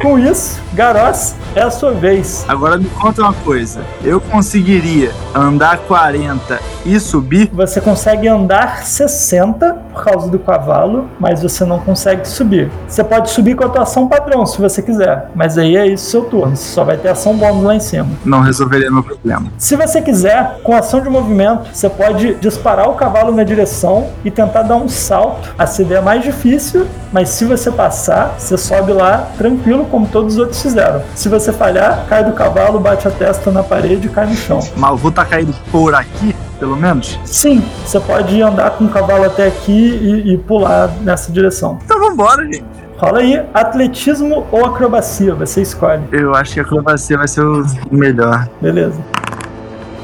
[0.00, 2.44] Com isso, Garós, é a sua vez.
[2.48, 3.82] Agora me conta uma coisa.
[4.02, 7.50] Eu conseguiria andar 40 e subir?
[7.52, 12.70] Você consegue andar 60 por causa do cavalo, mas você não consegue subir.
[12.86, 16.10] Você pode subir com a tua ação padrão, se você quiser, mas aí é isso
[16.10, 16.56] seu turno.
[16.56, 18.08] Você só vai ter ação bônus lá em cima.
[18.24, 19.50] Não resolveria meu problema.
[19.58, 24.30] Se você quiser, com ação de movimento, você pode disparar o cavalo na direção e
[24.30, 25.54] tentar dar um salto.
[25.58, 30.34] A CD é mais difícil, mas se você passar, você sobe lá tranquilo, como todos
[30.34, 31.02] os outros fizeram.
[31.14, 34.60] Se você falhar, cai do cavalo, bate a testa na parede e cai no chão.
[34.76, 37.20] Eu vou estar caído por aqui, pelo menos?
[37.26, 41.78] Sim, você pode andar com o cavalo até aqui e, e pular nessa direção.
[41.84, 42.64] Então vambora, gente.
[42.96, 46.02] Rola aí, atletismo ou acrobacia, você escolhe.
[46.10, 48.48] Eu acho que acrobacia vai ser o melhor.
[48.62, 48.98] Beleza.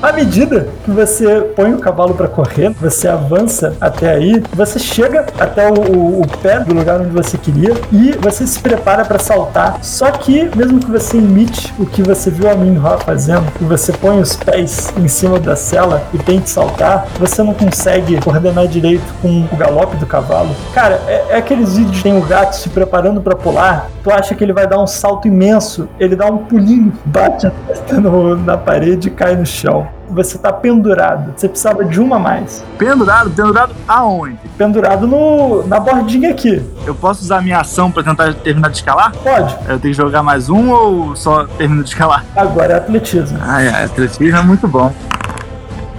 [0.03, 5.27] À medida que você põe o cavalo para correr, você avança até aí, você chega
[5.39, 9.19] até o, o- o pé do lugar onde você queria e você se prepara para
[9.19, 9.79] saltar.
[9.83, 13.93] Só que, mesmo que você imite o que você viu a Minhua fazendo, e você
[13.93, 19.05] põe os pés em cima da cela e tente saltar, você não consegue coordenar direito
[19.21, 20.49] com o galope do cavalo.
[20.73, 24.35] Cara, é, é aqueles vídeos que tem o gato se preparando para pular, tu acha
[24.35, 28.35] que ele vai dar um salto imenso, ele dá um pulinho, bate a testa no-
[28.37, 29.90] na parede e cai no chão.
[30.09, 31.33] Você tá pendurado.
[31.37, 32.65] Você precisava de uma a mais.
[32.77, 34.39] Pendurado, pendurado aonde?
[34.59, 36.61] Pendurado no, na bordinha aqui.
[36.85, 39.13] Eu posso usar minha ação pra tentar terminar de escalar?
[39.13, 39.55] Pode.
[39.69, 42.25] Eu tenho que jogar mais um ou só termino de escalar?
[42.35, 43.39] Agora é atletismo.
[43.41, 44.93] Ai, ai, atletismo é muito bom.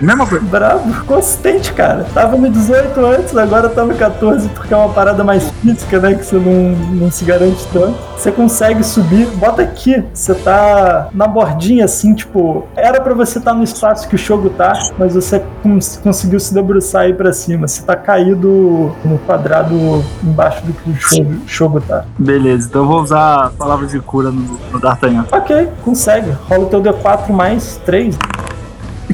[0.02, 0.44] Mesma coisa.
[0.46, 2.06] Bravo, consistente, cara.
[2.14, 6.16] Tava no 18 antes, agora tá no 14, porque é uma parada mais física, né?
[6.16, 7.96] Que você não, não se garante tanto.
[8.18, 10.04] Você consegue subir, bota aqui.
[10.14, 12.66] Você tá na bordinha, assim, tipo.
[12.76, 16.54] Era pra você estar no espaço que o Shogo tá, mas você cons- conseguiu se
[16.54, 17.68] debruçar aí pra cima.
[17.68, 22.06] Você tá caído no quadrado embaixo do que o Shogo, Shogo tá.
[22.18, 25.26] Beleza, então eu vou usar a palavra de cura no, no D'Artagnan.
[25.32, 26.32] Ok, consegue.
[26.48, 28.18] Rola o teu D4 mais 3.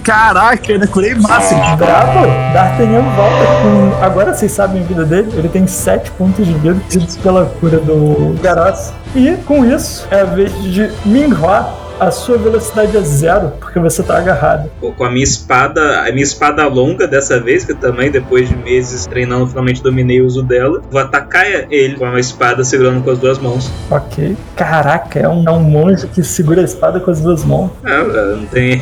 [0.08, 1.60] Caraca, ainda curei máximo.
[1.76, 2.28] Bravo!
[2.54, 4.06] D'Artagnan volta com.
[4.06, 5.30] Agora vocês sabem a vida dele.
[5.36, 6.78] Ele tem 7 pontos de vida
[7.22, 8.94] pela cura do Garaz.
[9.14, 11.87] E com isso, é a vez de Minghua.
[12.00, 14.70] A sua velocidade é zero, porque você tá agarrado.
[14.80, 18.48] Pô, com a minha espada, a minha espada longa dessa vez, que eu também, depois
[18.48, 20.82] de meses treinando, finalmente dominei o uso dela.
[20.92, 23.72] Vou atacar ele com a espada segurando com as duas mãos.
[23.90, 24.38] Ok.
[24.56, 27.72] Caraca, é um, é um monge que segura a espada com as duas mãos.
[27.84, 28.04] Ah,
[28.36, 28.82] não tem.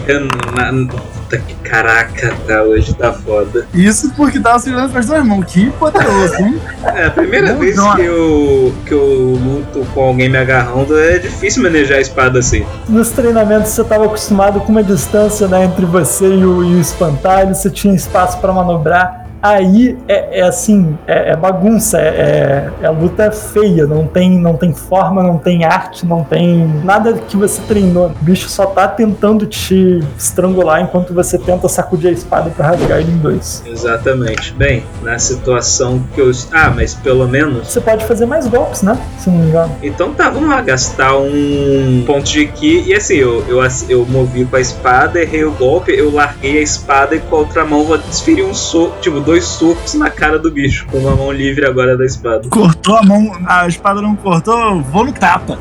[0.56, 3.66] na- Puta que caraca, tá, hoje tá foda.
[3.74, 5.46] Isso porque tava segurando com as duas mãos.
[5.46, 6.62] Que poderoso, hein?
[6.84, 7.96] É, a primeira Não, vez não.
[7.96, 12.64] que eu, que eu luto com alguém me agarrando é difícil manejar a espada assim.
[13.06, 16.82] Nos treinamentos você estava acostumado com uma distância né, entre você e o, e o
[16.82, 19.25] espantalho, você tinha espaço para manobrar.
[19.46, 24.40] Aí é, é assim, é, é bagunça, é, é, a luta é feia, não tem,
[24.40, 28.08] não tem forma, não tem arte, não tem nada que você treinou.
[28.08, 33.00] O bicho só tá tentando te estrangular enquanto você tenta sacudir a espada para rasgar
[33.00, 33.62] ele em dois.
[33.68, 34.52] Exatamente.
[34.54, 36.32] Bem, na situação que eu.
[36.52, 37.68] Ah, mas pelo menos.
[37.68, 38.98] Você pode fazer mais golpes, né?
[39.20, 39.76] Se não me engano.
[39.84, 42.86] Então tá, vamos lá, gastar um ponto de ki.
[42.88, 43.60] E assim, eu, eu,
[43.90, 47.40] eu movi com a espada, errei o golpe, eu larguei a espada e com a
[47.40, 51.16] outra mão vou desferir um soco, tipo, dois socos na cara do bicho, com uma
[51.16, 52.48] mão livre agora da espada.
[52.50, 55.58] Cortou a mão, a espada não cortou, vou no tapa.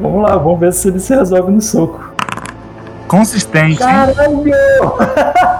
[0.00, 2.12] Vamos lá, vamos ver se ele se resolve no soco.
[3.06, 3.88] Consistente, hein?
[3.88, 4.52] Caralho!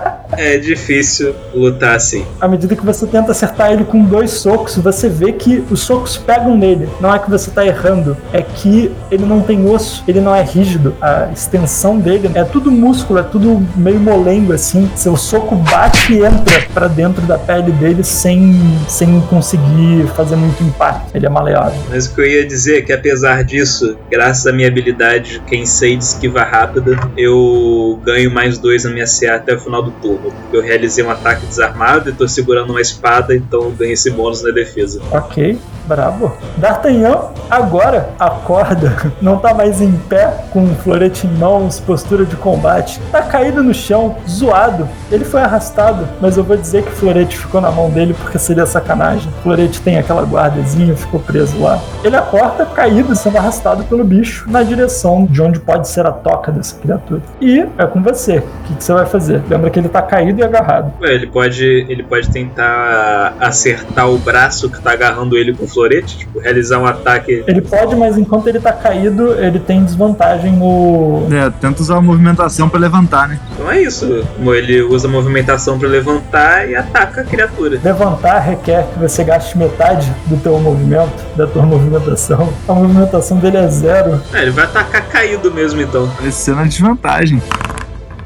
[0.37, 2.25] É difícil lutar assim.
[2.41, 6.17] à medida que você tenta acertar ele com dois socos, você vê que os socos
[6.17, 6.89] pegam nele.
[7.01, 10.43] Não é que você tá errando, é que ele não tem osso, ele não é
[10.43, 10.95] rígido.
[11.01, 14.91] A extensão dele é tudo músculo, é tudo meio molengo assim.
[14.95, 20.63] Seu soco bate e entra pra dentro da pele dele sem, sem conseguir fazer muito
[20.63, 21.15] impacto.
[21.15, 21.79] Ele é maleável.
[21.89, 25.41] Mas o que eu ia dizer é que apesar disso, graças à minha habilidade de
[25.41, 29.83] quem sei de esquiva rápida, eu ganho mais dois na minha CA até o final
[29.83, 30.22] do turno.
[30.53, 34.51] Eu realizei um ataque desarmado e tô segurando uma espada, então ganho esse bônus na
[34.51, 35.01] defesa.
[35.11, 35.59] Ok.
[35.87, 36.33] Bravo.
[36.57, 42.37] D'Artagnan agora acorda, não tá mais em pé, com um florete em mãos, postura de
[42.37, 43.01] combate.
[43.11, 44.89] Tá caído no chão, zoado.
[45.11, 48.39] Ele foi arrastado, mas eu vou dizer que o florete ficou na mão dele porque
[48.39, 49.31] seria sacanagem.
[49.41, 51.79] O florete tem aquela guardazinha, ficou preso lá.
[52.03, 56.51] Ele acorda caído, sendo arrastado pelo bicho na direção de onde pode ser a toca
[56.51, 57.21] dessa criatura.
[57.41, 58.39] E é com você.
[58.39, 59.43] O que, que você vai fazer?
[59.49, 60.93] Lembra que ele tá caído e agarrado.
[61.01, 66.19] Ué, Ele pode, ele pode tentar acertar o braço que tá agarrando ele com florete,
[66.19, 67.45] tipo, realizar um ataque.
[67.47, 71.27] Ele pode, mas enquanto ele tá caído, ele tem desvantagem no.
[71.31, 73.39] É, tenta usar a movimentação pra levantar, né?
[73.53, 74.25] Então é isso.
[74.41, 77.81] Ele usa a movimentação pra levantar e ataca a criatura.
[77.83, 82.53] Levantar requer que você gaste metade do teu movimento, da tua movimentação.
[82.69, 84.21] A movimentação dele é zero.
[84.33, 86.09] É, ele vai atacar caído mesmo então.
[86.17, 87.43] Parecendo a desvantagem.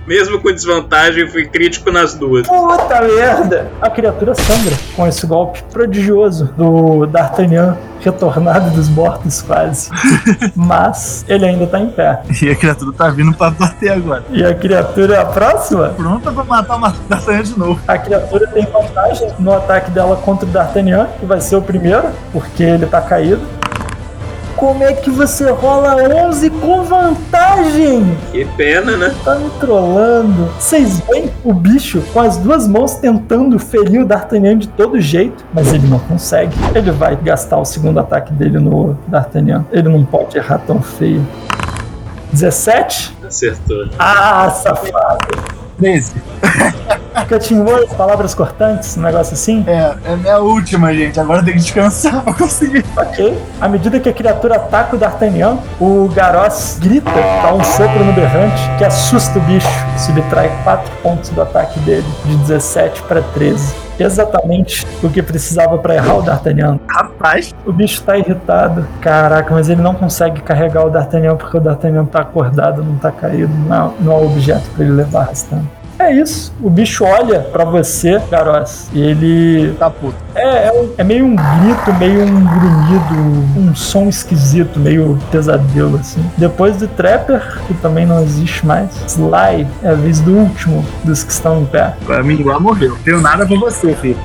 [0.06, 2.46] Mesmo com desvantagem, eu fui crítico nas duas.
[2.46, 3.70] Puta merda!
[3.80, 9.90] A criatura sangra com esse golpe prodigioso do D'Artagnan retornado dos mortos quase.
[10.54, 12.22] Mas ele ainda tá em pé.
[12.40, 14.24] E a criatura tá vindo pra bater agora.
[14.30, 15.88] E a criatura é a próxima?
[15.88, 17.80] Pronta pra matar o D'Artagnan de novo.
[17.88, 22.08] A criatura tem vantagem no ataque dela contra o D'Artagnan, que vai ser o primeiro,
[22.32, 23.40] porque ele tá caído.
[24.56, 28.16] Como é que você rola 11 com vantagem?
[28.32, 29.14] Que pena, né?
[29.22, 30.46] Tá me trollando.
[30.58, 35.44] Vocês veem o bicho com as duas mãos tentando ferir o D'Artagnan de todo jeito,
[35.52, 36.56] mas ele não consegue.
[36.74, 39.66] Ele vai gastar o segundo ataque dele no D'Artagnan.
[39.70, 41.26] Ele não pode errar tão feio.
[42.32, 43.14] 17?
[43.26, 43.88] Acertou.
[43.98, 45.28] Ah, safado.
[45.78, 46.14] 13.
[47.24, 49.64] Cutting words, palavras cortantes, um negócio assim.
[49.66, 51.18] É, é minha última, gente.
[51.18, 52.84] Agora tem que descansar pra conseguir.
[52.96, 53.36] Ok.
[53.60, 57.10] À medida que a criatura ataca o D'Artagnan, o Garros grita,
[57.42, 59.68] dá um sopro no berrante, que assusta o bicho.
[59.98, 63.86] Subtrai 4 pontos do ataque dele, de 17 para 13.
[63.98, 66.78] Exatamente o que precisava para errar o D'Artagnan.
[66.86, 68.86] Rapaz, O bicho tá irritado.
[69.00, 73.10] Caraca, mas ele não consegue carregar o D'Artagnan porque o D'Artagnan tá acordado, não tá
[73.10, 75.66] caído, não, não há objeto para ele levar arrastando.
[76.06, 76.52] É isso.
[76.62, 80.14] O bicho olha pra você, Garós, e ele tá puto.
[80.36, 83.14] é, é, um- é meio um grito, meio um grunhido,
[83.58, 86.24] um som esquisito, meio pesadelo, assim.
[86.38, 91.24] Depois do Trapper, que também não existe mais, Sly é a vez do último dos
[91.24, 91.94] que estão em pé.
[92.06, 92.96] Pra mim, igual morreu.
[93.04, 94.18] Tenho nada pra você, filho.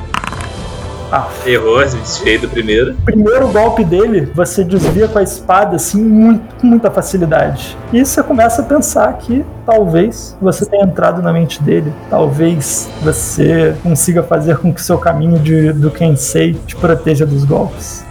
[1.11, 2.95] Ah, Errou, se desfez do primeiro.
[3.03, 7.77] primeiro golpe dele, você desvia com a espada, assim, muito, com muita facilidade.
[7.91, 11.91] E você começa a pensar que talvez você tenha entrado na mente dele.
[12.09, 18.05] Talvez você consiga fazer com que seu caminho de, do Kensei te proteja dos golpes.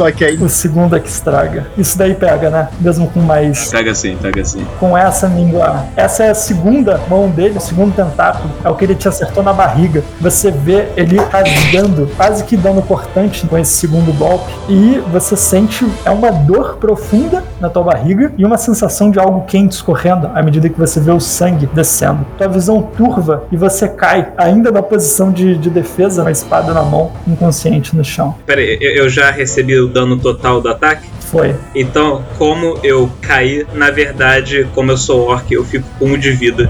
[0.00, 1.66] Só que aí O segundo é que estraga.
[1.76, 2.68] Isso daí pega, né?
[2.80, 3.70] Mesmo com mais.
[3.70, 4.66] Pega assim, pega assim.
[4.78, 5.88] Com essa minguar.
[5.94, 8.50] Essa é a segunda mão dele, o segundo tentáculo.
[8.64, 10.02] É o que ele te acertou na barriga.
[10.18, 14.50] Você vê ele rasgando, quase que dando cortante com esse segundo golpe.
[14.70, 19.44] E você sente é uma dor profunda na tua barriga e uma sensação de algo
[19.46, 22.26] quente escorrendo à medida que você vê o sangue descendo.
[22.38, 26.72] Tua visão turva e você cai, ainda na posição de, de defesa, com a espada
[26.72, 28.34] na mão, inconsciente no chão.
[28.46, 31.08] Pera aí, eu, já recebi o dano total do ataque?
[31.20, 31.54] Foi.
[31.76, 36.32] Então, como eu caí, na verdade, como eu sou orc, eu fico com um de
[36.32, 36.68] vida.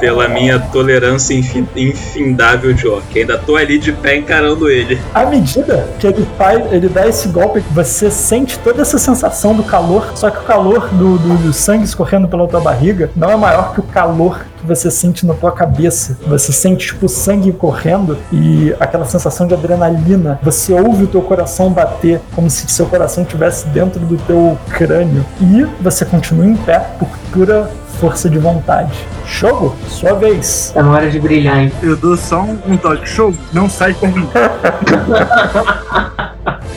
[0.00, 3.16] Pela minha tolerância infi- infindável de orc.
[3.16, 4.98] Ainda tô ali de pé encarando ele.
[5.14, 9.62] À medida que ele faz, ele dá esse golpe, você sente toda essa sensação do
[9.62, 13.36] calor, só que o calor do, do- do sangue escorrendo pela tua barriga não é
[13.36, 16.16] maior que o calor que você sente na tua cabeça.
[16.26, 20.38] Você sente tipo sangue correndo e aquela sensação de adrenalina.
[20.42, 25.24] Você ouve o teu coração bater como se seu coração estivesse dentro do teu crânio.
[25.40, 27.68] E você continua em pé por pura
[28.00, 28.92] força de vontade.
[29.26, 30.72] Jogo, sua vez.
[30.74, 31.72] Tá na hora de brilhar, hein?
[31.82, 33.08] eu dou só um, um toque.
[33.08, 34.28] Show, não sai por mim.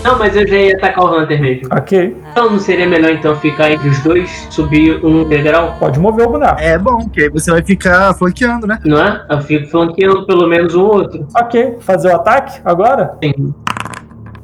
[0.05, 1.67] Não, mas eu já ia atacar o Hunter mesmo.
[1.71, 5.75] Ok, Então não seria melhor então ficar entre os dois, subir um degrau?
[5.79, 6.59] pode mover o boneco.
[6.59, 8.79] É bom, que aí você vai ficar flanqueando, né?
[8.85, 9.25] Não é?
[9.29, 11.27] Eu fico flanqueando pelo menos um outro.
[11.35, 13.17] Ok, fazer o ataque agora?
[13.23, 13.53] Sim.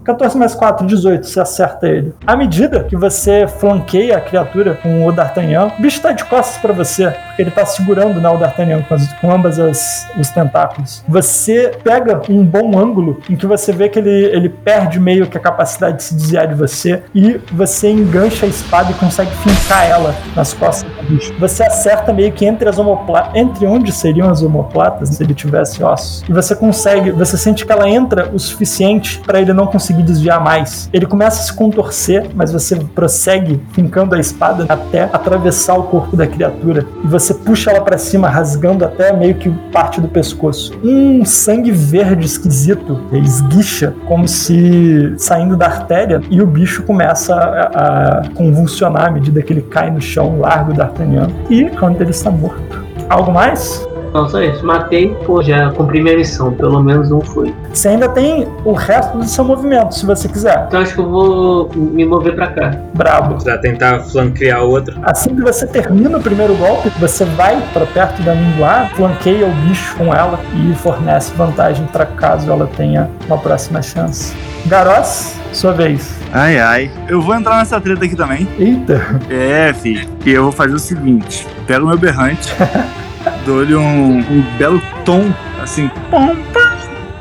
[0.03, 2.13] 14 mais 4, 18, você acerta ele.
[2.25, 6.57] À medida que você flanqueia a criatura com o D'Artagnan, o bicho tá de costas
[6.57, 11.03] pra você, porque ele tá segurando né, o D'Artagnan com, com ambas as, os tentáculos.
[11.07, 15.37] Você pega um bom ângulo em que você vê que ele, ele perde meio que
[15.37, 19.87] a capacidade de se desviar de você e você engancha a espada e consegue fincar
[19.87, 21.33] ela nas costas do bicho.
[21.39, 25.83] Você acerta meio que entre as omoplatas, entre onde seriam as omoplatas, se ele tivesse
[25.83, 26.23] ossos.
[26.27, 30.03] E você consegue, você sente que ela entra o suficiente pra ele não conseguir conseguir
[30.03, 30.89] desviar mais.
[30.93, 36.15] Ele começa a se contorcer, mas você prossegue fincando a espada até atravessar o corpo
[36.15, 40.73] da criatura e você puxa ela para cima, rasgando até meio que parte do pescoço.
[40.83, 48.19] Um sangue verde esquisito esguicha como se saindo da artéria e o bicho começa a,
[48.19, 52.31] a convulsionar à medida que ele cai no chão largo D'Artagnan e quando ele está
[52.31, 52.85] morto.
[53.09, 53.85] Algo mais?
[54.13, 54.65] Não, só isso.
[54.65, 56.51] Matei, pô, já cumpri minha missão.
[56.53, 57.53] Pelo menos um foi.
[57.73, 60.65] Você ainda tem o resto do seu movimento, se você quiser.
[60.67, 62.75] Então acho que eu vou me mover pra cá.
[62.93, 63.41] Brabo.
[63.43, 64.97] Pra tentar flanquear o outro.
[65.03, 69.51] Assim que você termina o primeiro golpe, você vai para perto da Minguar, flanqueia o
[69.67, 74.33] bicho com ela e fornece vantagem para caso ela tenha uma próxima chance.
[74.65, 76.19] Garoz, sua vez.
[76.33, 76.91] Ai, ai.
[77.07, 78.47] Eu vou entrar nessa treta aqui também.
[78.57, 79.01] Eita.
[79.29, 80.07] É, filho.
[80.25, 82.53] E eu vou fazer o seguinte: pego meu berrante,
[83.45, 85.31] dou-lhe um, um belo tom,
[85.61, 86.71] assim, pom, pom,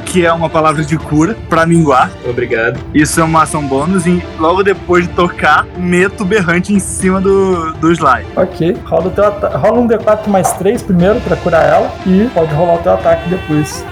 [0.04, 2.10] que é uma palavra de cura pra minguar.
[2.28, 2.80] Obrigado.
[2.92, 7.20] Isso é uma ação bônus e logo depois de tocar, meto o berrante em cima
[7.20, 8.26] do, do slide.
[8.34, 8.76] Ok.
[8.84, 9.24] Rola, o teu
[9.58, 13.28] rola um D4 mais 3 primeiro pra curar ela e pode rolar o teu ataque
[13.28, 13.84] depois.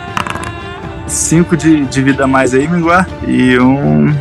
[1.06, 3.08] 5 de, de vida a mais aí, minguar.
[3.26, 4.12] E um.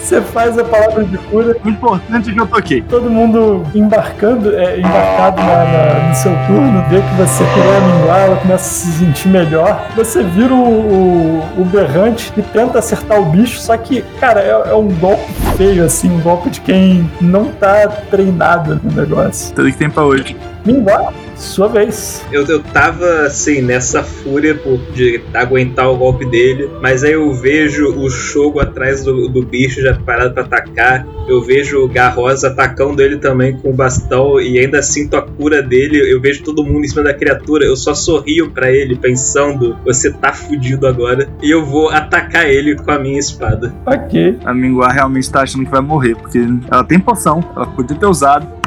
[0.00, 2.82] Você faz a palavra de cura, O importante é que eu toquei.
[2.82, 7.80] todo mundo embarcando, é, embarcado na- na- no seu turno, vê que você curou a
[7.80, 9.86] minguar, ela começa a se sentir melhor.
[9.96, 14.70] Você vira o, o, o berrante e tenta acertar o bicho, só que, cara, é,
[14.70, 19.54] é um golpe feio, assim, um golpe de quem não tá treinado no negócio.
[19.54, 20.36] Tudo que tem pra hoje.
[20.64, 22.24] Minguar, sua vez.
[22.30, 27.32] Eu, eu tava assim, nessa fúria por, de aguentar o golpe dele, mas aí eu
[27.32, 31.06] vejo o Shogo atrás do, do bicho já parado pra atacar.
[31.26, 35.62] Eu vejo o Garrosa atacando ele também com o bastão e ainda sinto a cura
[35.62, 36.12] dele.
[36.12, 37.64] Eu vejo todo mundo em cima da criatura.
[37.64, 41.28] Eu só sorrio pra ele, pensando: você tá fudido agora.
[41.42, 43.72] E eu vou atacar ele com a minha espada.
[43.86, 44.38] Ok.
[44.44, 46.38] A minguar realmente tá achando que vai morrer, porque
[46.70, 48.59] ela tem poção, ela podia ter usado.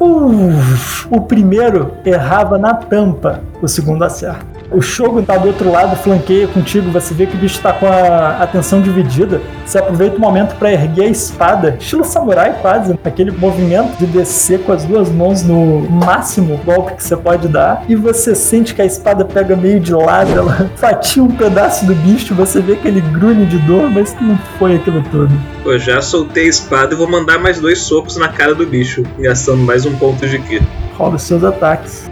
[0.00, 4.49] Uf, o primeiro errava na tampa, o segundo acerta.
[4.70, 7.86] O Shogun tá do outro lado, flanqueia contigo, você vê que o bicho tá com
[7.86, 9.40] a atenção dividida.
[9.66, 14.60] Você aproveita o momento pra erguer a espada, estilo samurai quase, aquele movimento de descer
[14.60, 17.84] com as duas mãos no máximo golpe que você pode dar.
[17.88, 21.94] E você sente que a espada pega meio de lado, ela fatia um pedaço do
[21.94, 25.32] bicho, você vê que ele grunhe de dor, mas não foi aquilo tudo.
[25.64, 29.02] Pô, já soltei a espada e vou mandar mais dois socos na cara do bicho,
[29.18, 30.62] gastando mais um ponto de ki.
[30.96, 32.08] Rola os seus ataques.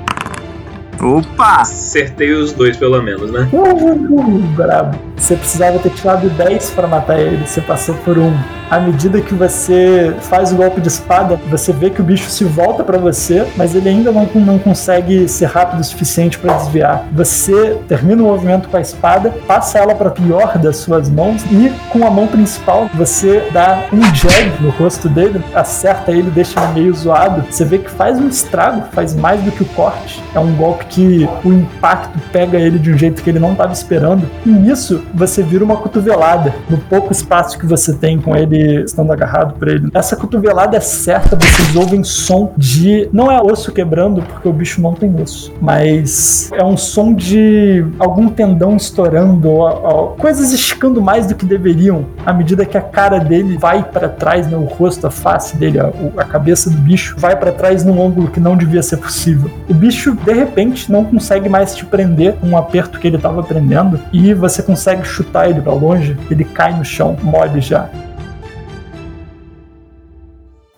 [1.01, 1.63] Opa!
[1.63, 3.49] Acertei os dois, pelo menos, né?
[3.53, 4.99] Uh, brabo.
[5.17, 8.33] Você precisava ter tirado 10 para matar ele, você passou por um.
[8.71, 12.45] À medida que você faz o golpe de espada, você vê que o bicho se
[12.45, 17.07] volta para você, mas ele ainda não, não consegue ser rápido o suficiente para desviar.
[17.13, 21.73] Você termina o movimento com a espada, passa ela para pior das suas mãos e
[21.91, 26.73] com a mão principal você dá um jab no rosto dele, acerta ele, deixa ele
[26.75, 27.45] meio zoado.
[27.51, 30.23] Você vê que faz um estrago, faz mais do que o corte.
[30.35, 33.73] É um golpe que o impacto pega ele de um jeito que ele não estava
[33.73, 34.29] esperando.
[34.45, 39.13] E nisso você vira uma cotovelada no pouco espaço que você tem com ele estando
[39.13, 39.89] agarrado por ele.
[39.95, 43.09] Essa cotovelada é certa, vocês ouvem som de.
[43.13, 47.85] Não é osso quebrando, porque o bicho não tem osso, mas é um som de
[47.99, 52.83] algum tendão estourando, ou, ou, coisas esticando mais do que deveriam, à medida que a
[52.83, 56.77] cara dele vai para trás, né, o rosto, a face dele, a, a cabeça do
[56.79, 59.51] bicho vai para trás num ângulo que não devia ser possível.
[59.69, 63.43] O bicho, de repente, não consegue mais te prender com um aperto que ele estava
[63.43, 67.91] prendendo e você consegue chutar ele para longe, ele cai no chão, mole já.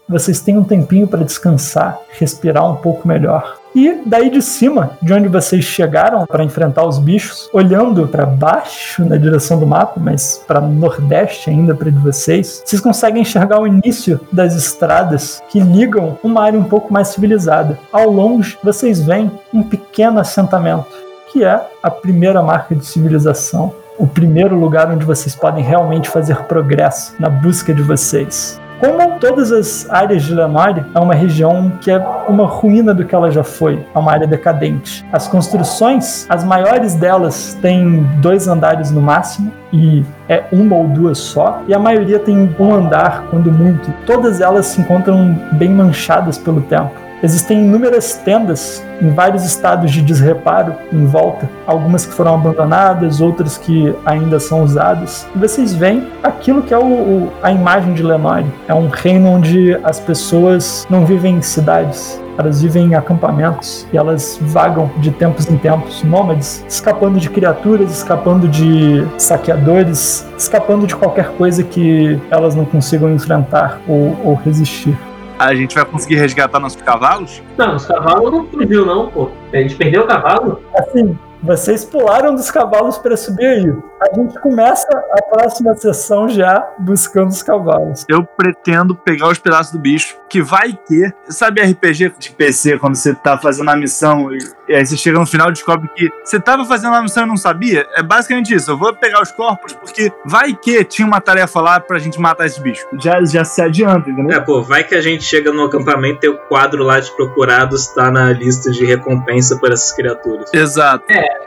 [0.09, 3.60] Vocês têm um tempinho para descansar, respirar um pouco melhor.
[3.75, 9.05] E daí de cima, de onde vocês chegaram para enfrentar os bichos, olhando para baixo
[9.05, 13.67] na direção do mapa, mas para nordeste ainda para de vocês, vocês conseguem enxergar o
[13.67, 17.79] início das estradas que ligam uma área um pouco mais civilizada.
[17.93, 20.91] Ao longe, vocês veem um pequeno assentamento,
[21.33, 26.43] que é a primeira marca de civilização, o primeiro lugar onde vocês podem realmente fazer
[26.45, 28.61] progresso na busca de vocês.
[28.81, 33.15] Como todas as áreas de Lenore, é uma região que é uma ruína do que
[33.15, 35.05] ela já foi, é uma área decadente.
[35.12, 41.19] As construções, as maiores delas têm dois andares no máximo e é uma ou duas
[41.19, 43.93] só, e a maioria tem um andar, quando muito.
[44.07, 46.99] Todas elas se encontram bem manchadas pelo tempo.
[47.23, 53.59] Existem inúmeras tendas em vários estados de desreparo em volta, algumas que foram abandonadas, outras
[53.59, 55.27] que ainda são usadas.
[55.35, 58.47] E vocês veem aquilo que é o, o, a imagem de Lenore.
[58.67, 63.99] É um reino onde as pessoas não vivem em cidades, elas vivem em acampamentos e
[63.99, 70.97] elas vagam de tempos em tempos, nômades, escapando de criaturas, escapando de saqueadores, escapando de
[70.97, 74.97] qualquer coisa que elas não consigam enfrentar ou, ou resistir.
[75.41, 77.43] A gente vai conseguir resgatar nossos cavalos?
[77.57, 79.31] Não, os cavalos não fugiu, não, pô.
[79.55, 80.61] A gente perdeu o cavalo?
[80.77, 83.73] Assim, vocês pularam dos cavalos para subir aí.
[84.01, 88.05] A gente começa a próxima sessão já buscando os cavalos.
[88.09, 91.12] Eu pretendo pegar os pedaços do bicho, que vai que.
[91.29, 94.31] Sabe RPG de PC, quando você tá fazendo a missão
[94.71, 97.27] e aí você chega no final e descobre que você tava fazendo a missão e
[97.27, 97.87] não sabia?
[97.95, 98.71] É basicamente isso.
[98.71, 102.47] Eu vou pegar os corpos porque vai que tinha uma tarefa lá pra gente matar
[102.47, 102.87] esse bicho.
[102.99, 104.37] Já, já se adianta, entendeu?
[104.37, 107.89] É, pô, vai que a gente chega no acampamento e o quadro lá de procurados
[107.89, 110.53] tá na lista de recompensa por essas criaturas.
[110.55, 111.05] Exato.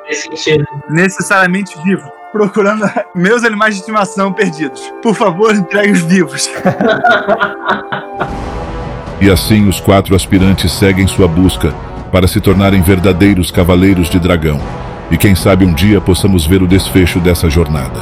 [0.07, 0.65] Nesse sentido.
[0.89, 2.11] Necessariamente vivo.
[2.31, 4.81] Procurando meus animais de estimação perdidos.
[5.01, 6.49] Por favor, entregue os vivos.
[9.21, 11.73] E assim os quatro aspirantes seguem sua busca
[12.11, 14.59] para se tornarem verdadeiros cavaleiros de dragão.
[15.09, 18.01] E quem sabe um dia possamos ver o desfecho dessa jornada.